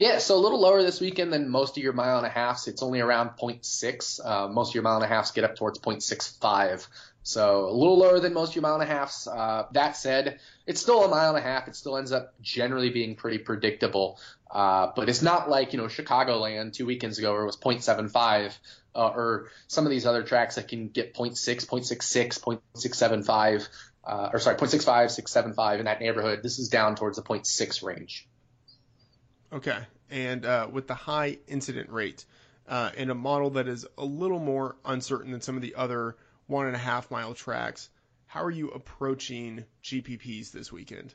Yeah, 0.00 0.16
so 0.16 0.36
a 0.36 0.40
little 0.40 0.60
lower 0.60 0.82
this 0.82 0.98
weekend 0.98 1.30
than 1.30 1.50
most 1.50 1.76
of 1.76 1.82
your 1.82 1.92
mile 1.92 2.16
and 2.16 2.26
a 2.26 2.30
halfs. 2.30 2.68
It's 2.68 2.82
only 2.82 3.00
around 3.00 3.32
0.6. 3.38 4.20
Uh, 4.24 4.48
most 4.48 4.70
of 4.70 4.74
your 4.74 4.82
mile 4.82 4.96
and 4.96 5.04
a 5.04 5.08
halfs 5.08 5.32
get 5.32 5.44
up 5.44 5.56
towards 5.56 5.78
0.65. 5.78 6.88
So 7.22 7.66
a 7.66 7.72
little 7.72 7.98
lower 7.98 8.18
than 8.18 8.32
most 8.32 8.50
of 8.50 8.54
your 8.56 8.62
mile 8.62 8.74
and 8.74 8.82
a 8.82 8.86
halfs. 8.86 9.26
Uh, 9.26 9.66
that 9.72 9.96
said, 9.96 10.40
it's 10.66 10.80
still 10.80 11.04
a 11.04 11.08
mile 11.08 11.34
and 11.34 11.38
a 11.38 11.46
half. 11.46 11.68
It 11.68 11.76
still 11.76 11.96
ends 11.96 12.12
up 12.12 12.34
generally 12.40 12.90
being 12.90 13.14
pretty 13.14 13.38
predictable. 13.38 14.18
Uh, 14.50 14.90
but 14.96 15.08
it's 15.08 15.22
not 15.22 15.48
like, 15.48 15.72
you 15.72 15.78
know, 15.78 15.86
Chicagoland 15.86 16.72
two 16.72 16.86
weekends 16.86 17.18
ago 17.18 17.32
where 17.32 17.42
it 17.42 17.46
was 17.46 17.56
0.75 17.56 18.56
uh, 18.94 19.08
or 19.08 19.48
some 19.68 19.84
of 19.84 19.90
these 19.90 20.06
other 20.06 20.22
tracks 20.22 20.56
that 20.56 20.68
can 20.68 20.88
get 20.88 21.14
0.6, 21.14 21.66
0.66, 21.66 22.40
0.675, 22.74 23.68
uh, 24.04 24.30
or 24.32 24.38
sorry, 24.38 24.56
0.65, 24.56 25.10
675 25.10 25.80
in 25.80 25.84
that 25.84 26.00
neighborhood. 26.00 26.42
This 26.42 26.58
is 26.58 26.68
down 26.68 26.96
towards 26.96 27.16
the 27.16 27.22
0.6 27.22 27.82
range. 27.82 28.26
Okay, 29.52 29.78
and 30.10 30.44
uh, 30.46 30.68
with 30.70 30.86
the 30.86 30.94
high 30.94 31.38
incident 31.48 31.90
rate 31.90 32.24
uh, 32.68 32.90
in 32.96 33.10
a 33.10 33.14
model 33.14 33.50
that 33.50 33.68
is 33.68 33.86
a 33.98 34.04
little 34.04 34.38
more 34.38 34.76
uncertain 34.84 35.32
than 35.32 35.40
some 35.40 35.56
of 35.56 35.62
the 35.62 35.74
other 35.74 36.16
one 36.50 36.66
and 36.66 36.76
a 36.76 36.78
half 36.78 37.10
mile 37.10 37.32
tracks, 37.32 37.88
how 38.26 38.44
are 38.44 38.50
you 38.50 38.68
approaching 38.68 39.64
GPPs 39.82 40.52
this 40.52 40.70
weekend? 40.70 41.14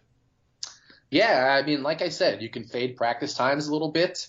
Yeah, 1.11 1.57
I 1.61 1.65
mean, 1.65 1.83
like 1.83 2.01
I 2.01 2.09
said, 2.09 2.41
you 2.41 2.49
can 2.49 2.63
fade 2.63 2.97
practice 2.97 3.35
times 3.35 3.67
a 3.67 3.71
little 3.71 3.91
bit. 3.91 4.27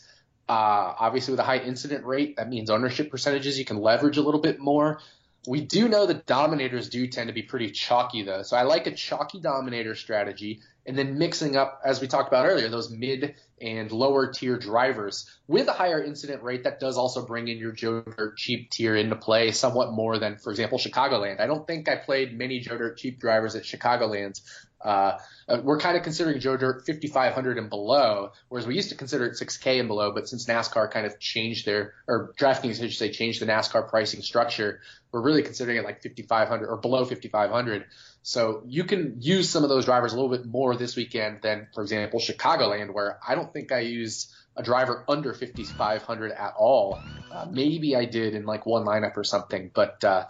Uh, 0.49 0.95
obviously, 0.99 1.33
with 1.33 1.41
a 1.41 1.45
high 1.45 1.59
incident 1.59 2.05
rate, 2.05 2.37
that 2.37 2.49
means 2.49 2.71
ownership 2.71 3.11
percentages 3.11 3.59
you 3.59 3.65
can 3.65 3.79
leverage 3.79 4.19
a 4.19 4.23
little 4.23 4.41
bit 4.41 4.59
more. 4.59 5.01
We 5.49 5.61
do 5.61 5.89
know 5.89 6.07
that 6.07 6.27
dominators 6.27 6.89
do 6.89 7.07
tend 7.07 7.29
to 7.29 7.35
be 7.35 7.43
pretty 7.43 7.71
chalky, 7.71 8.23
though. 8.23 8.43
So 8.43 8.57
I 8.57 8.63
like 8.63 8.87
a 8.87 8.93
chalky 8.93 9.41
dominator 9.41 9.95
strategy, 9.95 10.61
and 10.87 10.97
then 10.97 11.19
mixing 11.19 11.57
up, 11.57 11.81
as 11.85 12.01
we 12.01 12.07
talked 12.07 12.29
about 12.29 12.47
earlier, 12.47 12.69
those 12.69 12.91
mid 12.91 13.35
and 13.61 13.91
lower 13.91 14.33
tier 14.33 14.59
drivers 14.59 15.29
with 15.49 15.67
a 15.69 15.73
higher 15.73 16.03
incident 16.03 16.43
rate. 16.43 16.65
That 16.65 16.79
does 16.79 16.97
also 16.99 17.25
bring 17.25 17.49
in 17.49 17.59
your 17.59 17.73
Joe 17.73 18.05
cheap 18.37 18.71
tier 18.71 18.95
into 18.95 19.17
play 19.17 19.51
somewhat 19.51 19.93
more 19.93 20.19
than, 20.19 20.37
for 20.37 20.51
example, 20.51 20.79
Chicagoland. 20.79 21.41
I 21.41 21.47
don't 21.47 21.67
think 21.67 21.89
I 21.89 21.97
played 21.97 22.37
many 22.37 22.61
Joe 22.61 22.93
cheap 22.95 23.19
drivers 23.19 23.57
at 23.57 23.63
Chicagoland 23.63 24.41
uh, 24.81 25.19
uh, 25.49 25.61
we're 25.63 25.79
kind 25.79 25.97
of 25.97 26.03
considering 26.03 26.39
Joe 26.41 26.57
Dirt 26.57 26.85
5,500 26.87 27.59
and 27.59 27.71
below, 27.71 28.33
whereas 28.49 28.67
we 28.67 28.75
used 28.75 28.91
to 28.91 28.95
consider 28.95 29.27
it 29.27 29.35
6K 29.35 29.79
and 29.79 29.89
below. 29.89 30.13
But 30.13 30.29
since 30.29 30.47
NASCAR 30.47 30.91
kind 30.91 31.07
of 31.07 31.19
changed 31.19 31.67
their, 31.67 31.95
or 32.07 32.35
DraftKings, 32.39 32.83
I 32.83 32.89
should 32.89 32.93
say, 32.93 33.11
changed 33.11 33.41
the 33.41 33.47
NASCAR 33.47 33.89
pricing 33.89 34.23
structure, 34.23 34.81
we're 35.13 35.23
really 35.23 35.43
considering 35.43 35.79
it 35.79 35.85
like 35.85 36.03
5,500 36.03 36.67
or 36.67 36.77
below 36.77 37.05
5,500. 37.05 37.87
So 38.23 38.63
you 38.67 38.85
can 38.85 39.17
use 39.21 39.49
some 39.49 39.63
of 39.63 39.69
those 39.69 39.85
drivers 39.87 40.13
a 40.13 40.17
little 40.17 40.37
bit 40.37 40.45
more 40.45 40.77
this 40.77 40.97
weekend 40.97 41.43
than, 41.43 41.69
for 41.75 41.83
example, 41.83 42.21
Chicagoland, 42.21 42.93
where 42.93 43.19
I 43.27 43.35
don't 43.35 43.53
think 43.53 43.73
I 43.73 43.81
used 43.81 44.33
a 44.57 44.63
driver 44.63 45.05
under 45.09 45.33
5,500 45.33 46.33
at 46.33 46.55
all. 46.59 47.01
Uh, 47.31 47.47
maybe 47.51 47.95
I 47.95 48.05
did 48.05 48.35
in 48.35 48.47
like 48.47 48.67
one 48.67 48.85
lineup 48.85 49.17
or 49.17 49.25
something, 49.25 49.71
but. 49.73 50.05
Uh, 50.05 50.27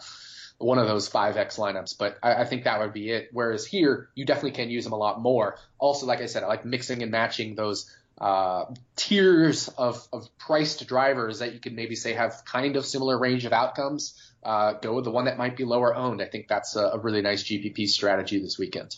one 0.59 0.79
of 0.79 0.89
those 0.89 1.09
5X 1.09 1.59
lineups, 1.59 1.99
but 1.99 2.19
I, 2.23 2.35
I, 2.37 2.45
think 2.45 2.65
that 2.65 2.81
would 2.81 2.93
be 2.93 3.11
it. 3.11 3.29
Whereas 3.33 3.67
here, 3.67 4.09
you 4.15 4.25
definitely 4.25 4.53
can 4.53 4.71
use 4.71 4.85
them 4.85 4.95
a 4.95 4.99
lot 4.99 5.21
more. 5.21 5.59
Also, 5.79 6.07
like 6.07 6.21
I 6.21 6.27
said, 6.27 6.43
I 6.43 6.47
like 6.47 6.65
mixing 6.65 7.03
and 7.03 7.11
matching 7.11 7.55
those 7.55 7.95
uh, 8.19 8.65
tiers 8.97 9.69
of, 9.69 10.09
of 10.13 10.29
priced 10.39 10.87
drivers 10.87 11.41
that 11.41 11.53
you 11.53 11.61
could 11.61 11.75
maybe 11.75 11.95
say 11.95 12.15
have 12.15 12.43
kind 12.47 12.77
of 12.77 12.87
similar 12.87 13.19
range 13.19 13.45
of 13.45 13.53
outcomes. 13.53 14.15
Uh, 14.43 14.73
go 14.75 14.95
with 14.95 15.05
the 15.05 15.11
one 15.11 15.27
that 15.27 15.37
might 15.37 15.57
be 15.57 15.65
lower 15.65 15.95
owned. 15.95 16.23
I 16.23 16.27
think 16.27 16.49
that's 16.49 16.77
a, 16.77 16.85
a 16.85 16.99
really 16.99 17.21
nice 17.21 17.43
GPP 17.43 17.89
strategy 17.89 18.41
this 18.41 18.59
weekend. 18.59 18.97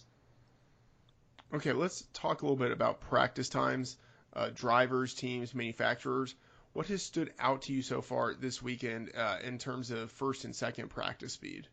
Okay, 1.53 1.73
let's 1.73 2.05
talk 2.13 2.43
a 2.43 2.45
little 2.45 2.59
bit 2.59 2.71
about 2.71 3.01
practice 3.01 3.49
times, 3.49 3.97
uh, 4.35 4.51
drivers, 4.55 5.15
teams, 5.15 5.55
manufacturers. 5.55 6.35
What 6.73 6.87
has 6.89 7.03
stood 7.03 7.33
out 7.39 7.63
to 7.63 7.73
you 7.73 7.83
so 7.83 8.03
far 8.03 8.35
this 8.35 8.63
weekend 8.63 9.11
uh, 9.17 9.39
in 9.45 9.59
terms 9.59 9.91
of 9.91 10.11
first 10.13 10.45
and 10.45 10.55
second 10.55 10.91
practice 10.91 11.33
speed? 11.33 11.67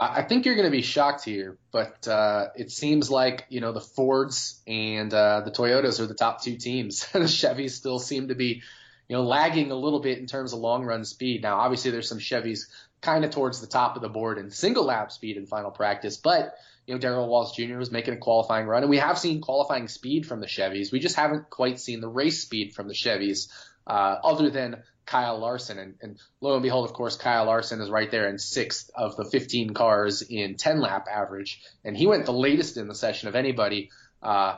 I 0.00 0.22
think 0.22 0.46
you're 0.46 0.54
going 0.54 0.66
to 0.66 0.70
be 0.70 0.80
shocked 0.80 1.24
here, 1.24 1.58
but 1.72 2.08
uh, 2.08 2.48
it 2.56 2.70
seems 2.72 3.10
like 3.10 3.44
you 3.50 3.60
know 3.60 3.72
the 3.72 3.82
Fords 3.82 4.62
and 4.66 5.12
uh, 5.12 5.42
the 5.42 5.50
Toyotas 5.50 6.00
are 6.00 6.06
the 6.06 6.14
top 6.14 6.42
two 6.42 6.56
teams. 6.56 7.06
the 7.12 7.20
Chevys 7.20 7.72
still 7.72 7.98
seem 7.98 8.28
to 8.28 8.34
be, 8.34 8.62
you 9.08 9.16
know, 9.16 9.24
lagging 9.24 9.70
a 9.70 9.74
little 9.74 10.00
bit 10.00 10.18
in 10.18 10.26
terms 10.26 10.54
of 10.54 10.60
long 10.60 10.84
run 10.84 11.04
speed. 11.04 11.42
Now, 11.42 11.58
obviously, 11.58 11.90
there's 11.90 12.08
some 12.08 12.18
Chevys 12.18 12.60
kind 13.02 13.26
of 13.26 13.30
towards 13.30 13.60
the 13.60 13.66
top 13.66 13.96
of 13.96 14.02
the 14.02 14.08
board 14.08 14.38
in 14.38 14.50
single 14.50 14.84
lap 14.84 15.12
speed 15.12 15.36
in 15.36 15.44
final 15.44 15.70
practice, 15.70 16.16
but 16.16 16.54
you 16.86 16.94
know, 16.94 16.98
Darrell 16.98 17.28
Wallace 17.28 17.52
Jr. 17.52 17.76
was 17.76 17.90
making 17.90 18.14
a 18.14 18.18
qualifying 18.18 18.66
run, 18.66 18.82
and 18.82 18.90
we 18.90 18.98
have 18.98 19.18
seen 19.18 19.42
qualifying 19.42 19.86
speed 19.86 20.26
from 20.26 20.40
the 20.40 20.46
Chevys. 20.46 20.90
We 20.90 20.98
just 20.98 21.16
haven't 21.16 21.50
quite 21.50 21.78
seen 21.78 22.00
the 22.00 22.08
race 22.08 22.40
speed 22.40 22.74
from 22.74 22.88
the 22.88 22.94
Chevys 22.94 23.48
uh, 23.86 24.16
other 24.22 24.50
than 24.50 24.82
Kyle 25.06 25.38
Larson. 25.38 25.78
And, 25.78 25.94
and, 26.00 26.18
lo 26.40 26.54
and 26.54 26.62
behold, 26.62 26.88
of 26.88 26.94
course, 26.94 27.16
Kyle 27.16 27.46
Larson 27.46 27.80
is 27.80 27.90
right 27.90 28.10
there 28.10 28.28
in 28.28 28.38
sixth 28.38 28.90
of 28.94 29.16
the 29.16 29.24
15 29.24 29.74
cars 29.74 30.22
in 30.22 30.56
10 30.56 30.80
lap 30.80 31.06
average. 31.10 31.62
And 31.84 31.96
he 31.96 32.06
went 32.06 32.26
the 32.26 32.32
latest 32.32 32.76
in 32.76 32.88
the 32.88 32.94
session 32.94 33.28
of 33.28 33.34
anybody. 33.34 33.90
Uh, 34.22 34.56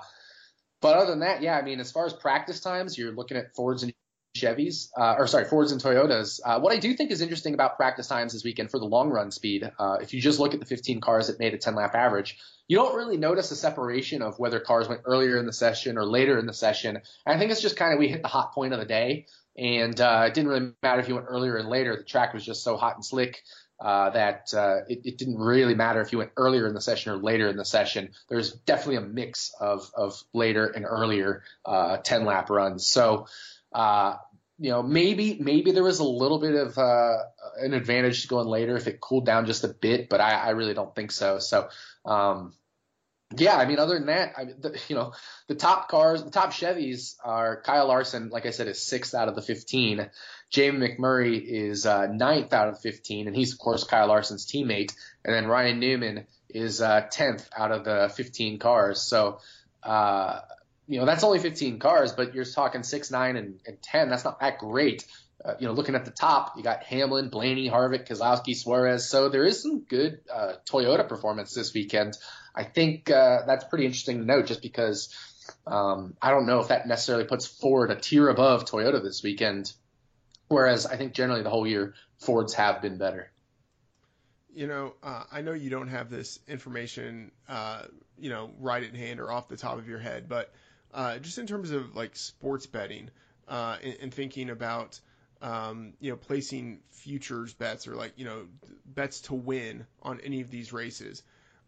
but 0.81 0.97
other 0.97 1.11
than 1.11 1.21
that, 1.21 1.43
yeah, 1.43 1.57
I 1.57 1.63
mean, 1.63 1.81
as 1.81 1.93
far 1.93 2.07
as 2.07 2.13
practice 2.13 2.61
times, 2.61 2.99
you're 2.99 3.13
looking 3.13 3.37
at 3.37 3.55
Fords 3.55 3.83
and 3.83 3.95
Chevys, 4.43 4.89
uh, 4.97 5.15
or 5.19 5.27
sorry, 5.27 5.45
Fords 5.45 5.73
and 5.73 5.81
Toyotas. 5.81 6.41
Uh, 6.45 6.61
what 6.61 6.73
I 6.73 6.79
do 6.79 6.95
think 6.95 7.11
is 7.11 7.21
interesting 7.21 7.55
about 7.55 7.77
practice 7.77 8.09
times 8.09 8.33
this 8.33 8.45
weekend 8.45 8.71
for 8.71 8.79
the 8.79 8.85
long 8.85 9.11
run 9.11 9.31
speed, 9.31 9.71
uh, 9.79 9.99
if 10.01 10.13
you 10.13 10.21
just 10.21 10.41
look 10.41 10.55
at 10.55 10.61
the 10.61 10.67
15 10.67 11.01
cars 11.01 11.29
that 11.29 11.39
made 11.39 11.55
a 11.55 11.59
10 11.59 11.75
lap 11.75 11.95
average, 11.95 12.39
you 12.69 12.77
don't 12.77 12.97
really 12.97 13.17
notice 13.17 13.51
a 13.51 13.57
separation 13.57 14.23
of 14.23 14.39
whether 14.39 14.61
cars 14.61 14.89
went 14.89 15.03
earlier 15.05 15.39
in 15.39 15.47
the 15.47 15.53
session 15.53 15.99
or 15.99 16.05
later 16.05 16.39
in 16.39 16.47
the 16.47 16.53
session. 16.53 16.97
And 16.97 17.37
I 17.37 17.39
think 17.39 17.51
it's 17.51 17.63
just 17.63 17.77
kind 17.77 17.93
of 17.93 17.99
we 17.99 18.09
hit 18.09 18.23
the 18.23 18.29
hot 18.29 18.53
point 18.53 18.73
of 18.73 18.81
the 18.81 18.87
day, 18.87 19.27
and 19.57 19.99
uh, 20.01 20.25
it 20.27 20.35
didn't 20.35 20.51
really 20.51 20.73
matter 20.83 21.01
if 21.01 21.09
you 21.09 21.15
went 21.15 21.27
earlier 21.29 21.57
and 21.57 21.69
later. 21.69 21.97
The 21.97 22.05
track 22.05 22.35
was 22.35 22.45
just 22.45 22.65
so 22.65 22.77
hot 22.77 22.97
and 22.97 23.05
slick. 23.05 23.43
Uh, 23.81 24.11
that 24.11 24.55
uh, 24.55 24.77
it, 24.87 25.01
it, 25.05 25.19
didn't 25.19 25.39
really 25.39 25.75
matter 25.75 26.01
if 26.01 26.13
you 26.13 26.19
went 26.19 26.31
earlier 26.37 26.69
in 26.69 26.75
the 26.75 26.81
session 26.81 27.11
or 27.11 27.17
later 27.17 27.49
in 27.49 27.57
the 27.57 27.65
session. 27.65 28.11
There's 28.29 28.53
definitely 28.53 28.99
a 28.99 29.01
mix 29.01 29.53
of 29.61 29.91
of 29.97 30.23
later 30.33 30.67
and 30.67 30.85
earlier 30.85 31.43
uh, 31.65 31.97
10 31.97 32.25
lap 32.25 32.49
runs. 32.49 32.87
So 32.87 33.27
uh, 33.73 34.19
you 34.63 34.71
know, 34.71 34.81
maybe 34.81 35.39
maybe 35.41 35.73
there 35.73 35.83
was 35.83 35.99
a 35.99 36.05
little 36.05 36.39
bit 36.39 36.55
of 36.55 36.79
uh, 36.79 37.17
an 37.59 37.75
advantage 37.75 38.23
to 38.23 38.29
going 38.29 38.47
later 38.47 38.77
if 38.77 38.87
it 38.87 39.01
cooled 39.01 39.27
down 39.27 39.45
just 39.45 39.65
a 39.65 39.69
bit, 39.69 40.09
but 40.09 40.21
I, 40.21 40.35
I 40.35 40.51
really 40.51 40.73
don't 40.73 40.95
think 40.95 41.11
so. 41.11 41.41
So, 41.41 41.69
um, 42.05 42.53
yeah, 43.37 43.57
I 43.57 43.67
mean, 43.67 43.81
other 43.81 43.95
than 43.95 44.07
that, 44.07 44.35
I, 44.37 44.45
the, 44.45 44.81
you 44.87 44.95
know, 44.95 45.15
the 45.49 45.57
top 45.57 45.89
cars, 45.89 46.23
the 46.23 46.31
top 46.31 46.53
Chevys 46.53 47.17
are 47.25 47.61
Kyle 47.63 47.89
Larson, 47.89 48.29
like 48.29 48.47
I 48.47 48.51
said, 48.51 48.69
is 48.69 48.81
sixth 48.81 49.17
out 49.17 49.29
of 49.29 49.35
the 49.35 49.43
15. 49.43 50.09
Jamie 50.51 50.87
McMurray 50.87 51.43
is 51.45 51.85
uh, 51.85 52.07
ninth 52.07 52.53
out 52.53 52.69
of 52.69 52.79
15, 52.79 53.27
and 53.27 53.35
he's 53.35 53.53
of 53.53 53.59
course 53.59 53.83
Kyle 53.83 54.07
Larson's 54.07 54.47
teammate. 54.47 54.95
And 55.25 55.35
then 55.35 55.49
Ryan 55.49 55.81
Newman 55.81 56.27
is 56.49 56.81
uh, 56.81 57.09
10th 57.13 57.49
out 57.57 57.73
of 57.73 57.85
the 57.85 58.13
15 58.15 58.61
cars. 58.61 59.03
So, 59.03 59.41
uh, 59.83 60.39
you 60.93 60.99
know, 61.01 61.07
that's 61.07 61.25
only 61.25 61.39
15 61.39 61.79
cars, 61.79 62.13
but 62.13 62.35
you're 62.35 62.45
talking 62.45 62.83
six, 62.83 63.11
nine, 63.11 63.37
and, 63.37 63.59
and 63.67 63.81
10. 63.81 64.11
That's 64.11 64.25
not 64.25 64.41
that 64.41 64.59
great. 64.59 65.07
uh, 65.45 65.55
you 65.59 65.67
know, 65.67 65.73
looking 65.73 65.95
at 65.95 66.05
the 66.05 66.11
top, 66.11 66.57
you 66.57 66.63
got 66.63 66.83
Hamlin, 66.85 67.29
Blaney, 67.29 67.69
Harvick, 67.69 68.07
Keselowski, 68.07 68.55
Suarez. 68.55 69.09
So 69.09 69.29
there 69.29 69.45
is 69.45 69.63
some 69.63 69.81
good 69.81 70.21
uh, 70.33 70.55
Toyota 70.67 71.09
performance 71.09 71.55
this 71.55 71.75
weekend. 71.75 72.17
I 72.55 72.65
think 72.65 73.11
uh, 73.11 73.41
that's 73.47 73.65
pretty 73.65 73.87
interesting 73.87 74.19
to 74.19 74.25
note, 74.25 74.47
just 74.47 74.63
because 74.63 75.15
um, 75.67 76.15
I 76.21 76.31
don't 76.31 76.47
know 76.47 76.61
if 76.61 76.69
that 76.69 76.87
necessarily 76.87 77.25
puts 77.25 77.47
Ford 77.47 77.91
a 77.91 77.97
tier 77.97 78.29
above 78.29 78.67
Toyota 78.67 79.03
this 79.03 79.23
weekend. 79.23 79.73
Whereas 80.49 80.87
I 80.87 80.97
think 80.97 81.15
generally 81.15 81.43
the 81.43 81.51
whole 81.51 81.67
year 81.67 81.95
Fords 82.19 82.55
have 82.55 82.83
been 82.83 82.99
better. 82.99 83.33
You 84.55 84.67
know, 84.67 84.95
uh, 85.03 85.25
I 85.33 85.41
know 85.41 85.55
you 85.55 85.71
don't 85.71 85.89
have 85.89 86.11
this 86.11 86.39
information, 86.47 87.33
uh, 87.49 87.85
you 88.19 88.29
know, 88.29 88.51
right 88.61 88.85
at 88.85 88.95
hand 88.95 89.19
or 89.19 89.33
off 89.33 89.49
the 89.49 89.57
top 89.57 89.79
of 89.79 89.89
your 89.89 89.99
head, 89.99 90.29
but 90.29 90.53
uh, 90.93 91.19
just 91.19 91.39
in 91.39 91.47
terms 91.47 91.71
of 91.71 91.97
like 91.97 92.17
sports 92.17 92.67
betting 92.67 93.11
uh, 93.49 93.77
and, 93.83 93.97
and 94.03 94.15
thinking 94.15 94.51
about, 94.51 94.99
um, 95.41 95.95
you 96.01 96.11
know, 96.11 96.17
placing 96.17 96.81
futures 96.91 97.55
bets 97.55 97.89
or 97.89 97.95
like, 97.95 98.13
you 98.17 98.25
know, 98.25 98.47
bets 98.87 99.23
to 99.23 99.35
win 99.35 99.87
on 100.03 100.21
any 100.21 100.41
of 100.41 100.51
these 100.51 100.73
races. 100.73 101.23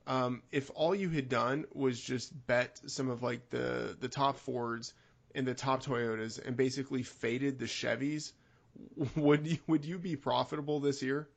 Um, 0.07 0.43
if 0.53 0.71
all 0.75 0.95
you 0.95 1.09
had 1.09 1.29
done 1.29 1.65
was 1.73 1.99
just 1.99 2.33
bet 2.47 2.81
some 2.87 3.09
of 3.09 3.23
like 3.23 3.49
the 3.49 3.97
the 3.99 4.09
top 4.09 4.39
Fords 4.39 4.93
and 5.35 5.47
the 5.47 5.55
top 5.55 5.83
Toyotas 5.83 6.45
and 6.45 6.57
basically 6.57 7.03
faded 7.03 7.59
the 7.59 7.65
Chevys, 7.65 8.33
would 9.17 9.47
you 9.47 9.59
would 9.67 9.85
you 9.85 9.99
be 9.99 10.17
profitable 10.17 10.81
this 10.81 11.03
year? 11.03 11.29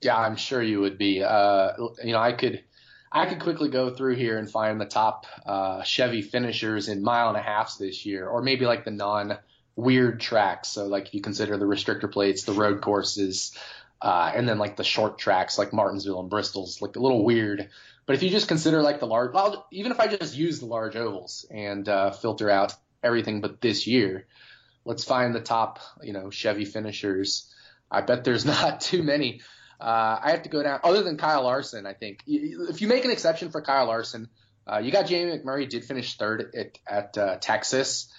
Yeah, 0.00 0.16
I'm 0.16 0.36
sure 0.36 0.62
you 0.62 0.80
would 0.80 0.98
be. 0.98 1.22
Uh, 1.22 1.72
you 2.02 2.12
know, 2.12 2.18
I 2.18 2.32
could, 2.32 2.62
I 3.14 3.26
could 3.26 3.38
quickly 3.38 3.68
go 3.68 3.90
through 3.90 4.16
here 4.16 4.36
and 4.36 4.50
find 4.50 4.80
the 4.80 4.86
top 4.86 5.26
uh, 5.46 5.84
Chevy 5.84 6.20
finishers 6.20 6.88
in 6.88 7.04
mile 7.04 7.28
and 7.28 7.36
a 7.36 7.40
halfs 7.40 7.76
this 7.76 8.04
year, 8.04 8.26
or 8.26 8.42
maybe 8.42 8.66
like 8.66 8.84
the 8.84 8.90
non 8.90 9.38
weird 9.76 10.20
tracks. 10.20 10.68
So 10.68 10.86
like 10.86 11.06
if 11.06 11.14
you 11.14 11.20
consider 11.20 11.56
the 11.56 11.64
restrictor 11.64 12.10
plates, 12.10 12.42
the 12.42 12.52
road 12.52 12.80
courses, 12.80 13.56
uh, 14.02 14.32
and 14.34 14.48
then 14.48 14.58
like 14.58 14.74
the 14.74 14.82
short 14.82 15.16
tracks 15.16 15.56
like 15.56 15.72
Martinsville 15.72 16.18
and 16.18 16.28
Bristol's 16.28 16.82
like 16.82 16.96
a 16.96 17.00
little 17.00 17.24
weird. 17.24 17.70
But 18.04 18.16
if 18.16 18.24
you 18.24 18.30
just 18.30 18.48
consider 18.48 18.82
like 18.82 18.98
the 18.98 19.06
large, 19.06 19.32
well, 19.32 19.64
even 19.70 19.92
if 19.92 20.00
I 20.00 20.08
just 20.08 20.36
use 20.36 20.58
the 20.58 20.66
large 20.66 20.96
ovals 20.96 21.46
and 21.50 21.88
uh, 21.88 22.10
filter 22.10 22.50
out 22.50 22.74
everything 23.02 23.40
but 23.40 23.60
this 23.60 23.86
year, 23.86 24.26
let's 24.84 25.04
find 25.04 25.32
the 25.34 25.40
top, 25.40 25.78
you 26.02 26.12
know, 26.12 26.30
Chevy 26.30 26.64
finishers. 26.64 27.48
I 27.90 28.00
bet 28.00 28.24
there's 28.24 28.44
not 28.56 28.80
too 28.80 29.04
many. 29.04 29.40
Uh, 29.84 30.18
I 30.22 30.30
have 30.30 30.44
to 30.44 30.48
go 30.48 30.62
down, 30.62 30.80
other 30.82 31.02
than 31.02 31.18
Kyle 31.18 31.42
Larson, 31.42 31.84
I 31.84 31.92
think. 31.92 32.22
If 32.26 32.80
you 32.80 32.88
make 32.88 33.04
an 33.04 33.10
exception 33.10 33.50
for 33.50 33.60
Kyle 33.60 33.86
Larson, 33.86 34.30
uh, 34.66 34.78
you 34.78 34.90
got 34.90 35.06
Jamie 35.06 35.38
McMurray 35.38 35.68
did 35.68 35.84
finish 35.84 36.16
third 36.16 36.54
at, 36.56 36.78
at 36.86 37.18
uh, 37.18 37.36
Texas, 37.36 38.10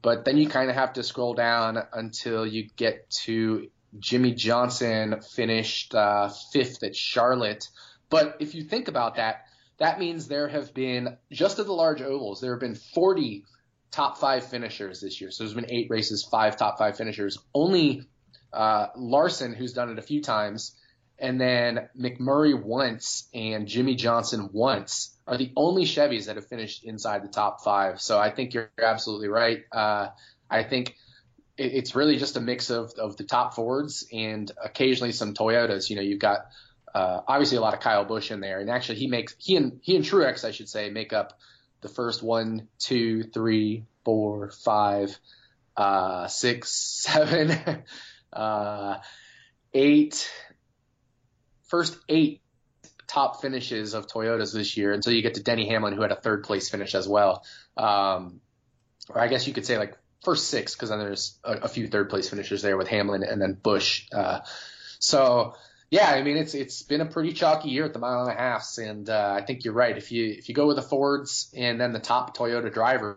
but 0.00 0.24
then 0.24 0.38
you 0.38 0.48
kind 0.48 0.70
of 0.70 0.76
have 0.76 0.94
to 0.94 1.02
scroll 1.02 1.34
down 1.34 1.78
until 1.92 2.46
you 2.46 2.70
get 2.74 3.10
to 3.24 3.68
Jimmie 3.98 4.32
Johnson 4.32 5.20
finished 5.20 5.94
uh, 5.94 6.30
fifth 6.54 6.82
at 6.82 6.96
Charlotte. 6.96 7.68
But 8.08 8.38
if 8.40 8.54
you 8.54 8.64
think 8.64 8.88
about 8.88 9.16
that, 9.16 9.44
that 9.76 9.98
means 9.98 10.26
there 10.26 10.48
have 10.48 10.72
been, 10.72 11.18
just 11.30 11.58
at 11.58 11.66
the 11.66 11.72
large 11.72 12.00
ovals, 12.00 12.40
there 12.40 12.52
have 12.52 12.60
been 12.60 12.76
40 12.76 13.44
top 13.90 14.16
five 14.16 14.46
finishers 14.46 15.02
this 15.02 15.20
year. 15.20 15.30
So 15.30 15.44
there's 15.44 15.54
been 15.54 15.70
eight 15.70 15.88
races, 15.90 16.26
five 16.30 16.56
top 16.56 16.78
five 16.78 16.96
finishers. 16.96 17.36
Only 17.54 18.08
uh, 18.54 18.86
Larson, 18.96 19.52
who's 19.52 19.74
done 19.74 19.90
it 19.90 19.98
a 19.98 20.02
few 20.02 20.22
times, 20.22 20.76
and 21.20 21.40
then 21.40 21.88
McMurray 21.98 22.60
once 22.60 23.28
and 23.34 23.66
Jimmie 23.66 23.94
Johnson 23.94 24.48
once 24.52 25.14
are 25.26 25.36
the 25.36 25.52
only 25.54 25.84
Chevys 25.84 26.26
that 26.26 26.36
have 26.36 26.48
finished 26.48 26.82
inside 26.82 27.22
the 27.22 27.28
top 27.28 27.62
five. 27.62 28.00
So 28.00 28.18
I 28.18 28.30
think 28.30 28.54
you're 28.54 28.70
absolutely 28.82 29.28
right. 29.28 29.60
Uh, 29.70 30.08
I 30.50 30.64
think 30.64 30.96
it, 31.56 31.72
it's 31.74 31.94
really 31.94 32.16
just 32.16 32.36
a 32.36 32.40
mix 32.40 32.70
of, 32.70 32.92
of 32.98 33.16
the 33.16 33.24
top 33.24 33.54
Fords 33.54 34.06
and 34.12 34.50
occasionally 34.62 35.12
some 35.12 35.34
Toyotas. 35.34 35.90
You 35.90 35.96
know, 35.96 36.02
you've 36.02 36.18
got 36.18 36.46
uh, 36.94 37.20
obviously 37.28 37.58
a 37.58 37.60
lot 37.60 37.74
of 37.74 37.80
Kyle 37.80 38.04
Busch 38.04 38.30
in 38.30 38.40
there, 38.40 38.58
and 38.58 38.70
actually 38.70 38.98
he 38.98 39.06
makes 39.06 39.34
he 39.38 39.56
and 39.56 39.78
he 39.82 39.96
and 39.96 40.04
Truex, 40.04 40.44
I 40.44 40.50
should 40.50 40.68
say, 40.68 40.90
make 40.90 41.12
up 41.12 41.38
the 41.82 41.88
first 41.88 42.22
one, 42.22 42.68
two, 42.78 43.22
three, 43.22 43.84
four, 44.04 44.50
five, 44.50 45.16
uh, 45.76 46.26
six, 46.26 46.72
seven, 47.02 47.56
uh, 48.32 48.98
eight, 49.72 50.30
first 51.70 51.96
eight 52.08 52.42
top 53.06 53.40
finishes 53.40 53.94
of 53.94 54.06
Toyotas 54.06 54.52
this 54.52 54.76
year 54.76 54.92
until 54.92 55.12
you 55.12 55.22
get 55.22 55.34
to 55.34 55.42
Denny 55.42 55.68
Hamlin, 55.68 55.94
who 55.94 56.02
had 56.02 56.12
a 56.12 56.16
third 56.16 56.44
place 56.44 56.68
finish 56.68 56.94
as 56.94 57.08
well. 57.08 57.44
Um, 57.76 58.40
or 59.08 59.20
I 59.20 59.28
guess 59.28 59.46
you 59.46 59.52
could 59.52 59.66
say 59.66 59.78
like 59.78 59.96
first 60.22 60.48
six, 60.48 60.74
because 60.74 60.90
then 60.90 60.98
there's 60.98 61.38
a, 61.42 61.52
a, 61.52 61.68
few 61.68 61.88
third 61.88 62.10
place 62.10 62.28
finishers 62.28 62.62
there 62.62 62.76
with 62.76 62.88
Hamlin 62.88 63.22
and 63.22 63.40
then 63.40 63.54
Busch. 63.54 64.06
Uh, 64.12 64.40
so 64.98 65.54
yeah, 65.90 66.10
I 66.10 66.22
mean 66.22 66.36
it's 66.36 66.54
it's 66.54 66.82
been 66.82 67.00
a 67.00 67.06
pretty 67.06 67.32
chalky 67.32 67.70
year 67.70 67.84
at 67.84 67.92
the 67.92 67.98
mile 67.98 68.22
and 68.22 68.30
a 68.30 68.40
half, 68.40 68.66
and 68.78 69.08
uh, 69.08 69.34
I 69.36 69.44
think 69.44 69.64
you're 69.64 69.74
right. 69.74 69.96
If 69.96 70.12
you 70.12 70.26
if 70.26 70.48
you 70.48 70.54
go 70.54 70.66
with 70.66 70.76
the 70.76 70.82
Fords 70.82 71.52
and 71.56 71.80
then 71.80 71.92
the 71.92 71.98
top 71.98 72.36
Toyota 72.36 72.72
drivers, 72.72 73.16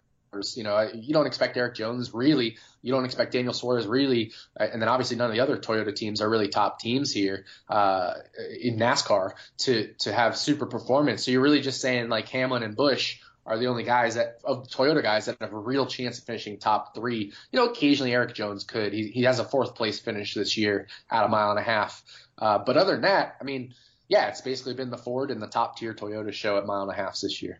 you 0.55 0.63
know 0.63 0.89
you 0.93 1.13
don't 1.13 1.27
expect 1.27 1.57
Erik 1.57 1.75
Jones 1.75 2.13
really, 2.13 2.57
you 2.81 2.91
don't 2.91 3.05
expect 3.05 3.34
Daniel 3.34 3.53
Suarez 3.53 3.88
really, 3.88 4.31
uh, 4.59 4.67
and 4.71 4.81
then 4.81 4.89
obviously 4.89 5.17
none 5.17 5.29
of 5.29 5.36
the 5.36 5.41
other 5.41 5.57
Toyota 5.57 5.95
teams 5.95 6.21
are 6.21 6.29
really 6.29 6.47
top 6.47 6.79
teams 6.79 7.11
here 7.11 7.45
uh, 7.69 8.13
in 8.59 8.77
NASCAR 8.77 9.31
to 9.59 9.93
to 9.99 10.13
have 10.13 10.38
super 10.38 10.65
performance. 10.65 11.25
So 11.25 11.31
you're 11.31 11.41
really 11.41 11.61
just 11.61 11.81
saying 11.81 12.09
like 12.09 12.29
Hamlin 12.29 12.63
and 12.63 12.75
Busch 12.75 13.19
are 13.45 13.57
the 13.57 13.67
only 13.67 13.84
guys 13.84 14.15
that 14.15 14.39
of 14.43 14.67
Toyota 14.69 15.01
guys 15.01 15.25
that 15.25 15.38
have 15.41 15.53
a 15.53 15.57
real 15.57 15.86
chance 15.86 16.17
of 16.17 16.23
finishing 16.25 16.59
top 16.59 16.95
three. 16.95 17.34
You 17.51 17.59
know, 17.59 17.65
occasionally 17.65 18.13
Erik 18.13 18.34
Jones 18.34 18.63
could. 18.63 18.93
He 18.93 19.07
he 19.07 19.23
has 19.23 19.39
a 19.39 19.45
fourth 19.45 19.75
place 19.75 19.99
finish 19.99 20.34
this 20.34 20.57
year 20.57 20.88
at 21.09 21.25
a 21.25 21.27
mile 21.27 21.51
and 21.51 21.59
a 21.59 21.63
half. 21.63 22.03
Uh, 22.38 22.59
but 22.59 22.77
other 22.77 22.93
than 22.93 23.01
that, 23.01 23.36
I 23.39 23.43
mean, 23.43 23.73
yeah, 24.07 24.27
it's 24.27 24.41
basically 24.41 24.73
been 24.73 24.89
the 24.89 24.97
Ford 24.97 25.31
and 25.31 25.41
the 25.41 25.47
top 25.47 25.77
tier 25.77 25.93
Toyota 25.93 26.34
show 26.34 26.57
at 26.57 26.65
mile 26.65 26.84
and 26.84 26.91
a 26.91 26.95
half 26.95 27.19
this 27.19 27.41
year. 27.41 27.59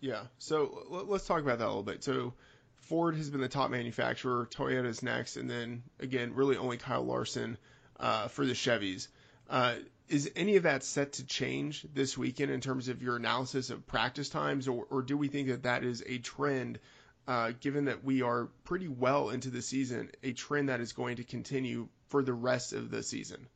Yeah. 0.00 0.22
So 0.38 1.04
let's 1.08 1.26
talk 1.26 1.40
about 1.40 1.58
that 1.58 1.66
a 1.66 1.68
little 1.68 1.82
bit. 1.82 2.04
So 2.04 2.34
Ford 2.74 3.16
has 3.16 3.30
been 3.30 3.40
the 3.40 3.48
top 3.48 3.70
manufacturer, 3.70 4.48
Toyota's 4.50 5.02
next, 5.02 5.36
and 5.36 5.50
then 5.50 5.82
again, 6.00 6.34
really 6.34 6.56
only 6.56 6.76
Kyle 6.76 7.04
Larson 7.04 7.58
uh, 7.98 8.28
for 8.28 8.44
the 8.44 8.52
Chevys. 8.52 9.08
Uh, 9.48 9.76
is 10.08 10.30
any 10.36 10.56
of 10.56 10.64
that 10.64 10.84
set 10.84 11.14
to 11.14 11.26
change 11.26 11.84
this 11.92 12.16
weekend 12.16 12.52
in 12.52 12.60
terms 12.60 12.88
of 12.88 13.02
your 13.02 13.16
analysis 13.16 13.70
of 13.70 13.86
practice 13.86 14.28
times, 14.28 14.68
or, 14.68 14.86
or 14.90 15.02
do 15.02 15.16
we 15.16 15.28
think 15.28 15.48
that 15.48 15.64
that 15.64 15.82
is 15.82 16.02
a 16.06 16.18
trend, 16.18 16.78
uh, 17.26 17.52
given 17.60 17.86
that 17.86 18.04
we 18.04 18.22
are 18.22 18.48
pretty 18.64 18.86
well 18.86 19.30
into 19.30 19.50
the 19.50 19.62
season, 19.62 20.10
a 20.22 20.32
trend 20.32 20.68
that 20.68 20.80
is 20.80 20.92
going 20.92 21.16
to 21.16 21.24
continue 21.24 21.88
for 22.08 22.22
the 22.22 22.32
rest 22.32 22.72
of 22.72 22.90
the 22.90 23.02
season? 23.02 23.48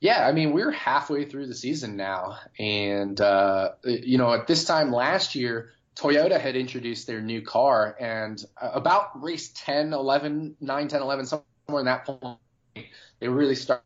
Yeah, 0.00 0.26
I 0.26 0.32
mean, 0.32 0.52
we're 0.52 0.70
halfway 0.70 1.24
through 1.24 1.48
the 1.48 1.54
season 1.54 1.96
now. 1.96 2.38
And, 2.58 3.20
uh, 3.20 3.72
you 3.84 4.16
know, 4.16 4.32
at 4.32 4.46
this 4.46 4.64
time 4.64 4.92
last 4.92 5.34
year, 5.34 5.72
Toyota 5.98 6.40
had 6.40 6.54
introduced 6.54 7.06
their 7.06 7.20
new 7.20 7.42
car. 7.42 7.96
And 7.98 8.42
uh, 8.60 8.70
about 8.72 9.20
race 9.20 9.50
10, 9.54 9.92
11, 9.92 10.56
9, 10.60 10.88
10, 10.88 11.02
11, 11.02 11.26
somewhere 11.26 11.80
in 11.80 11.86
that 11.86 12.06
point, 12.06 12.38
they 13.18 13.28
really 13.28 13.56
started 13.56 13.82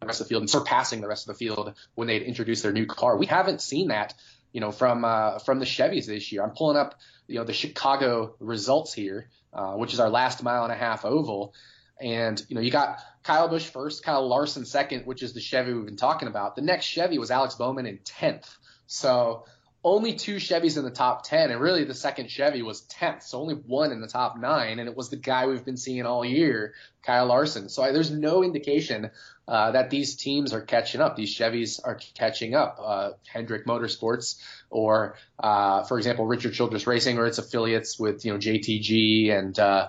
the 0.00 0.06
rest 0.06 0.20
of 0.20 0.26
the 0.26 0.28
field 0.30 0.42
and 0.42 0.50
surpassing 0.50 1.00
the 1.02 1.08
rest 1.08 1.28
of 1.28 1.34
the 1.34 1.38
field 1.38 1.74
when 1.94 2.08
they 2.08 2.14
had 2.14 2.22
introduced 2.22 2.62
their 2.62 2.72
new 2.72 2.86
car. 2.86 3.16
We 3.18 3.26
haven't 3.26 3.60
seen 3.60 3.88
that, 3.88 4.14
you 4.52 4.60
know, 4.60 4.72
from 4.72 5.04
uh, 5.04 5.38
from 5.40 5.58
the 5.58 5.66
Chevys 5.66 6.06
this 6.06 6.32
year. 6.32 6.42
I'm 6.42 6.50
pulling 6.50 6.78
up, 6.78 6.98
you 7.26 7.38
know, 7.38 7.44
the 7.44 7.52
Chicago 7.52 8.34
results 8.40 8.94
here, 8.94 9.28
uh, 9.52 9.74
which 9.74 9.92
is 9.92 10.00
our 10.00 10.08
last 10.08 10.42
mile 10.42 10.64
and 10.64 10.72
a 10.72 10.76
half 10.76 11.04
oval. 11.04 11.54
And, 12.00 12.42
you 12.48 12.56
know, 12.56 12.62
you 12.62 12.70
got 12.70 12.98
Kyle 13.22 13.48
Busch 13.48 13.66
first, 13.66 14.02
Kyle 14.02 14.26
Larson 14.26 14.64
second, 14.64 15.06
which 15.06 15.22
is 15.22 15.34
the 15.34 15.40
Chevy 15.40 15.72
we've 15.72 15.84
been 15.84 15.96
talking 15.96 16.26
about. 16.26 16.56
The 16.56 16.62
next 16.62 16.86
Chevy 16.86 17.18
was 17.18 17.30
Alex 17.30 17.54
Bowman 17.54 17.86
in 17.86 17.98
10th. 17.98 18.48
So 18.86 19.44
only 19.84 20.14
two 20.14 20.36
Chevys 20.36 20.78
in 20.78 20.84
the 20.84 20.90
top 20.90 21.24
10, 21.24 21.50
and 21.50 21.60
really 21.60 21.84
the 21.84 21.94
second 21.94 22.30
Chevy 22.30 22.62
was 22.62 22.82
10th, 22.82 23.22
so 23.24 23.40
only 23.40 23.54
one 23.54 23.90
in 23.90 24.00
the 24.00 24.06
top 24.06 24.38
nine, 24.38 24.78
and 24.78 24.88
it 24.88 24.96
was 24.96 25.10
the 25.10 25.16
guy 25.16 25.46
we've 25.46 25.64
been 25.64 25.76
seeing 25.76 26.06
all 26.06 26.24
year, 26.24 26.74
Kyle 27.02 27.26
Larson. 27.26 27.68
So 27.68 27.82
I, 27.82 27.90
there's 27.90 28.10
no 28.10 28.44
indication 28.44 29.10
uh, 29.48 29.72
that 29.72 29.90
these 29.90 30.14
teams 30.14 30.52
are 30.52 30.60
catching 30.60 31.00
up. 31.00 31.16
These 31.16 31.36
Chevys 31.36 31.80
are 31.82 31.98
catching 32.14 32.54
up. 32.54 32.78
Uh, 32.80 33.10
Hendrick 33.26 33.66
Motorsports, 33.66 34.40
or 34.70 35.16
uh, 35.40 35.82
for 35.82 35.98
example, 35.98 36.26
Richard 36.26 36.54
Childress 36.54 36.86
Racing, 36.86 37.18
or 37.18 37.26
its 37.26 37.38
affiliates 37.38 37.98
with 37.98 38.24
you 38.24 38.32
know 38.32 38.38
JTG 38.38 39.36
and 39.36 39.58
uh, 39.58 39.88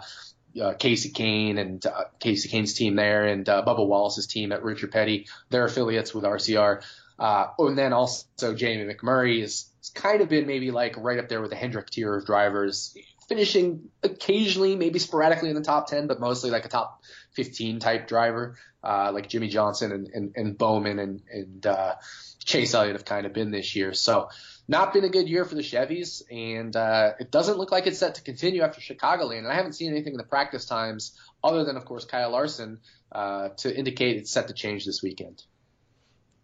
uh, 0.60 0.74
Kasey 0.74 1.14
Kahne 1.14 1.60
and 1.60 1.86
uh, 1.86 2.06
Kasey 2.20 2.50
Kahne's 2.50 2.74
team 2.74 2.96
there, 2.96 3.26
and 3.26 3.46
Bubba 3.46 3.88
Wallace's 3.88 4.26
team 4.26 4.52
at 4.52 4.64
Richard 4.64 4.92
Petty. 4.92 5.28
They're 5.50 5.66
affiliates 5.66 6.16
with 6.16 6.24
RCR. 6.24 6.84
Uh, 7.20 7.48
and 7.60 7.78
then 7.78 7.94
also 7.94 8.54
Jamie 8.56 8.92
McMurray 8.92 9.42
has, 9.42 9.70
kind 9.96 10.22
of 10.22 10.30
been 10.30 10.48
maybe 10.48 10.72
like 10.72 10.96
right 10.98 11.20
up 11.20 11.28
there 11.28 11.42
with 11.42 11.50
the 11.50 11.58
Hendrick 11.58 11.90
tier 11.90 12.16
of 12.16 12.26
drivers, 12.26 12.96
finishing 13.28 13.90
occasionally, 14.02 14.78
maybe 14.78 14.98
sporadically 14.98 15.50
in 15.50 15.56
the 15.56 15.62
top 15.62 15.88
10, 15.88 16.08
but 16.08 16.22
mostly 16.22 16.52
like 16.52 16.64
a 16.64 16.70
top 16.70 17.04
15 17.32 17.80
type 17.80 18.08
driver, 18.08 18.56
uh, 18.82 19.12
like 19.14 19.28
Jimmie 19.28 19.50
Johnson 19.50 19.92
and, 19.92 20.08
and, 20.08 20.34
and 20.38 20.58
Bowman 20.58 21.00
and, 21.00 21.22
and 21.30 21.66
uh, 21.66 21.96
Chase 22.44 22.74
Elliott 22.74 22.96
have 22.96 23.06
kind 23.06 23.26
of 23.26 23.34
been 23.34 23.52
this 23.52 23.76
year. 23.76 23.94
So 23.94 24.30
not 24.68 24.94
been 24.94 25.04
a 25.04 25.10
good 25.10 25.28
year 25.28 25.46
for 25.46 25.56
the 25.56 25.62
Chevys, 25.62 26.22
and 26.32 26.76
uh, 26.76 27.14
it 27.20 27.32
doesn't 27.32 27.58
look 27.58 27.72
like 27.72 27.88
it's 27.88 28.00
set 28.00 28.16
to 28.16 28.22
continue 28.22 28.62
after 28.62 28.80
Chicagoland. 28.80 29.40
And 29.40 29.48
I 29.48 29.56
haven't 29.56 29.74
seen 29.74 29.92
anything 29.92 30.14
in 30.14 30.18
the 30.18 30.24
practice 30.24 30.66
times 30.66 31.18
other 31.44 31.66
than 31.66 31.76
of 31.76 31.86
course 31.86 32.06
Kyle 32.06 32.32
Larson, 32.32 32.80
uh, 33.12 33.50
to 33.58 33.76
indicate 33.76 34.18
it's 34.18 34.32
set 34.32 34.48
to 34.48 34.54
change 34.54 34.86
this 34.86 35.04
weekend. 35.04 35.44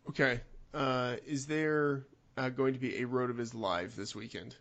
Okay. 0.10 0.42
Uh, 0.74 1.16
is 1.26 1.48
there 1.48 2.06
uh, 2.38 2.50
going 2.50 2.74
to 2.74 2.80
be 2.80 2.98
a 2.98 3.06
RotoViz 3.06 3.54
live 3.54 3.96
this 3.96 4.16
weekend? 4.16 4.56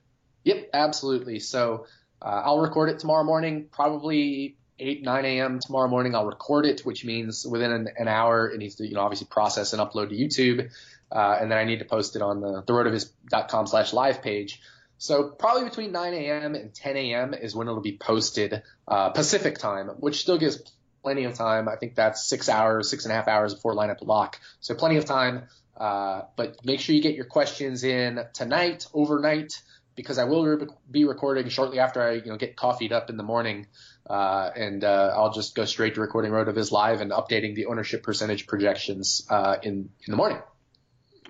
Yep, 0.44 0.70
absolutely. 0.72 1.40
So 1.40 1.86
uh, 2.22 2.42
I'll 2.44 2.60
record 2.60 2.90
it 2.90 2.98
tomorrow 2.98 3.24
morning, 3.24 3.66
probably 3.70 4.56
8, 4.78 5.02
9 5.02 5.24
a.m. 5.24 5.60
tomorrow 5.60 5.88
morning. 5.88 6.14
I'll 6.14 6.26
record 6.26 6.66
it, 6.66 6.80
which 6.80 7.04
means 7.04 7.46
within 7.46 7.72
an, 7.72 7.88
an 7.96 8.08
hour 8.08 8.50
it 8.50 8.58
needs 8.58 8.76
to, 8.76 8.86
you 8.86 8.94
know, 8.94 9.00
obviously 9.00 9.26
process 9.30 9.72
and 9.72 9.82
upload 9.82 10.08
to 10.10 10.16
YouTube. 10.16 10.70
Uh, 11.10 11.38
and 11.40 11.50
then 11.50 11.58
I 11.58 11.64
need 11.64 11.78
to 11.80 11.84
post 11.84 12.16
it 12.16 12.22
on 12.22 12.40
the, 12.40 12.62
the 12.66 12.72
rotoviz.com 12.72 13.66
slash 13.66 13.92
live 13.92 14.22
page. 14.22 14.60
So 14.98 15.30
probably 15.30 15.64
between 15.64 15.92
9 15.92 16.14
a.m. 16.14 16.54
and 16.54 16.74
10 16.74 16.96
a.m. 16.96 17.34
is 17.34 17.54
when 17.54 17.68
it'll 17.68 17.80
be 17.80 17.96
posted 17.96 18.62
uh, 18.86 19.10
Pacific 19.10 19.58
time, 19.58 19.88
which 19.98 20.20
still 20.20 20.38
gives 20.38 20.60
plenty 21.02 21.24
of 21.24 21.34
time. 21.34 21.68
I 21.68 21.76
think 21.76 21.94
that's 21.94 22.26
six 22.26 22.48
hours, 22.48 22.90
six 22.90 23.04
and 23.04 23.12
a 23.12 23.14
half 23.14 23.28
hours 23.28 23.54
before 23.54 23.74
lineup 23.74 23.98
lock. 24.02 24.40
So 24.60 24.74
plenty 24.74 24.96
of 24.96 25.04
time. 25.04 25.44
Uh, 25.78 26.22
but 26.36 26.64
make 26.64 26.80
sure 26.80 26.94
you 26.94 27.02
get 27.02 27.14
your 27.14 27.24
questions 27.24 27.84
in 27.84 28.20
tonight, 28.34 28.86
overnight, 28.92 29.62
because 29.94 30.18
I 30.18 30.24
will 30.24 30.44
re- 30.44 30.66
be 30.90 31.04
recording 31.04 31.48
shortly 31.48 31.78
after 31.78 32.02
I 32.02 32.12
you 32.14 32.26
know 32.26 32.36
get 32.36 32.56
coffeeed 32.56 32.92
up 32.92 33.10
in 33.10 33.16
the 33.16 33.22
morning, 33.22 33.68
uh, 34.08 34.50
and 34.56 34.82
uh, 34.82 35.12
I'll 35.16 35.32
just 35.32 35.54
go 35.54 35.64
straight 35.64 35.94
to 35.94 36.00
recording 36.00 36.32
RotoViz 36.32 36.72
live 36.72 37.00
and 37.00 37.12
updating 37.12 37.54
the 37.54 37.66
ownership 37.66 38.02
percentage 38.02 38.46
projections 38.46 39.26
uh, 39.30 39.56
in 39.62 39.90
in 40.06 40.10
the 40.10 40.16
morning. 40.16 40.38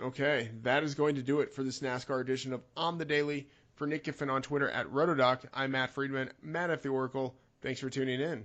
Okay, 0.01 0.51
that 0.63 0.83
is 0.83 0.95
going 0.95 1.17
to 1.17 1.23
do 1.23 1.41
it 1.41 1.53
for 1.53 1.63
this 1.63 1.81
NASCAR 1.81 2.21
edition 2.21 2.53
of 2.53 2.63
On 2.77 2.99
the 2.99 3.05
Daily. 3.05 3.49
For 3.75 3.87
Nick 3.87 4.03
Giffen 4.05 4.29
on 4.29 4.43
Twitter 4.43 4.69
at 4.69 4.89
Rotodoc, 4.89 5.45
I'm 5.55 5.71
Matt 5.71 5.91
Freedman, 5.91 6.31
Matt 6.43 6.71
at 6.71 6.83
the 6.83 6.89
Oracle. 6.89 7.37
Thanks 7.63 7.79
for 7.79 7.89
tuning 7.89 8.21
in. 8.21 8.45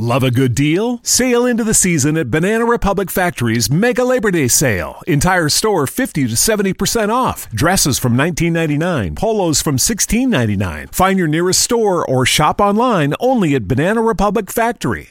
Love 0.00 0.22
a 0.22 0.30
good 0.30 0.54
deal? 0.54 0.98
Sail 1.02 1.44
into 1.44 1.62
the 1.62 1.74
season 1.74 2.16
at 2.16 2.30
Banana 2.30 2.64
Republic 2.64 3.10
Factory's 3.10 3.70
Mega 3.70 4.02
Labor 4.02 4.30
Day 4.30 4.48
Sale. 4.48 5.02
Entire 5.06 5.50
store 5.50 5.86
50 5.86 6.26
to 6.26 6.32
70% 6.32 7.10
off. 7.10 7.50
Dresses 7.50 7.98
from 7.98 8.16
$19.99, 8.16 9.14
polos 9.14 9.60
from 9.60 9.76
$16.99. 9.76 10.94
Find 10.94 11.18
your 11.18 11.28
nearest 11.28 11.60
store 11.60 12.02
or 12.08 12.24
shop 12.24 12.62
online 12.62 13.12
only 13.20 13.54
at 13.54 13.68
Banana 13.68 14.00
Republic 14.00 14.50
Factory. 14.50 15.10